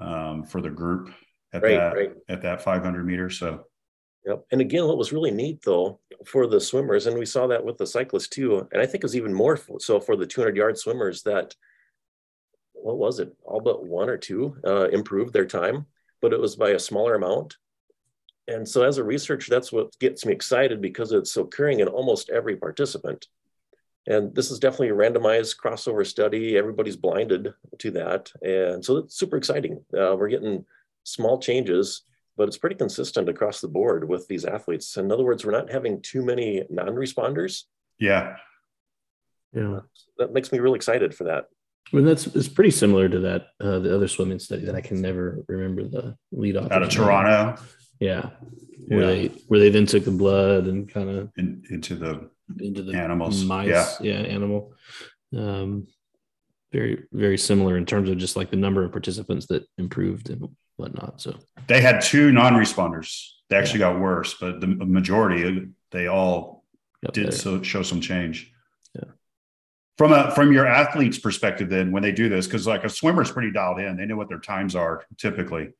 um, 0.00 0.44
for 0.44 0.60
the 0.60 0.70
group 0.70 1.10
at 1.52 1.62
Right, 1.62 1.76
that 1.76 1.94
right. 1.94 2.12
at 2.28 2.42
that 2.42 2.62
500 2.62 3.06
meters. 3.06 3.38
So 3.38 3.64
Yep. 4.26 4.44
And 4.50 4.60
again, 4.60 4.86
what 4.86 4.98
was 4.98 5.12
really 5.12 5.30
neat 5.30 5.62
though 5.62 6.00
for 6.26 6.48
the 6.48 6.60
swimmers, 6.60 7.06
and 7.06 7.16
we 7.16 7.24
saw 7.24 7.46
that 7.46 7.64
with 7.64 7.78
the 7.78 7.86
cyclists 7.86 8.28
too, 8.28 8.66
and 8.72 8.82
I 8.82 8.86
think 8.86 8.96
it 8.96 9.04
was 9.04 9.16
even 9.16 9.32
more 9.32 9.58
so 9.78 10.00
for 10.00 10.16
the 10.16 10.26
200 10.26 10.56
yard 10.56 10.76
swimmers 10.76 11.22
that, 11.22 11.54
what 12.72 12.98
was 12.98 13.20
it? 13.20 13.32
All 13.44 13.60
but 13.60 13.86
one 13.86 14.08
or 14.08 14.16
two 14.18 14.56
uh, 14.66 14.88
improved 14.88 15.32
their 15.32 15.46
time, 15.46 15.86
but 16.20 16.32
it 16.32 16.40
was 16.40 16.56
by 16.56 16.70
a 16.70 16.78
smaller 16.78 17.14
amount. 17.14 17.56
And 18.48 18.68
so 18.68 18.82
as 18.82 18.98
a 18.98 19.04
researcher, 19.04 19.50
that's 19.50 19.72
what 19.72 19.96
gets 20.00 20.26
me 20.26 20.32
excited 20.32 20.80
because 20.80 21.12
it's 21.12 21.36
occurring 21.36 21.80
in 21.80 21.88
almost 21.88 22.30
every 22.30 22.56
participant. 22.56 23.28
And 24.08 24.34
this 24.34 24.50
is 24.50 24.58
definitely 24.58 24.90
a 24.90 24.94
randomized 24.94 25.56
crossover 25.62 26.06
study. 26.06 26.56
Everybody's 26.56 26.96
blinded 26.96 27.52
to 27.78 27.90
that. 27.92 28.30
And 28.42 28.84
so 28.84 28.98
it's 28.98 29.16
super 29.18 29.36
exciting. 29.36 29.84
Uh, 29.92 30.14
we're 30.16 30.28
getting 30.28 30.64
small 31.04 31.38
changes 31.38 32.02
but 32.36 32.48
it's 32.48 32.58
pretty 32.58 32.76
consistent 32.76 33.28
across 33.30 33.62
the 33.62 33.68
board 33.68 34.06
with 34.06 34.28
these 34.28 34.44
athletes. 34.44 34.96
In 34.98 35.10
other 35.10 35.24
words, 35.24 35.42
we're 35.44 35.52
not 35.52 35.70
having 35.72 36.02
too 36.02 36.22
many 36.22 36.64
non-responders. 36.68 37.62
yeah, 37.98 38.36
Yeah. 39.54 39.80
That 40.18 40.34
makes 40.34 40.52
me 40.52 40.58
really 40.58 40.76
excited 40.76 41.14
for 41.14 41.24
that. 41.24 41.46
I 41.90 41.96
mean, 41.96 42.04
that's 42.04 42.26
it's 42.26 42.48
pretty 42.48 42.72
similar 42.72 43.08
to 43.08 43.20
that 43.20 43.46
uh, 43.60 43.78
the 43.78 43.94
other 43.94 44.06
swimming 44.08 44.38
study 44.38 44.66
that 44.66 44.74
I 44.74 44.80
can 44.82 45.00
never 45.00 45.42
remember 45.48 45.84
the 45.84 46.16
lead 46.32 46.56
off 46.58 46.70
out 46.72 46.82
of 46.82 46.90
Toronto 46.90 47.58
Yeah, 48.00 48.30
where 48.88 49.00
Yeah. 49.00 49.06
they 49.06 49.26
where 49.48 49.60
they 49.60 49.70
then 49.70 49.86
took 49.86 50.04
the 50.04 50.10
blood 50.10 50.66
and 50.66 50.86
kind 50.92 51.08
of 51.08 51.30
in, 51.38 51.62
into 51.70 51.94
the 51.94 52.28
into 52.60 52.82
the 52.82 52.96
Animals, 52.96 53.44
mice. 53.44 53.68
yeah. 53.68 53.88
yeah, 54.00 54.18
animal. 54.20 54.72
Um, 55.36 55.86
very 56.72 57.04
very 57.12 57.38
similar 57.38 57.76
in 57.76 57.86
terms 57.86 58.10
of 58.10 58.18
just 58.18 58.36
like 58.36 58.50
the 58.50 58.56
number 58.56 58.84
of 58.84 58.92
participants 58.92 59.46
that 59.46 59.66
improved 59.78 60.30
and 60.30 60.48
whatnot. 60.76 61.20
So 61.20 61.36
they 61.68 61.80
had 61.80 62.00
two 62.00 62.32
non-responders. 62.32 63.28
They 63.48 63.56
actually 63.56 63.78
got 63.78 64.00
worse, 64.00 64.34
but 64.34 64.60
the 64.60 64.66
majority 64.66 65.68
they 65.92 66.08
all 66.08 66.64
got 67.04 67.14
did 67.14 67.26
better. 67.26 67.36
so 67.36 67.62
show 67.62 67.82
some 67.82 68.00
change. 68.00 68.52
Yeah. 68.94 69.12
From 69.96 70.12
a 70.12 70.30
from 70.32 70.52
your 70.52 70.66
athlete's 70.66 71.18
perspective, 71.18 71.70
then 71.70 71.92
when 71.92 72.02
they 72.02 72.12
do 72.12 72.28
this, 72.28 72.46
because 72.46 72.66
like 72.66 72.84
a 72.84 72.88
swimmer's 72.88 73.30
pretty 73.30 73.52
dialed 73.52 73.78
in, 73.78 73.96
they 73.96 74.06
know 74.06 74.16
what 74.16 74.28
their 74.28 74.40
times 74.40 74.74
are 74.74 75.04
typically. 75.16 75.70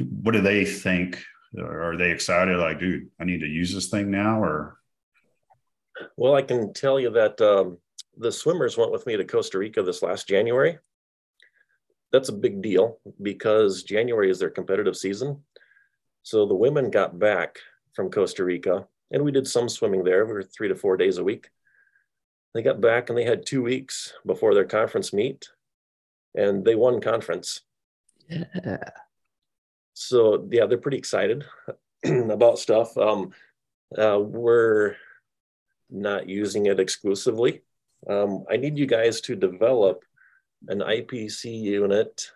What 0.00 0.32
do 0.32 0.40
they 0.40 0.64
think? 0.64 1.20
Are 1.58 1.96
they 1.96 2.12
excited? 2.12 2.56
Like, 2.56 2.78
dude, 2.78 3.08
I 3.20 3.24
need 3.24 3.40
to 3.40 3.48
use 3.48 3.74
this 3.74 3.88
thing 3.88 4.10
now, 4.10 4.42
or 4.42 4.77
Well, 6.16 6.34
I 6.34 6.42
can 6.42 6.72
tell 6.72 6.98
you 7.00 7.10
that 7.10 7.40
um, 7.40 7.78
the 8.16 8.32
swimmers 8.32 8.76
went 8.76 8.92
with 8.92 9.06
me 9.06 9.16
to 9.16 9.24
Costa 9.24 9.58
Rica 9.58 9.82
this 9.82 10.02
last 10.02 10.28
January. 10.28 10.78
That's 12.12 12.28
a 12.28 12.32
big 12.32 12.62
deal 12.62 12.98
because 13.20 13.82
January 13.82 14.30
is 14.30 14.38
their 14.38 14.50
competitive 14.50 14.96
season. 14.96 15.42
So 16.22 16.46
the 16.46 16.54
women 16.54 16.90
got 16.90 17.18
back 17.18 17.58
from 17.94 18.10
Costa 18.10 18.44
Rica 18.44 18.86
and 19.10 19.22
we 19.22 19.32
did 19.32 19.46
some 19.46 19.68
swimming 19.68 20.04
there. 20.04 20.26
We 20.26 20.32
were 20.32 20.42
three 20.42 20.68
to 20.68 20.74
four 20.74 20.96
days 20.96 21.18
a 21.18 21.24
week. 21.24 21.50
They 22.54 22.62
got 22.62 22.80
back 22.80 23.08
and 23.08 23.18
they 23.18 23.24
had 23.24 23.46
two 23.46 23.62
weeks 23.62 24.14
before 24.26 24.54
their 24.54 24.64
conference 24.64 25.12
meet 25.12 25.48
and 26.34 26.64
they 26.64 26.74
won 26.74 27.00
conference. 27.00 27.60
yeah. 28.28 28.78
so 29.94 30.46
yeah, 30.50 30.66
they're 30.66 30.78
pretty 30.78 30.98
excited 30.98 31.44
about 32.04 32.58
stuff. 32.58 32.96
Um, 32.96 33.32
uh, 33.96 34.18
we're 34.18 34.96
not 35.90 36.28
using 36.28 36.66
it 36.66 36.80
exclusively. 36.80 37.62
Um, 38.08 38.44
I 38.50 38.56
need 38.56 38.78
you 38.78 38.86
guys 38.86 39.20
to 39.22 39.34
develop 39.36 40.04
an 40.68 40.80
IPC 40.80 41.60
unit 41.60 42.30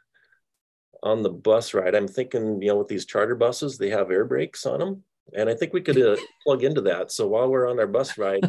on 1.03 1.23
the 1.23 1.31
bus 1.31 1.75
ride. 1.75 1.95
I'm 1.95 2.09
thinking, 2.09 2.61
you 2.63 2.69
know, 2.69 2.77
with 2.79 2.89
these 2.89 3.07
charter 3.07 3.35
buses, 3.35 3.79
they 3.79 3.91
have 3.91 4.11
air 4.11 4.25
brakes 4.25 4.67
on 4.67 4.79
them, 4.81 5.03
and 5.37 5.49
I 5.49 5.55
think 5.55 5.73
we 5.73 5.81
could 5.81 6.01
uh, 6.01 6.17
plug 6.45 6.65
into 6.65 6.81
that. 6.83 7.13
So 7.13 7.27
while 7.29 7.49
we're 7.49 7.69
on 7.69 7.79
our 7.79 7.87
bus 7.87 8.17
ride, 8.19 8.49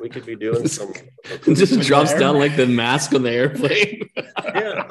we 0.00 0.08
could 0.08 0.26
be 0.26 0.36
doing 0.36 0.66
some. 0.68 0.92
It 1.24 1.42
just 1.54 1.80
drops 1.86 2.14
down 2.14 2.38
like 2.38 2.56
the 2.56 2.66
mask 2.66 3.14
on 3.14 3.22
the 3.22 3.30
airplane. 3.32 4.08
Yeah. 4.54 4.88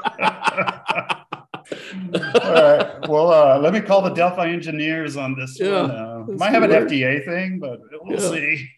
All 2.41 2.53
right. 2.53 3.09
Well, 3.09 3.31
uh, 3.31 3.59
let 3.59 3.73
me 3.73 3.81
call 3.81 4.01
the 4.01 4.11
Delfi 4.11 4.51
engineers 4.53 5.17
on 5.17 5.35
this 5.37 5.59
Yeah, 5.59 5.81
one. 5.81 5.91
Uh, 5.91 6.23
might 6.37 6.51
have 6.51 6.63
an 6.63 6.69
work. 6.71 6.87
FDA 6.89 7.23
thing, 7.25 7.59
but 7.59 7.79
we'll 8.03 8.19
Yeah. 8.19 8.29
see. 8.31 8.69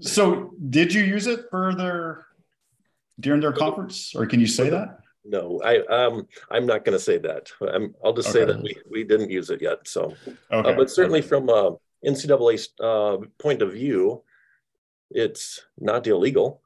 So, 0.00 0.52
did 0.68 0.92
you 0.92 1.02
use 1.02 1.26
it 1.26 1.46
for 1.50 1.74
their 1.74 2.26
during 3.18 3.40
their 3.40 3.52
conference, 3.52 4.14
or 4.14 4.26
can 4.26 4.40
you 4.40 4.46
say 4.46 4.68
that? 4.70 4.98
No, 5.24 5.60
I 5.64 5.78
um 5.86 6.26
I'm 6.50 6.66
not 6.66 6.84
going 6.84 6.96
to 6.96 7.02
say 7.02 7.18
that. 7.18 7.50
I'm, 7.60 7.94
I'll 8.04 8.12
just 8.12 8.28
okay. 8.28 8.40
say 8.40 8.44
that 8.44 8.62
we, 8.62 8.76
we 8.90 9.04
didn't 9.04 9.30
use 9.30 9.50
it 9.50 9.62
yet. 9.62 9.86
So, 9.86 10.14
uh, 10.52 10.56
okay. 10.56 10.72
uh, 10.72 10.76
but 10.76 10.90
certainly 10.90 11.20
okay. 11.20 11.28
from 11.28 11.48
a 11.48 11.76
NCAA 12.04 12.68
uh, 12.80 13.26
point 13.38 13.62
of 13.62 13.72
view, 13.72 14.22
it's 15.10 15.62
not 15.78 16.06
illegal. 16.06 16.62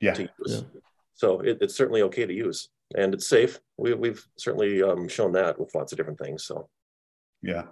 Yeah. 0.00 0.16
yeah. 0.46 0.60
So 1.14 1.40
it, 1.40 1.58
it's 1.60 1.74
certainly 1.74 2.02
okay 2.02 2.24
to 2.24 2.32
use, 2.32 2.68
and 2.96 3.12
it's 3.12 3.28
safe. 3.28 3.58
We, 3.76 3.94
we've 3.94 4.24
certainly 4.36 4.82
um, 4.82 5.08
shown 5.08 5.32
that 5.32 5.58
with 5.58 5.74
lots 5.74 5.92
of 5.92 5.98
different 5.98 6.18
things. 6.18 6.44
So. 6.44 6.68
Yeah. 7.42 7.64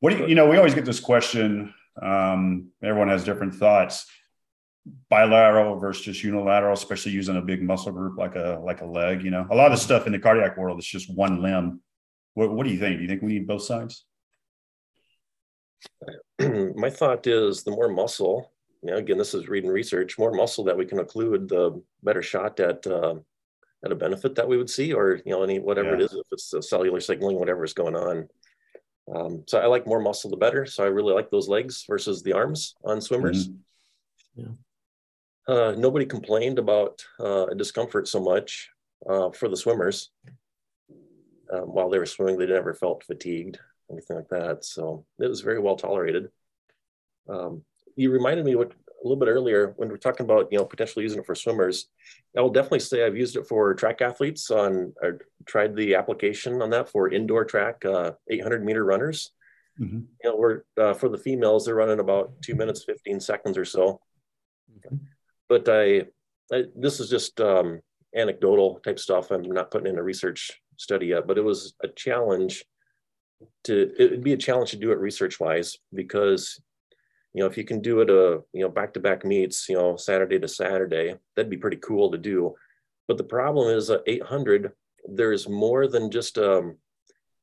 What 0.00 0.12
do 0.12 0.18
you, 0.18 0.26
you 0.28 0.34
know? 0.34 0.48
We 0.48 0.56
always 0.56 0.74
get 0.74 0.84
this 0.84 1.00
question. 1.00 1.74
Um, 2.00 2.68
everyone 2.82 3.08
has 3.08 3.24
different 3.24 3.54
thoughts 3.54 4.06
bilateral 5.08 5.78
versus 5.78 6.04
just 6.04 6.24
unilateral, 6.24 6.74
especially 6.74 7.12
using 7.12 7.36
a 7.36 7.42
big 7.42 7.62
muscle 7.62 7.92
group 7.92 8.18
like 8.18 8.36
a 8.36 8.60
like 8.62 8.80
a 8.80 8.86
leg. 8.86 9.22
You 9.22 9.30
know, 9.30 9.46
a 9.50 9.54
lot 9.54 9.72
of 9.72 9.78
stuff 9.78 10.06
in 10.06 10.12
the 10.12 10.18
cardiac 10.18 10.56
world 10.56 10.78
is 10.78 10.86
just 10.86 11.12
one 11.14 11.42
limb. 11.42 11.80
What, 12.34 12.52
what 12.52 12.66
do 12.66 12.72
you 12.72 12.78
think? 12.78 12.96
Do 12.96 13.02
you 13.02 13.08
think 13.08 13.22
we 13.22 13.32
need 13.32 13.46
both 13.46 13.62
sides? 13.62 14.04
My 16.38 16.90
thought 16.90 17.26
is 17.26 17.62
the 17.62 17.70
more 17.70 17.88
muscle. 17.88 18.52
You 18.82 18.92
know, 18.92 18.96
again, 18.96 19.18
this 19.18 19.34
is 19.34 19.48
reading 19.48 19.70
research. 19.70 20.18
More 20.18 20.32
muscle 20.32 20.64
that 20.64 20.76
we 20.76 20.86
can 20.86 20.98
occlude, 20.98 21.48
the 21.48 21.82
better 22.02 22.22
shot 22.22 22.60
at 22.60 22.86
uh, 22.86 23.16
at 23.84 23.92
a 23.92 23.96
benefit 23.96 24.34
that 24.36 24.48
we 24.48 24.56
would 24.56 24.70
see, 24.70 24.92
or 24.92 25.20
you 25.24 25.32
know, 25.32 25.42
any 25.42 25.58
whatever 25.58 25.90
yeah. 25.90 25.94
it 25.94 26.00
is, 26.02 26.12
if 26.12 26.26
it's 26.32 26.50
the 26.50 26.62
cellular 26.62 27.00
signaling, 27.00 27.38
whatever 27.38 27.64
is 27.64 27.74
going 27.74 27.96
on. 27.96 28.28
Um, 29.14 29.44
so 29.46 29.58
I 29.58 29.66
like 29.66 29.86
more 29.86 30.00
muscle, 30.00 30.30
the 30.30 30.36
better. 30.36 30.66
So 30.66 30.84
I 30.84 30.88
really 30.88 31.14
like 31.14 31.30
those 31.30 31.48
legs 31.48 31.84
versus 31.88 32.22
the 32.22 32.34
arms 32.34 32.74
on 32.84 33.00
swimmers. 33.00 33.48
Mm-hmm. 33.48 34.40
Yeah 34.42 34.54
uh, 35.48 35.74
nobody 35.76 36.04
complained 36.04 36.58
about 36.58 37.02
uh, 37.18 37.46
discomfort 37.54 38.06
so 38.06 38.20
much 38.20 38.70
uh, 39.08 39.30
for 39.30 39.48
the 39.48 39.56
swimmers. 39.56 40.10
Um, 41.50 41.72
while 41.72 41.88
they 41.88 41.98
were 41.98 42.06
swimming, 42.06 42.38
they 42.38 42.46
never 42.46 42.74
felt 42.74 43.04
fatigued, 43.04 43.58
anything 43.90 44.16
like 44.16 44.28
that. 44.28 44.64
So 44.64 45.06
it 45.18 45.26
was 45.26 45.40
very 45.40 45.58
well 45.58 45.76
tolerated. 45.76 46.28
Um, 47.28 47.62
you 47.96 48.10
reminded 48.10 48.44
me 48.44 48.54
what 48.54 48.72
a 48.72 49.06
little 49.06 49.16
bit 49.16 49.28
earlier 49.28 49.72
when 49.76 49.88
we 49.88 49.94
are 49.94 49.98
talking 49.98 50.24
about 50.24 50.48
you 50.50 50.58
know 50.58 50.64
potentially 50.64 51.04
using 51.04 51.20
it 51.20 51.26
for 51.26 51.34
swimmers. 51.34 51.88
I 52.36 52.42
will 52.42 52.50
definitely 52.50 52.80
say 52.80 53.04
I've 53.04 53.16
used 53.16 53.36
it 53.36 53.46
for 53.46 53.72
track 53.74 54.02
athletes. 54.02 54.50
On 54.50 54.92
I 55.02 55.12
tried 55.46 55.74
the 55.74 55.94
application 55.94 56.60
on 56.60 56.70
that 56.70 56.90
for 56.90 57.10
indoor 57.10 57.44
track, 57.46 57.84
uh, 57.86 58.12
800 58.28 58.64
meter 58.64 58.84
runners. 58.84 59.30
Mm-hmm. 59.80 60.00
You 60.22 60.30
know, 60.30 60.36
we're 60.36 60.62
uh, 60.76 60.92
for 60.92 61.08
the 61.08 61.16
females, 61.16 61.64
they're 61.64 61.74
running 61.74 62.00
about 62.00 62.42
two 62.42 62.54
minutes 62.54 62.84
15 62.84 63.20
seconds 63.20 63.56
or 63.56 63.64
so. 63.64 64.00
Okay 64.78 64.96
but 65.48 65.68
I, 65.68 66.06
I 66.52 66.64
this 66.76 67.00
is 67.00 67.10
just 67.10 67.40
um, 67.40 67.80
anecdotal 68.14 68.80
type 68.84 68.98
stuff. 68.98 69.30
I'm 69.30 69.42
not 69.42 69.70
putting 69.70 69.92
in 69.92 69.98
a 69.98 70.02
research 70.02 70.60
study 70.76 71.06
yet, 71.06 71.26
but 71.26 71.38
it 71.38 71.44
was 71.44 71.74
a 71.82 71.88
challenge 71.88 72.64
to 73.64 73.92
it'd 73.98 74.24
be 74.24 74.32
a 74.32 74.38
challenge 74.38 74.70
to 74.70 74.76
do 74.76 74.90
it 74.92 74.98
research 74.98 75.38
wise 75.38 75.76
because 75.94 76.60
you 77.34 77.42
know 77.42 77.48
if 77.48 77.56
you 77.56 77.64
can 77.64 77.80
do 77.80 78.00
it 78.00 78.10
a 78.10 78.36
uh, 78.36 78.40
you 78.52 78.62
know 78.62 78.68
back 78.68 78.92
to 78.94 79.00
back 79.00 79.24
meets 79.24 79.68
you 79.68 79.76
know 79.76 79.96
Saturday 79.96 80.38
to 80.38 80.48
Saturday 80.48 81.14
that'd 81.36 81.50
be 81.50 81.56
pretty 81.56 81.78
cool 81.78 82.10
to 82.10 82.18
do. 82.18 82.54
But 83.06 83.16
the 83.16 83.24
problem 83.24 83.74
is 83.74 83.90
uh, 83.90 83.98
800 84.06 84.72
there's 85.08 85.48
more 85.48 85.86
than 85.86 86.10
just 86.10 86.36
um, 86.38 86.76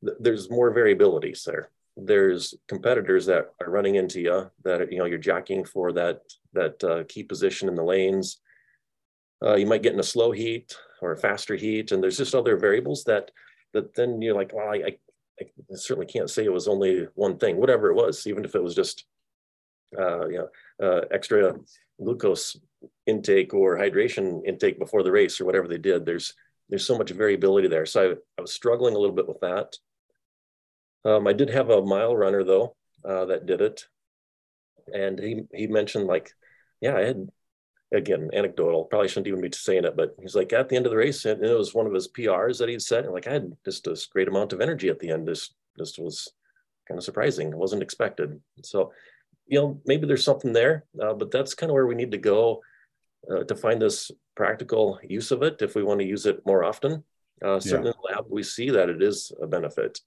there's 0.02 0.50
more 0.50 0.74
variabilities 0.74 1.44
there 1.44 1.70
there's 1.98 2.54
competitors 2.68 3.26
that 3.26 3.54
are 3.62 3.70
running 3.70 3.96
into 3.96 4.20
you 4.20 4.52
that 4.64 4.92
you 4.92 5.00
know 5.00 5.06
you're 5.06 5.18
jockeying 5.18 5.66
for 5.66 5.94
that 5.94 6.22
that 6.54 6.84
uh, 6.84 7.04
key 7.08 7.24
position 7.24 7.70
in 7.70 7.76
the 7.76 7.84
lanes. 7.84 8.40
Uh, 9.44 9.56
you 9.56 9.66
might 9.66 9.84
get 9.84 9.94
in 9.94 10.00
a 10.00 10.04
slow 10.04 10.32
heat 10.32 10.76
or 11.02 11.12
a 11.12 11.18
faster 11.18 11.56
heat, 11.56 11.92
and 11.92 12.02
there's 12.02 12.18
just 12.18 12.36
other 12.36 12.58
variables 12.58 13.04
that 13.04 13.32
that 13.74 13.94
then 13.96 14.22
you're 14.22 14.36
like, 14.36 14.54
well, 14.54 14.70
I, 14.70 14.98
I, 15.42 15.46
certainly 15.74 16.08
can't 16.08 16.30
say 16.30 16.46
it 16.46 16.54
was 16.54 16.70
only 16.70 17.08
one 17.16 17.38
thing, 17.38 17.58
whatever 17.58 17.90
it 17.90 17.96
was, 17.96 18.26
even 18.26 18.46
if 18.46 18.56
it 18.56 18.64
was 18.64 18.74
just 18.74 19.06
uh, 19.98 20.28
you 20.28 20.38
know 20.38 20.50
uh, 20.86 21.02
extra 21.12 21.56
glucose 22.02 22.58
intake 23.06 23.54
or 23.54 23.78
hydration 23.78 24.46
intake 24.46 24.80
before 24.80 25.04
the 25.04 25.12
race 25.12 25.40
or 25.40 25.46
whatever 25.46 25.68
they 25.68 25.78
did. 25.78 26.06
There's 26.06 26.34
there's 26.70 26.86
so 26.86 26.98
much 26.98 27.12
variability 27.12 27.68
there. 27.68 27.86
So 27.86 28.12
I, 28.12 28.14
I 28.38 28.42
was 28.42 28.54
struggling 28.54 28.96
a 28.96 29.00
little 29.00 29.16
bit 29.16 29.28
with 29.28 29.40
that. 29.42 29.76
Um, 31.06 31.28
I 31.28 31.34
did 31.34 31.50
have 31.50 31.70
a 31.70 31.86
mile 31.86 32.16
runner 32.18 32.44
though 32.44 32.76
uh, 33.08 33.26
that 33.26 33.46
did 33.46 33.62
it, 33.62 33.86
and 34.94 35.20
he 35.20 35.44
he 35.54 35.68
mentioned 35.68 36.08
like, 36.08 36.32
yeah, 36.82 36.96
I 36.98 37.02
had 37.02 37.30
again 37.94 38.32
anecdotal. 38.34 38.86
Probably 38.86 39.08
shouldn't 39.08 39.28
even 39.28 39.42
be 39.42 39.52
saying 39.52 39.86
it, 39.86 39.96
but 39.96 40.16
he's 40.20 40.36
like 40.36 40.52
at 40.52 40.68
the 40.68 40.76
end 40.76 40.86
of 40.86 40.92
the 40.92 40.98
race, 40.98 41.26
and 41.26 41.44
it 41.44 41.58
was 41.58 41.74
one 41.74 41.86
of 41.86 41.94
his 41.94 42.08
PRs 42.08 42.58
that 42.58 42.70
he'd 42.70 42.82
set, 42.82 43.06
and 43.06 43.14
like 43.14 43.28
I 43.28 43.34
had 43.34 43.54
just 43.64 43.84
this 43.84 44.08
great 44.08 44.28
amount 44.28 44.52
of 44.52 44.62
energy 44.62 44.90
at 44.90 45.00
the 45.00 45.12
end. 45.12 45.28
This 45.28 45.54
this 45.78 45.98
was 45.98 46.28
kind 46.88 46.98
of 46.98 47.04
surprising. 47.04 47.50
It 47.50 47.58
wasn't 47.58 47.84
expected. 47.84 48.40
So, 48.64 48.92
you 49.48 49.60
know, 49.60 49.82
maybe 49.86 50.08
there's 50.08 50.24
something 50.24 50.54
there, 50.54 50.86
uh, 51.02 51.14
but 51.14 51.32
that's 51.32 51.54
kind 51.54 51.70
of 51.70 51.74
where 51.74 51.88
we 51.88 51.96
need 51.96 52.12
to 52.12 52.18
go 52.18 52.62
uh, 53.30 53.44
to 53.44 53.56
find 53.56 53.82
this 53.82 54.12
practical 54.36 55.00
use 55.04 55.32
of 55.32 55.44
it 55.44 55.62
if 55.62 55.76
we 55.76 55.84
want 55.84 56.00
to 56.00 56.06
use 56.06 56.26
it 56.26 56.46
more 56.46 56.64
often. 56.64 57.04
Uh, 57.44 57.60
certainly 57.60 57.90
yeah. 57.90 57.94
in 57.94 58.02
the 58.02 58.16
lab, 58.16 58.26
we 58.30 58.44
see 58.44 58.70
that 58.70 58.90
it 58.90 59.02
is 59.02 59.32
a 59.42 59.48
benefit 59.48 60.00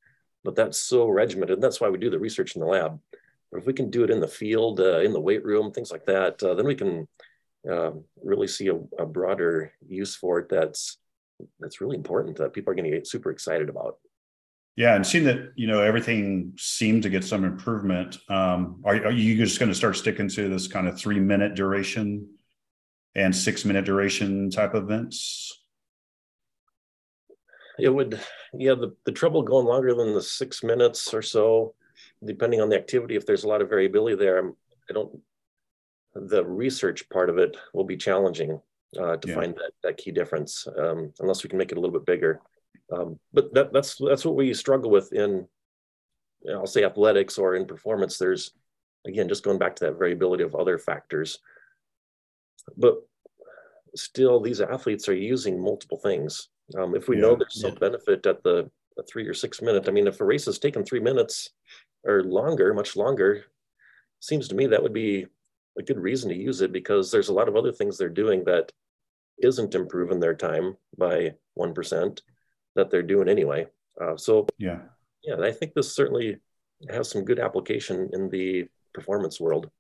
but 0.45 0.55
that's 0.55 0.79
so 0.79 1.09
regimented. 1.09 1.61
That's 1.61 1.81
why 1.81 1.89
we 1.89 1.99
do 1.99 2.11
the 2.11 2.19
research 2.19 2.55
in 2.55 2.61
the 2.61 2.67
lab. 2.67 2.99
But 3.51 3.59
if 3.59 3.67
we 3.67 3.73
can 3.73 3.91
do 3.91 4.05
it 4.05 4.11
in 4.11 4.21
the 4.21 4.29
field, 4.29 4.81
uh, 4.81 5.01
in 5.01 5.13
the 5.13 5.21
weight 5.21 5.45
room, 5.45 5.73
things 5.73 5.91
like 5.91 6.05
that, 6.07 6.43
uh, 6.43 6.55
then 6.55 6.67
we 6.67 6.75
can 6.75 7.09
uh, 7.69 7.93
really 8.23 8.47
see 8.47 8.69
a, 8.69 8.77
a, 8.99 9.07
broader 9.07 9.73
use 9.87 10.15
for 10.15 10.39
it. 10.39 10.49
That's 10.49 10.99
that's 11.59 11.81
really 11.81 11.97
important 11.97 12.37
that 12.37 12.53
people 12.53 12.71
are 12.73 12.75
going 12.75 12.91
to 12.91 12.97
get 12.97 13.07
super 13.07 13.31
excited 13.31 13.69
about. 13.69 13.99
Yeah, 14.77 14.95
and 14.95 15.07
seeing 15.07 15.25
that 15.25 15.53
you 15.57 15.67
know 15.67 15.83
everything 15.83 16.53
seemed 16.57 17.03
to 17.03 17.11
get 17.11 17.25
some 17.25 17.45
improvement. 17.45 18.19
Um, 18.29 18.81
are, 18.85 18.95
are 19.07 19.11
you 19.11 19.37
just 19.37 19.59
going 19.59 19.71
to 19.71 19.75
start 19.75 19.97
sticking 19.97 20.29
to 20.29 20.49
this 20.49 20.69
kind 20.69 20.87
of 20.87 20.99
three 20.99 21.19
minute 21.19 21.55
duration 21.55 22.29
and 23.15 23.35
six 23.35 23.65
minute 23.65 23.85
duration 23.85 24.51
type 24.51 24.75
events? 24.75 25.58
It 27.79 27.89
would 27.89 28.21
yeah 28.55 28.75
the, 28.75 28.95
the 29.05 29.13
trouble 29.13 29.43
going 29.43 29.67
longer 29.67 29.95
than 29.95 30.15
the 30.15 30.23
six 30.23 30.63
minutes 30.63 31.13
or 31.15 31.23
so 31.23 31.75
depending 32.25 32.61
on 32.61 32.69
the 32.69 32.77
activity 32.77 33.17
if 33.17 33.27
there's 33.27 33.45
a 33.45 33.49
lot 33.49 33.63
of 33.63 33.69
variability 33.69 34.17
there 34.17 34.39
I'm, 34.39 34.55
i 34.91 34.93
don't 34.93 35.21
the 36.15 36.45
research 36.45 37.09
part 37.09 37.31
of 37.31 37.39
it 37.39 37.57
will 37.75 37.85
be 37.85 37.97
challenging 37.97 38.61
uh, 38.99 39.17
to 39.17 39.29
yeah. 39.29 39.35
find 39.35 39.55
that, 39.55 39.73
that 39.83 39.97
key 39.97 40.11
difference 40.11 40.67
um, 40.79 41.13
unless 41.21 41.43
we 41.43 41.51
can 41.51 41.59
make 41.59 41.73
it 41.73 41.79
a 41.79 41.81
little 41.81 41.99
bit 41.99 42.07
bigger. 42.07 42.41
Um, 42.93 43.19
but 43.33 43.53
that, 43.55 43.73
that's 43.73 43.97
that's 43.97 44.25
what 44.25 44.35
we 44.35 44.55
struggle 44.55 44.91
with 44.91 45.13
in 45.13 45.47
you 46.43 46.53
know, 46.53 46.61
i'll 46.61 46.67
say 46.67 46.85
athletics 46.85 47.37
or 47.37 47.55
in 47.55 47.67
performance. 47.67 48.17
There's 48.17 48.53
again 49.07 49.29
just 49.29 49.45
going 49.45 49.59
back 49.59 49.77
to 49.77 49.85
that 49.85 49.99
variability 49.99 50.43
of 50.43 50.55
other 50.55 50.79
factors. 50.79 51.39
But 52.77 52.97
still 53.95 54.41
these 54.41 54.61
athletes 54.61 55.09
are 55.09 55.15
using 55.15 55.61
multiple 55.61 55.99
things 55.99 56.49
um, 56.77 56.95
if 56.95 57.09
we 57.09 57.17
yeah, 57.17 57.23
know 57.23 57.37
there's 57.37 57.61
some 57.61 57.73
yeah. 57.73 57.79
benefit 57.79 58.27
at 58.27 58.43
the, 58.43 58.71
three 59.09 59.29
or 59.29 59.35
six 59.35 59.63
minute, 59.63 59.89
I 59.89 59.93
mean, 59.93 60.09
if 60.09 60.21
a 60.21 60.25
race 60.25 60.47
has 60.47 60.59
taken 60.59 60.85
three 60.85 60.99
minutes 60.99 61.51
or 62.05 62.25
longer, 62.25 62.75
much 62.75 62.97
longer, 62.97 63.45
seems 64.19 64.49
to 64.49 64.57
me 64.57 64.67
that 64.67 64.83
would 64.83 64.93
be 64.93 65.27
a 65.79 65.83
good 65.85 66.01
reason 66.01 66.29
to 66.31 66.37
use 66.37 66.63
it 66.63 66.73
because 66.73 67.13
there's 67.13 67.29
a 67.29 67.33
lot 67.33 67.49
of 67.49 67.55
other 67.55 67.71
things 67.71 67.97
they're 67.97 68.09
doing 68.09 68.43
that 68.45 68.73
isn't 69.41 69.77
improving 69.77 70.19
their 70.19 70.35
time 70.35 70.77
by 70.97 71.33
1% 71.57 72.21
that 72.75 72.91
they're 72.91 73.03
doing 73.05 73.29
anyway. 73.29 73.69
Uh, 74.01 74.17
so, 74.17 74.49
yeah, 74.59 74.81
yeah, 75.23 75.37
I 75.41 75.53
think 75.53 75.75
this 75.75 75.95
certainly 75.95 76.39
has 76.91 77.09
some 77.09 77.25
good 77.25 77.39
application 77.39 78.11
in 78.13 78.29
the 78.29 78.67
performance 78.93 79.41
world. 79.41 79.71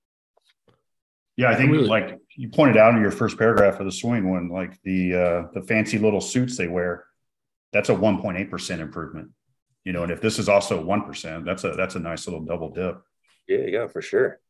Yeah, 1.39 1.51
I 1.51 1.55
think 1.55 1.71
really, 1.71 1.87
like 1.87 2.19
you 2.35 2.49
pointed 2.49 2.77
out 2.77 2.97
in 2.97 3.01
your 3.01 3.13
first 3.13 3.39
paragraph 3.39 3.79
of 3.79 3.87
the 3.87 3.93
swing 3.93 4.29
one, 4.29 4.49
like 4.49 4.77
the 4.83 5.15
uh, 5.15 5.43
the 5.55 5.63
fancy 5.63 5.97
little 5.97 6.21
suits 6.21 6.57
they 6.57 6.67
wear, 6.67 7.05
that's 7.73 7.91
a 7.91 7.95
1.8 7.95 8.51
percent 8.51 8.83
improvement. 8.83 9.31
You 9.85 9.93
know, 9.93 10.03
and 10.03 10.11
if 10.11 10.21
this 10.21 10.41
is 10.41 10.49
also 10.49 10.85
one 10.85 11.03
percent, 11.03 11.45
that's 11.45 11.63
a 11.63 11.75
that's 11.77 11.95
a 11.95 12.01
nice 12.01 12.27
little 12.27 12.45
double 12.45 12.71
dip. 12.71 13.01
Yeah, 13.47 13.67
yeah, 13.69 13.87
for 13.87 14.03
sure. 14.03 14.41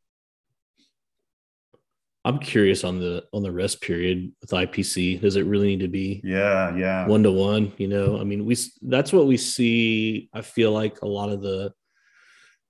I'm 2.25 2.39
curious 2.39 2.85
on 2.85 3.01
the 3.01 3.27
on 3.35 3.43
the 3.43 3.53
rest 3.53 3.83
period 3.83 4.33
with 4.41 4.51
IPC. 4.51 5.21
Does 5.21 5.37
it 5.37 5.45
really 5.45 5.67
need 5.67 5.81
to 5.81 5.89
be? 5.89 6.23
Yeah, 6.25 6.75
yeah, 6.75 7.07
one 7.07 7.23
to 7.25 7.31
one. 7.31 7.71
You 7.77 7.89
know, 7.89 8.19
I 8.19 8.25
mean, 8.25 8.47
we 8.47 8.57
that's 8.81 9.13
what 9.13 9.27
we 9.27 9.37
see. 9.37 10.31
I 10.33 10.41
feel 10.41 10.73
like 10.73 11.03
a 11.03 11.07
lot 11.07 11.29
of 11.29 11.43
the 11.43 11.75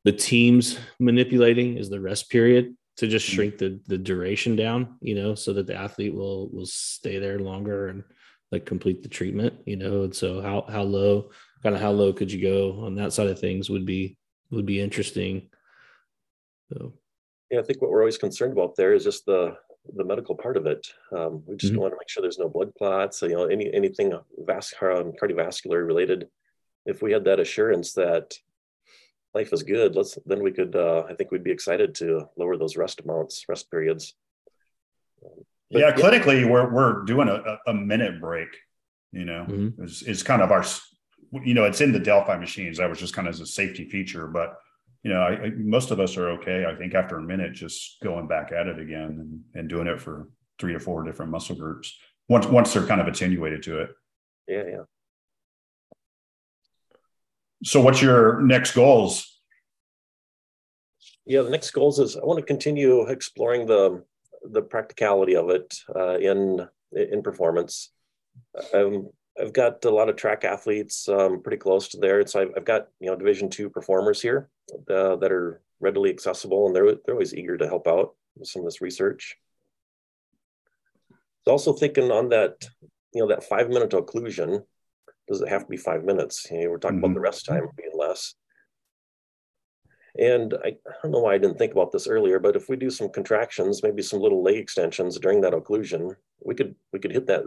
the 0.03 0.12
teams 0.12 0.77
manipulating 0.99 1.77
is 1.77 1.89
the 1.89 2.01
rest 2.01 2.31
period 2.31 2.75
to 2.99 3.07
just 3.07 3.26
mm. 3.28 3.34
shrink 3.34 3.59
the 3.59 3.80
the 3.86 3.99
duration 3.99 4.57
down, 4.57 4.96
you 5.01 5.14
know, 5.14 5.34
so 5.34 5.53
that 5.53 5.66
the 5.66 5.74
athlete 5.74 6.14
will 6.14 6.49
will 6.51 6.66
stay 6.66 7.18
there 7.18 7.38
longer 7.38 7.88
and 7.88 8.05
like 8.53 8.66
complete 8.66 9.03
the 9.03 9.09
treatment, 9.09 9.55
you 9.66 9.76
know. 9.76 10.03
And 10.03 10.14
so 10.14 10.42
how 10.42 10.64
how 10.68 10.82
low, 10.82 11.30
kind 11.62 11.74
of 11.74 11.80
how 11.80 11.92
low 11.92 12.12
could 12.12 12.30
you 12.30 12.42
go 12.42 12.84
on 12.84 12.96
that 12.96 13.12
side 13.12 13.28
of 13.28 13.38
things 13.38 13.70
would 13.70 13.86
be 13.86 14.16
would 14.51 14.66
be 14.66 14.80
interesting. 14.80 15.49
So 16.72 16.94
yeah, 17.51 17.61
I 17.61 17.62
think 17.62 17.80
what 17.80 17.90
we're 17.90 18.01
always 18.01 18.18
concerned 18.18 18.53
about 18.53 18.76
there 18.76 18.94
is 18.94 19.05
just 19.05 19.24
the 19.26 19.57
the 19.94 20.05
medical 20.05 20.34
part 20.34 20.57
of 20.57 20.66
it. 20.66 20.86
Um, 21.16 21.42
we 21.46 21.57
just 21.57 21.72
mm-hmm. 21.72 21.80
want 21.80 21.92
to 21.92 21.99
make 21.99 22.09
sure 22.09 22.20
there's 22.20 22.38
no 22.38 22.49
blood 22.49 22.72
clots, 22.76 23.22
you 23.22 23.30
know, 23.30 23.46
any 23.46 23.72
anything 23.72 24.12
vascular, 24.38 24.92
um, 24.92 25.12
cardiovascular 25.12 25.86
related. 25.86 26.28
If 26.84 27.01
we 27.01 27.12
had 27.12 27.24
that 27.24 27.40
assurance 27.40 27.92
that 27.94 28.34
life 29.35 29.53
is 29.53 29.62
good, 29.62 29.95
let's 29.95 30.18
then 30.26 30.43
we 30.43 30.53
could. 30.53 30.74
Uh, 30.74 31.05
I 31.09 31.14
think 31.14 31.31
we'd 31.31 31.45
be 31.45 31.51
excited 31.51 31.95
to 31.97 32.29
lower 32.37 32.57
those 32.57 32.76
rest 32.76 33.01
amounts, 33.01 33.45
rest 33.49 33.70
periods. 33.70 34.14
But, 35.70 35.81
yeah, 35.81 35.93
clinically, 35.93 36.43
yeah. 36.43 36.51
we're 36.51 36.72
we're 36.72 37.05
doing 37.05 37.29
a, 37.29 37.59
a 37.66 37.74
minute 37.74 38.20
break. 38.20 38.49
You 39.12 39.24
know, 39.24 39.47
mm-hmm. 39.49 39.83
it's, 39.83 40.03
it's 40.03 40.22
kind 40.22 40.43
of 40.43 40.51
our, 40.51 40.64
you 41.45 41.55
know, 41.55 41.64
it's 41.64 41.81
in 41.81 41.93
the 41.93 42.01
Delfi 42.01 42.39
machines. 42.39 42.79
That 42.79 42.91
was 42.91 42.99
just 42.99 43.14
kind 43.14 43.29
of 43.29 43.35
as 43.35 43.41
a 43.41 43.47
safety 43.47 43.89
feature, 43.89 44.26
but 44.26 44.57
you 45.03 45.11
know, 45.12 45.20
I, 45.20 45.45
I, 45.45 45.51
most 45.51 45.91
of 45.91 46.01
us 46.01 46.16
are 46.16 46.31
okay. 46.31 46.66
I 46.66 46.74
think 46.74 46.95
after 46.95 47.16
a 47.16 47.22
minute, 47.22 47.53
just 47.53 47.99
going 48.03 48.26
back 48.26 48.53
at 48.53 48.66
it 48.66 48.79
again 48.79 49.03
and, 49.03 49.41
and 49.55 49.68
doing 49.68 49.87
it 49.87 50.01
for 50.01 50.29
three 50.59 50.72
to 50.72 50.81
four 50.81 51.05
different 51.05 51.31
muscle 51.31 51.55
groups 51.55 51.97
once 52.29 52.47
once 52.47 52.74
they're 52.74 52.87
kind 52.87 53.01
of 53.01 53.07
attenuated 53.07 53.62
to 53.62 53.81
it. 53.81 53.91
Yeah, 54.47 54.64
yeah. 54.68 54.83
So, 57.65 57.81
what's 57.81 58.01
your 58.01 58.41
next 58.41 58.73
goals? 58.73 59.41
Yeah, 61.27 61.43
the 61.43 61.51
next 61.51 61.71
goals 61.73 61.99
is 61.99 62.17
I 62.17 62.25
want 62.25 62.39
to 62.39 62.47
continue 62.47 63.03
exploring 63.09 63.67
the 63.67 64.05
the 64.51 64.63
practicality 64.63 65.37
of 65.37 65.51
it 65.51 65.79
uh, 65.95 66.19
in 66.19 66.67
in 66.93 67.23
performance. 67.23 67.91
Um, 68.73 69.11
I've 69.41 69.53
got 69.53 69.85
a 69.85 69.91
lot 69.91 70.09
of 70.09 70.17
track 70.17 70.45
athletes 70.45 71.09
um, 71.09 71.43
pretty 71.43 71.59
close 71.59 71.89
to 71.89 71.99
there. 71.99 72.27
So 72.27 72.43
I've, 72.43 72.53
I've 72.57 72.65
got 72.65 72.89
you 73.01 73.11
know 73.11 73.17
Division 73.17 73.51
two 73.51 73.69
performers 73.69 74.23
here 74.23 74.49
uh, 74.91 75.17
that 75.17 75.33
are 75.33 75.61
readily 75.81 76.11
accessible, 76.11 76.67
and 76.67 76.75
they're 76.75 76.95
they're 77.05 77.15
always 77.15 77.35
eager 77.35 77.57
to 77.59 77.67
help 77.67 77.87
out 77.87 78.15
with 78.37 78.49
some 78.49 78.61
of 78.61 78.67
this 78.67 78.81
research. 78.81 79.37
So 81.45 81.53
also 81.53 81.73
thinking 81.73 82.11
on 82.11 82.29
that, 82.31 82.69
you 83.15 83.23
know, 83.23 83.29
that 83.29 83.45
five 83.45 83.69
minute 83.69 83.91
occlusion. 83.91 84.65
Does 85.29 85.43
it 85.43 85.49
have 85.49 85.62
to 85.62 85.68
be 85.68 85.76
five 85.76 86.05
minutes? 86.05 86.47
You 86.51 86.64
know, 86.64 86.70
we're 86.70 86.79
talking 86.79 86.97
mm-hmm. 86.97 87.05
about 87.05 87.14
the 87.14 87.20
rest 87.20 87.47
time 87.47 87.68
being 87.76 87.93
less. 87.95 88.35
And 90.18 90.55
I, 90.64 90.68
I, 90.68 90.93
don't 91.03 91.12
know 91.12 91.20
why 91.20 91.35
I 91.35 91.39
didn't 91.39 91.59
think 91.59 91.72
about 91.72 91.93
this 91.93 92.09
earlier, 92.09 92.41
but 92.41 92.57
if 92.57 92.68
we 92.68 92.76
do 92.76 92.91
some 92.91 93.09
contractions, 93.09 93.83
maybe 93.83 94.03
some 94.03 94.20
little 94.20 94.43
leg 94.43 94.57
extensions 94.57 95.18
during 95.18 95.43
that 95.43 95.53
occlusion, 95.53 96.16
we 96.45 96.55
could 96.55 96.74
we 96.93 96.99
could 96.99 97.12
hit 97.12 97.26
that 97.26 97.45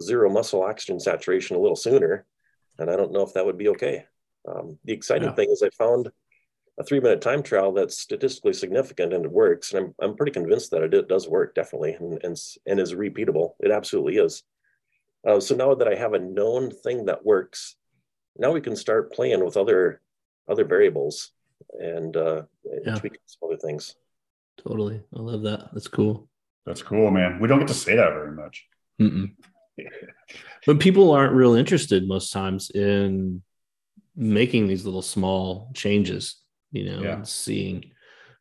zero 0.00 0.30
muscle 0.30 0.62
oxygen 0.62 1.00
saturation 1.00 1.56
a 1.56 1.60
little 1.60 1.76
sooner. 1.76 2.24
And 2.78 2.90
I 2.90 2.96
don't 2.96 3.12
know 3.12 3.22
if 3.22 3.34
that 3.34 3.44
would 3.44 3.58
be 3.58 3.68
okay. 3.70 4.06
Um, 4.48 4.78
the 4.84 4.92
exciting 4.92 5.28
yeah. 5.28 5.34
thing 5.34 5.50
is 5.50 5.62
I 5.62 5.70
found 5.70 6.10
a 6.78 6.84
three 6.84 7.00
minute 7.00 7.20
time 7.20 7.42
trial 7.42 7.72
that's 7.72 7.98
statistically 7.98 8.52
significant 8.52 9.12
and 9.12 9.24
it 9.24 9.30
works. 9.30 9.72
And 9.72 9.86
I'm, 9.86 9.94
I'm 10.00 10.16
pretty 10.16 10.32
convinced 10.32 10.70
that 10.70 10.82
it 10.82 11.08
does 11.08 11.28
work 11.28 11.54
definitely 11.54 11.94
and, 11.94 12.20
and, 12.22 12.36
and 12.66 12.80
is 12.80 12.94
repeatable. 12.94 13.54
It 13.60 13.70
absolutely 13.70 14.16
is. 14.16 14.44
Uh, 15.26 15.40
so 15.40 15.54
now 15.54 15.74
that 15.74 15.88
I 15.88 15.94
have 15.94 16.14
a 16.14 16.18
known 16.18 16.70
thing 16.70 17.06
that 17.06 17.24
works, 17.24 17.76
now 18.36 18.52
we 18.52 18.60
can 18.60 18.76
start 18.76 19.12
playing 19.12 19.44
with 19.44 19.56
other 19.56 20.00
other 20.48 20.64
variables 20.64 21.30
and 21.78 22.16
uh, 22.16 22.42
yeah. 22.84 22.94
tweak 22.94 23.18
some 23.26 23.48
other 23.48 23.58
things. 23.58 23.94
Totally, 24.66 25.02
I 25.14 25.20
love 25.20 25.42
that. 25.42 25.70
That's 25.72 25.88
cool. 25.88 26.28
That's 26.64 26.82
cool, 26.82 27.10
man. 27.10 27.38
We 27.40 27.48
don't 27.48 27.58
get 27.58 27.68
to 27.68 27.74
say 27.74 27.96
that 27.96 28.12
very 28.12 28.32
much. 28.32 28.66
But 30.66 30.80
people 30.80 31.12
aren't 31.12 31.34
real 31.34 31.54
interested 31.54 32.06
most 32.06 32.32
times 32.32 32.70
in 32.70 33.42
making 34.16 34.66
these 34.66 34.84
little 34.84 35.02
small 35.02 35.70
changes, 35.72 36.36
you 36.72 36.84
know, 36.90 37.00
yeah. 37.00 37.14
and 37.14 37.28
seeing 37.28 37.92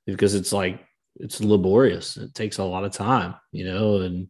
because 0.05 0.34
it's 0.34 0.51
like 0.51 0.84
it's 1.17 1.39
laborious. 1.39 2.17
It 2.17 2.34
takes 2.34 2.57
a 2.57 2.63
lot 2.63 2.84
of 2.84 2.91
time, 2.91 3.36
you 3.51 3.65
know, 3.65 4.01
and 4.01 4.28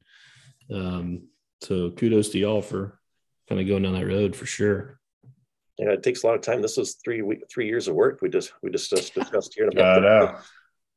um, 0.72 1.28
so 1.62 1.92
kudos 1.92 2.30
to 2.30 2.40
y'all 2.40 2.62
for 2.62 3.00
kind 3.50 3.62
of 3.62 3.68
going 3.68 3.84
down 3.84 3.94
that 3.94 4.06
road 4.06 4.36
for 4.36 4.46
sure. 4.46 5.00
Yeah, 5.78 5.92
it 5.92 6.04
takes 6.04 6.24
a 6.24 6.28
lot 6.28 6.36
of 6.36 6.42
time. 6.42 6.62
This 6.62 6.78
was 6.78 6.96
three 6.96 7.22
week, 7.22 7.44
three 7.52 7.68
years 7.68 7.88
of 7.88 7.96
work. 7.96 8.20
We 8.22 8.30
just 8.30 8.52
we 8.64 8.72
just, 8.72 8.90
just 8.90 9.14
discussed 9.14 9.54
here. 9.56 9.68
About 9.68 10.42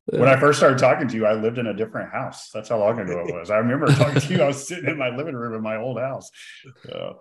when 0.07 0.29
I 0.29 0.39
first 0.39 0.59
started 0.59 0.79
talking 0.79 1.07
to 1.09 1.15
you, 1.15 1.27
I 1.27 1.35
lived 1.35 1.59
in 1.59 1.67
a 1.67 1.75
different 1.75 2.11
house. 2.13 2.51
That's 2.53 2.69
how 2.69 2.79
long 2.79 2.99
ago 2.99 3.25
it 3.27 3.35
was. 3.39 3.51
I 3.51 3.59
remember 3.59 3.87
talking 3.89 4.21
to 4.21 4.35
you. 4.35 4.43
I 4.43 4.47
was 4.47 4.67
sitting 4.67 4.89
in 4.89 4.99
my 4.99 5.15
living 5.15 5.35
room 5.35 5.55
in 5.55 5.63
my 5.63 5.77
old 5.77 5.99
house. 5.99 6.31
So 6.85 7.21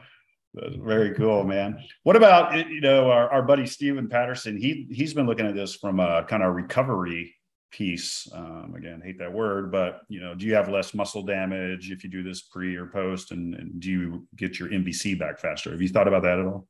that's 0.54 0.76
very 0.76 1.14
cool, 1.16 1.44
man. 1.44 1.80
What 2.04 2.16
about 2.16 2.70
you 2.70 2.82
know 2.82 3.12
our, 3.12 3.30
our 3.30 3.42
buddy 3.42 3.66
Stephen 3.66 4.08
Patterson? 4.08 4.58
He 4.58 4.88
he's 4.90 5.14
been 5.14 5.28
looking 5.28 5.46
at 5.46 5.56
this 5.56 5.76
from 5.76 6.00
a 6.00 6.24
kind 6.24 6.44
of 6.44 6.56
recovery 6.56 7.36
piece. 7.72 8.28
Um, 8.34 8.74
again, 8.76 9.02
hate 9.04 9.20
that 9.20 9.32
word, 9.32 9.72
but 9.72 10.02
you 10.08 10.20
know, 10.20 10.36
do 10.36 10.46
you 10.46 10.56
have 10.56 10.70
less 10.70 10.94
muscle 10.94 11.24
damage 11.24 11.92
if 11.92 12.04
you 12.04 12.10
do 12.10 12.24
this 12.24 12.42
pre 12.42 12.76
or 12.76 12.88
post, 12.88 13.32
and, 13.32 13.56
and 13.56 13.80
do 13.80 13.90
you 13.90 14.28
get 14.36 14.60
your 14.60 14.70
MVC 14.70 15.18
back 15.18 15.40
faster? 15.40 15.72
Have 15.72 15.82
you 15.82 15.90
thought 15.90 16.08
about 16.08 16.24
that 16.24 16.40
at 16.40 16.46
all? 16.46 16.68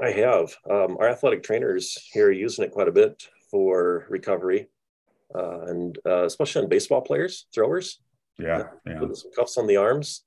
I 0.00 0.10
have. 0.10 0.54
Um, 0.68 0.96
our 0.98 1.08
athletic 1.08 1.42
trainers 1.42 1.96
here 2.12 2.28
are 2.28 2.32
using 2.32 2.64
it 2.64 2.72
quite 2.72 2.88
a 2.88 2.92
bit 2.92 3.28
for 3.50 4.06
recovery 4.10 4.68
uh, 5.34 5.60
and 5.66 5.98
uh, 6.06 6.24
especially 6.24 6.62
on 6.62 6.68
baseball 6.68 7.00
players, 7.00 7.46
throwers. 7.54 8.00
Yeah, 8.38 8.64
yeah. 8.86 9.00
With 9.00 9.16
some 9.16 9.30
cuffs 9.36 9.56
on 9.58 9.66
the 9.66 9.76
arms. 9.76 10.24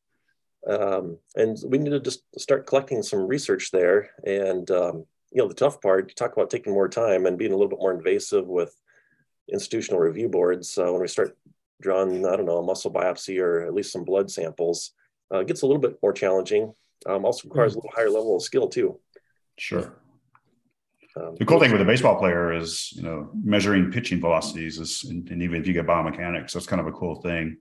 Um, 0.68 1.18
and 1.36 1.58
we 1.68 1.78
need 1.78 1.92
to 1.92 2.00
just 2.00 2.22
start 2.38 2.68
collecting 2.68 3.04
some 3.04 3.28
research 3.28 3.72
there. 3.72 4.10
And 4.26 4.70
um, 4.72 5.06
you 5.32 5.42
know, 5.42 5.48
the 5.48 5.54
tough 5.54 5.82
part, 5.82 6.10
you 6.10 6.16
talk 6.16 6.34
about 6.34 6.50
taking 6.50 6.74
more 6.74 6.90
time 6.90 7.26
and 7.26 7.38
being 7.38 7.52
a 7.52 7.56
little 7.56 7.70
bit 7.70 7.80
more 7.80 7.94
invasive 7.94 8.48
with 8.48 8.74
institutional 9.52 10.00
review 10.00 10.30
boards. 10.30 10.78
Uh, 10.78 10.92
when 10.92 11.02
we 11.02 11.08
start 11.08 11.38
drawing, 11.82 12.26
I 12.26 12.36
don't 12.36 12.46
know, 12.46 12.58
a 12.58 12.64
muscle 12.64 12.92
biopsy 12.92 13.42
or 13.42 13.66
at 13.66 13.74
least 13.74 13.92
some 13.92 14.04
blood 14.04 14.30
samples, 14.32 14.92
uh, 15.34 15.40
it 15.40 15.48
gets 15.48 15.62
a 15.62 15.68
little 15.68 15.82
bit 15.82 15.98
more 16.02 16.14
challenging. 16.14 16.74
Um, 17.06 17.26
also 17.26 17.48
requires 17.48 17.76
a 17.76 17.78
little 17.78 17.92
higher 17.94 18.10
level 18.10 18.36
of 18.36 18.42
skill 18.42 18.68
too. 18.68 19.00
Sure. 19.58 19.94
Um, 21.16 21.36
the 21.38 21.46
cool 21.46 21.60
thing 21.60 21.72
with 21.72 21.82
a 21.82 21.86
baseball 21.86 22.18
player 22.18 22.54
is, 22.54 22.92
you 22.94 23.04
know, 23.04 23.30
measuring 23.34 23.92
pitching 23.92 24.20
velocities 24.20 24.80
is, 24.80 25.04
and, 25.04 25.28
and, 25.30 25.42
even 25.42 25.60
if 25.60 25.68
you 25.68 25.74
get 25.74 25.88
biomechanics, 25.88 26.52
that's 26.52 26.68
kind 26.68 26.80
of 26.80 26.88
a 26.88 26.92
cool 26.92 27.22
thing. 27.22 27.58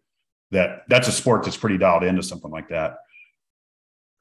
That 0.50 0.82
that's 0.88 1.08
a 1.08 1.12
sport 1.12 1.42
that's 1.42 1.56
pretty 1.56 1.78
dialed 1.78 2.04
into 2.04 2.22
something 2.22 2.50
like 2.50 2.68
that. 2.68 2.98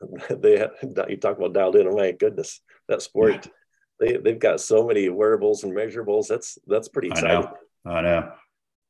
they 0.29 0.67
you 1.09 1.17
talk 1.17 1.37
about 1.37 1.53
dialed 1.53 1.75
in. 1.75 1.87
Oh 1.87 1.95
my 1.95 2.11
goodness, 2.11 2.61
that 2.87 3.01
sport. 3.01 3.45
Yeah. 3.45 3.51
They 3.99 4.17
they've 4.17 4.39
got 4.39 4.61
so 4.61 4.85
many 4.85 5.09
wearables 5.09 5.63
and 5.63 5.73
measurables. 5.73 6.27
That's 6.27 6.59
that's 6.67 6.87
pretty 6.87 7.09
exciting. 7.09 7.47
I 7.85 7.89
know. 7.89 7.95
I 7.97 8.01
know. 8.01 8.31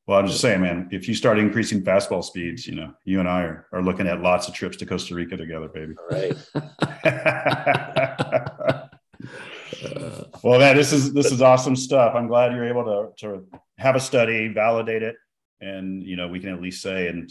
Well, 0.07 0.19
I'm 0.19 0.27
just 0.27 0.41
saying, 0.41 0.61
man, 0.61 0.87
if 0.91 1.07
you 1.07 1.15
start 1.15 1.39
increasing 1.39 1.81
fastball 1.81 2.23
speeds, 2.23 2.67
you 2.67 2.75
know, 2.75 2.93
you 3.05 3.19
and 3.19 3.27
I 3.27 3.41
are, 3.41 3.65
are 3.71 3.81
looking 3.81 4.07
at 4.07 4.21
lots 4.21 4.47
of 4.47 4.53
trips 4.53 4.77
to 4.77 4.85
Costa 4.85 5.15
Rica 5.15 5.35
together, 5.35 5.67
baby. 5.67 5.95
All 5.97 6.05
right. 6.15 6.37
well, 10.43 10.59
man, 10.59 10.75
this 10.75 10.93
is 10.93 11.11
this 11.11 11.31
is 11.31 11.41
awesome 11.41 11.75
stuff. 11.75 12.13
I'm 12.15 12.27
glad 12.27 12.53
you're 12.53 12.67
able 12.67 12.85
to 12.85 13.09
to 13.25 13.47
have 13.79 13.95
a 13.95 13.99
study, 13.99 14.47
validate 14.47 15.01
it, 15.01 15.15
and 15.59 16.03
you 16.03 16.15
know 16.15 16.27
we 16.27 16.39
can 16.39 16.49
at 16.49 16.61
least 16.61 16.83
say 16.83 17.07
and 17.07 17.27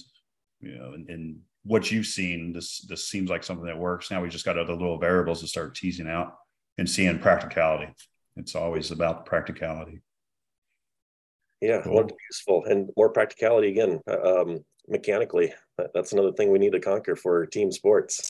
you 0.61 0.77
know 0.77 0.95
and, 0.95 1.09
and 1.09 1.37
what 1.65 1.93
you've 1.93 2.07
seen, 2.07 2.53
this 2.53 2.81
this 2.89 3.09
seems 3.09 3.31
like 3.31 3.45
something 3.45 3.67
that 3.67 3.79
works. 3.79 4.11
Now 4.11 4.21
we 4.21 4.29
just 4.29 4.45
got 4.45 4.59
other 4.59 4.75
little 4.75 4.99
variables 4.99 5.41
to 5.41 5.47
start 5.47 5.77
teasing 5.77 6.09
out 6.09 6.35
and 6.79 6.89
seeing 6.89 7.19
practicality. 7.19 7.93
It's 8.37 8.55
always 8.55 8.91
about 8.91 9.27
practicality. 9.27 10.01
Yeah, 11.61 11.83
cool. 11.83 11.93
more 11.93 12.09
useful 12.31 12.65
and 12.65 12.91
more 12.97 13.11
practicality 13.11 13.69
again. 13.69 14.01
Um, 14.07 14.65
mechanically, 14.89 15.55
that's 15.95 16.13
another 16.13 16.33
thing 16.33 16.51
we 16.51 16.59
need 16.59 16.73
to 16.73 16.81
conquer 16.81 17.17
for 17.17 17.47
team 17.47 17.73
sports. 17.73 18.29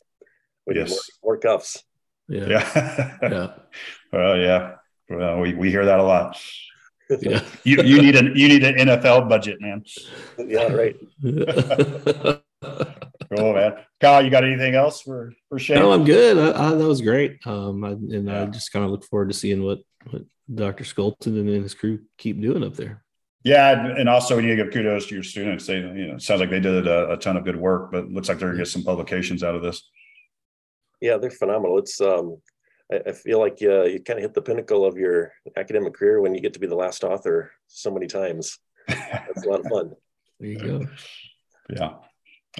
We 0.66 0.76
yes. 0.76 0.90
need 0.90 0.94
more, 0.94 1.34
more 1.34 1.38
cuffs. 1.38 1.82
Yeah. 2.28 2.46
Yeah. 2.48 3.18
yeah. 3.22 3.52
well, 4.12 4.36
yeah. 4.38 4.74
Well, 5.10 5.40
we, 5.40 5.54
we 5.54 5.70
hear 5.70 5.84
that 5.84 5.98
a 5.98 6.02
lot. 6.02 6.40
Yeah. 7.20 7.44
you 7.64 7.82
you 7.82 8.00
need 8.00 8.16
an 8.16 8.32
you 8.34 8.48
need 8.48 8.64
an 8.64 8.76
NFL 8.76 9.28
budget, 9.28 9.60
man. 9.60 9.84
Yeah, 10.38 10.72
right. 10.72 10.96
cool, 13.36 13.54
man. 13.54 13.74
Kyle, 14.00 14.24
you 14.24 14.30
got 14.30 14.44
anything 14.44 14.74
else 14.74 15.00
for 15.00 15.32
for 15.48 15.58
Shane? 15.58 15.78
No, 15.78 15.92
I'm 15.92 16.04
good. 16.04 16.38
I, 16.38 16.68
I, 16.68 16.74
that 16.74 16.86
was 16.86 17.00
great. 17.00 17.38
Um, 17.46 17.84
I, 17.84 17.90
and 17.90 18.26
yeah. 18.26 18.42
I 18.42 18.46
just 18.46 18.72
kind 18.72 18.84
of 18.84 18.90
look 18.90 19.04
forward 19.04 19.28
to 19.28 19.34
seeing 19.34 19.62
what, 19.62 19.80
what 20.10 20.22
Dr. 20.52 20.84
Scholten 20.84 21.38
and 21.38 21.48
his 21.48 21.74
crew 21.74 22.00
keep 22.18 22.40
doing 22.40 22.64
up 22.64 22.74
there. 22.74 23.04
Yeah, 23.44 23.86
and 23.98 24.08
also 24.08 24.36
we 24.36 24.42
need 24.42 24.56
to 24.56 24.64
give 24.64 24.72
kudos 24.72 25.06
to 25.06 25.14
your 25.14 25.22
students. 25.22 25.66
They, 25.66 25.76
you 25.76 26.06
know, 26.06 26.18
sounds 26.18 26.40
like 26.40 26.48
they 26.48 26.60
did 26.60 26.86
a, 26.86 27.12
a 27.12 27.16
ton 27.18 27.36
of 27.36 27.44
good 27.44 27.56
work, 27.56 27.92
but 27.92 28.08
looks 28.08 28.28
like 28.28 28.38
they're 28.38 28.48
gonna 28.48 28.58
get 28.58 28.68
some 28.68 28.82
publications 28.82 29.42
out 29.42 29.54
of 29.54 29.60
this. 29.62 29.86
Yeah, 31.02 31.18
they're 31.18 31.30
phenomenal. 31.30 31.78
It's 31.78 32.00
um, 32.00 32.38
I, 32.90 33.00
I 33.08 33.12
feel 33.12 33.38
like 33.38 33.58
uh, 33.62 33.84
you 33.84 34.00
kind 34.00 34.18
of 34.18 34.22
hit 34.22 34.32
the 34.32 34.40
pinnacle 34.40 34.86
of 34.86 34.96
your 34.96 35.32
academic 35.56 35.92
career 35.92 36.22
when 36.22 36.34
you 36.34 36.40
get 36.40 36.54
to 36.54 36.58
be 36.58 36.66
the 36.66 36.74
last 36.74 37.04
author 37.04 37.52
so 37.66 37.90
many 37.90 38.06
times. 38.06 38.58
That's 38.88 39.44
a 39.44 39.48
lot 39.48 39.60
of 39.60 39.66
fun. 39.66 39.92
There 40.40 40.48
you 40.48 40.58
go. 40.58 40.86
Yeah, 41.68 41.94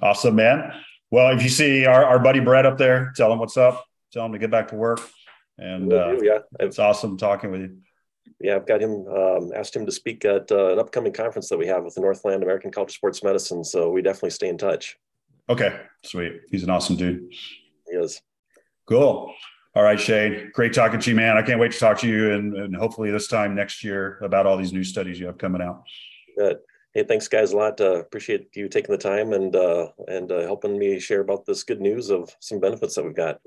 awesome, 0.03 0.35
man. 0.35 0.73
Well, 1.11 1.37
if 1.37 1.43
you 1.43 1.49
see 1.49 1.87
our, 1.87 2.05
our 2.05 2.19
buddy 2.19 2.41
Brett 2.41 2.67
up 2.67 2.79
there, 2.79 3.13
tell 3.17 3.33
him 3.33 3.39
what's 3.39 3.57
up. 3.57 3.85
Tell 4.13 4.27
him 4.27 4.33
to 4.33 4.39
get 4.39 4.51
back 4.51 4.69
to 4.69 4.75
work. 4.75 5.01
And 5.59 5.93
uh, 5.93 6.17
yeah, 6.23 6.39
it's 6.61 6.79
awesome 6.79 7.17
talking 7.17 7.51
with 7.51 7.61
you. 7.61 7.79
yeah, 8.41 8.57
I've 8.57 8.67
got 8.67 8.81
him 8.81 9.07
um, 9.07 9.53
asked 9.55 9.77
him 9.77 9.87
to 9.87 9.93
speak 9.93 10.25
at 10.25 10.51
uh, 10.51 10.73
an 10.73 10.79
upcoming 10.79 11.13
conference 11.13 11.49
that 11.49 11.59
we 11.59 11.67
have 11.67 11.85
with 11.85 11.95
the 11.95 12.01
Northland 12.01 12.43
American 12.43 12.71
College 12.71 12.91
of 12.91 12.95
Sports 12.95 13.23
Medicine. 13.23 13.63
So 13.63 13.91
we 13.91 14.03
definitely 14.03 14.31
stay 14.31 14.49
in 14.49 14.59
touch. 14.59 14.97
Okay, 15.49 15.79
sweet. 16.03 16.41
He's 16.51 16.65
an 16.65 16.71
awesome 16.71 16.97
dude. 16.97 17.33
He 17.91 17.97
is. 17.97 18.21
Cool. 18.87 19.33
All 19.77 19.83
right, 19.83 19.99
Shane. 19.99 20.51
Great 20.53 20.73
talking 20.73 21.01
to 21.01 21.11
you, 21.11 21.17
man. 21.17 21.37
I 21.37 21.43
can't 21.43 21.61
wait 21.61 21.73
to 21.73 21.79
talk 21.79 21.99
to 22.01 22.09
you 22.09 22.33
and, 22.33 22.55
and 22.57 22.77
hopefully 22.77 23.11
this 23.11 23.29
time 23.29 23.55
next 23.55 23.83
year 23.85 24.19
about 24.23 24.47
all 24.47 24.57
these 24.57 24.73
new 24.73 24.85
studies 24.85 25.19
you 25.19 25.27
have 25.27 25.39
coming 25.39 25.61
out. 25.61 25.83
Good. 26.39 26.59
Hey, 26.95 27.03
thanks, 27.03 27.27
guys, 27.27 27.53
a 27.53 27.57
lot. 27.57 27.81
Uh, 27.81 27.97
appreciate 27.97 28.55
you 28.55 28.69
taking 28.69 28.93
the 28.93 28.99
time 28.99 29.33
and 29.33 29.57
uh, 29.57 29.89
and 30.07 30.31
uh, 30.31 30.43
helping 30.43 30.79
me 30.79 31.01
share 31.01 31.21
about 31.21 31.45
this 31.45 31.65
good 31.65 31.81
news 31.81 32.09
of 32.09 32.31
some 32.39 32.61
benefits 32.61 32.95
that 32.95 33.05
we've 33.05 33.17
got. 33.17 33.41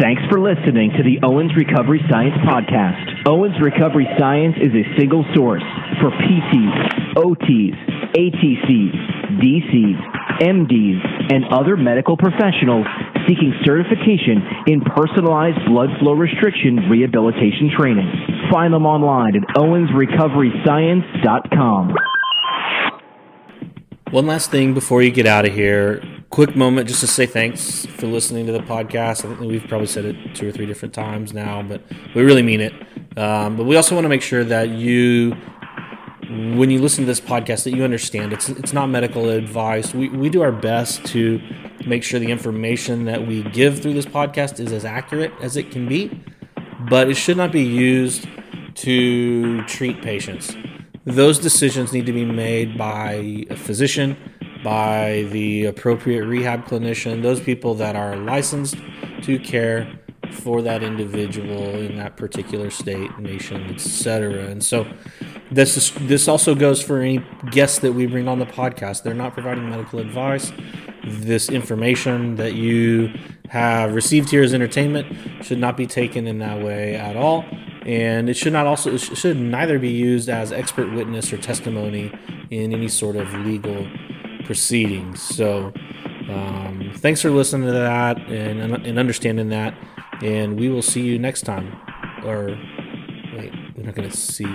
Thanks 0.00 0.22
for 0.28 0.40
listening 0.40 0.90
to 0.96 1.04
the 1.04 1.22
Owens 1.22 1.52
Recovery 1.54 2.00
Science 2.10 2.34
Podcast. 2.42 3.22
Owens 3.28 3.54
Recovery 3.62 4.08
Science 4.18 4.56
is 4.60 4.74
a 4.74 4.82
single 4.98 5.24
source 5.32 5.62
for 6.00 6.10
PTs, 6.10 7.14
OTs, 7.14 7.78
ATCs, 8.18 9.21
DCs, 9.40 10.40
MDs, 10.40 11.32
and 11.32 11.44
other 11.52 11.76
medical 11.76 12.16
professionals 12.16 12.86
seeking 13.28 13.52
certification 13.64 14.42
in 14.66 14.80
personalized 14.80 15.64
blood 15.66 15.90
flow 16.00 16.12
restriction 16.12 16.88
rehabilitation 16.90 17.70
training. 17.78 18.10
Find 18.50 18.74
them 18.74 18.86
online 18.86 19.36
at 19.36 19.42
owensrecoveryscience.com. 19.56 21.94
One 24.10 24.26
last 24.26 24.50
thing 24.50 24.74
before 24.74 25.02
you 25.02 25.10
get 25.10 25.26
out 25.26 25.46
of 25.46 25.54
here. 25.54 26.02
Quick 26.28 26.54
moment 26.56 26.88
just 26.88 27.00
to 27.00 27.06
say 27.06 27.24
thanks 27.26 27.86
for 27.86 28.06
listening 28.06 28.44
to 28.46 28.52
the 28.52 28.60
podcast. 28.60 29.24
I 29.24 29.28
think 29.28 29.40
we've 29.40 29.66
probably 29.66 29.86
said 29.86 30.04
it 30.04 30.34
two 30.34 30.48
or 30.48 30.52
three 30.52 30.66
different 30.66 30.92
times 30.92 31.32
now, 31.32 31.62
but 31.62 31.80
we 32.14 32.22
really 32.22 32.42
mean 32.42 32.60
it. 32.60 32.74
Um, 33.18 33.56
but 33.56 33.64
we 33.64 33.76
also 33.76 33.94
want 33.94 34.04
to 34.04 34.08
make 34.08 34.22
sure 34.22 34.44
that 34.44 34.70
you 34.70 35.36
when 36.32 36.70
you 36.70 36.80
listen 36.80 37.02
to 37.02 37.06
this 37.06 37.20
podcast 37.20 37.64
that 37.64 37.76
you 37.76 37.84
understand 37.84 38.32
it's 38.32 38.48
it's 38.48 38.72
not 38.72 38.86
medical 38.86 39.28
advice. 39.28 39.92
We 39.92 40.08
we 40.08 40.30
do 40.30 40.40
our 40.40 40.52
best 40.52 41.04
to 41.06 41.40
make 41.86 42.02
sure 42.02 42.18
the 42.20 42.30
information 42.30 43.04
that 43.04 43.26
we 43.26 43.42
give 43.42 43.82
through 43.82 43.94
this 43.94 44.06
podcast 44.06 44.58
is 44.58 44.72
as 44.72 44.84
accurate 44.84 45.32
as 45.42 45.56
it 45.56 45.70
can 45.70 45.86
be, 45.88 46.10
but 46.88 47.08
it 47.10 47.14
should 47.14 47.36
not 47.36 47.52
be 47.52 47.62
used 47.62 48.26
to 48.76 49.62
treat 49.64 50.00
patients. 50.00 50.56
Those 51.04 51.38
decisions 51.38 51.92
need 51.92 52.06
to 52.06 52.12
be 52.12 52.24
made 52.24 52.78
by 52.78 53.46
a 53.50 53.56
physician, 53.56 54.16
by 54.64 55.26
the 55.32 55.66
appropriate 55.66 56.24
rehab 56.24 56.64
clinician, 56.64 57.22
those 57.22 57.40
people 57.40 57.74
that 57.74 57.96
are 57.96 58.16
licensed 58.16 58.76
to 59.22 59.38
care 59.38 59.98
for 60.30 60.62
that 60.62 60.82
individual 60.82 61.74
in 61.74 61.96
that 61.96 62.16
particular 62.16 62.70
state, 62.70 63.18
nation, 63.18 63.74
etc. 63.74 64.46
And 64.46 64.64
so 64.64 64.86
this 65.52 65.76
is 65.76 65.92
this 66.08 66.28
also 66.28 66.54
goes 66.54 66.82
for 66.82 67.00
any 67.00 67.24
guests 67.50 67.80
that 67.80 67.92
we 67.92 68.06
bring 68.06 68.26
on 68.26 68.38
the 68.38 68.46
podcast. 68.46 69.02
They're 69.02 69.14
not 69.14 69.34
providing 69.34 69.68
medical 69.68 69.98
advice. 69.98 70.50
This 71.06 71.50
information 71.50 72.36
that 72.36 72.54
you 72.54 73.12
have 73.48 73.94
received 73.94 74.30
here 74.30 74.42
as 74.42 74.54
entertainment 74.54 75.44
should 75.44 75.58
not 75.58 75.76
be 75.76 75.86
taken 75.86 76.26
in 76.26 76.38
that 76.38 76.62
way 76.62 76.94
at 76.94 77.16
all, 77.16 77.44
and 77.84 78.30
it 78.30 78.34
should 78.34 78.52
not 78.52 78.66
also 78.66 78.94
it 78.94 78.98
should 78.98 79.36
neither 79.36 79.78
be 79.78 79.90
used 79.90 80.28
as 80.28 80.52
expert 80.52 80.92
witness 80.92 81.32
or 81.32 81.36
testimony 81.36 82.12
in 82.50 82.72
any 82.72 82.88
sort 82.88 83.16
of 83.16 83.32
legal 83.34 83.86
proceedings. 84.44 85.20
So, 85.20 85.72
um, 86.30 86.92
thanks 86.96 87.20
for 87.20 87.30
listening 87.30 87.66
to 87.66 87.72
that 87.72 88.18
and 88.18 88.74
and 88.86 88.98
understanding 88.98 89.50
that, 89.50 89.74
and 90.22 90.58
we 90.58 90.70
will 90.70 90.82
see 90.82 91.02
you 91.02 91.18
next 91.18 91.42
time. 91.42 91.78
Or 92.24 92.56
wait, 93.36 93.52
we're 93.76 93.84
not 93.84 93.94
going 93.94 94.08
to 94.08 94.16
see 94.16 94.46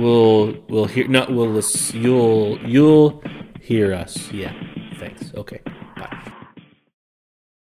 we'll 0.00 0.54
we'll 0.68 0.86
hear 0.86 1.08
not 1.08 1.30
we'll 1.30 1.48
you'll 1.94 2.58
you'll 2.60 3.22
hear 3.60 3.92
us. 3.92 4.30
Yeah 4.32 4.52
thanks. 4.98 5.32
Okay 5.34 5.60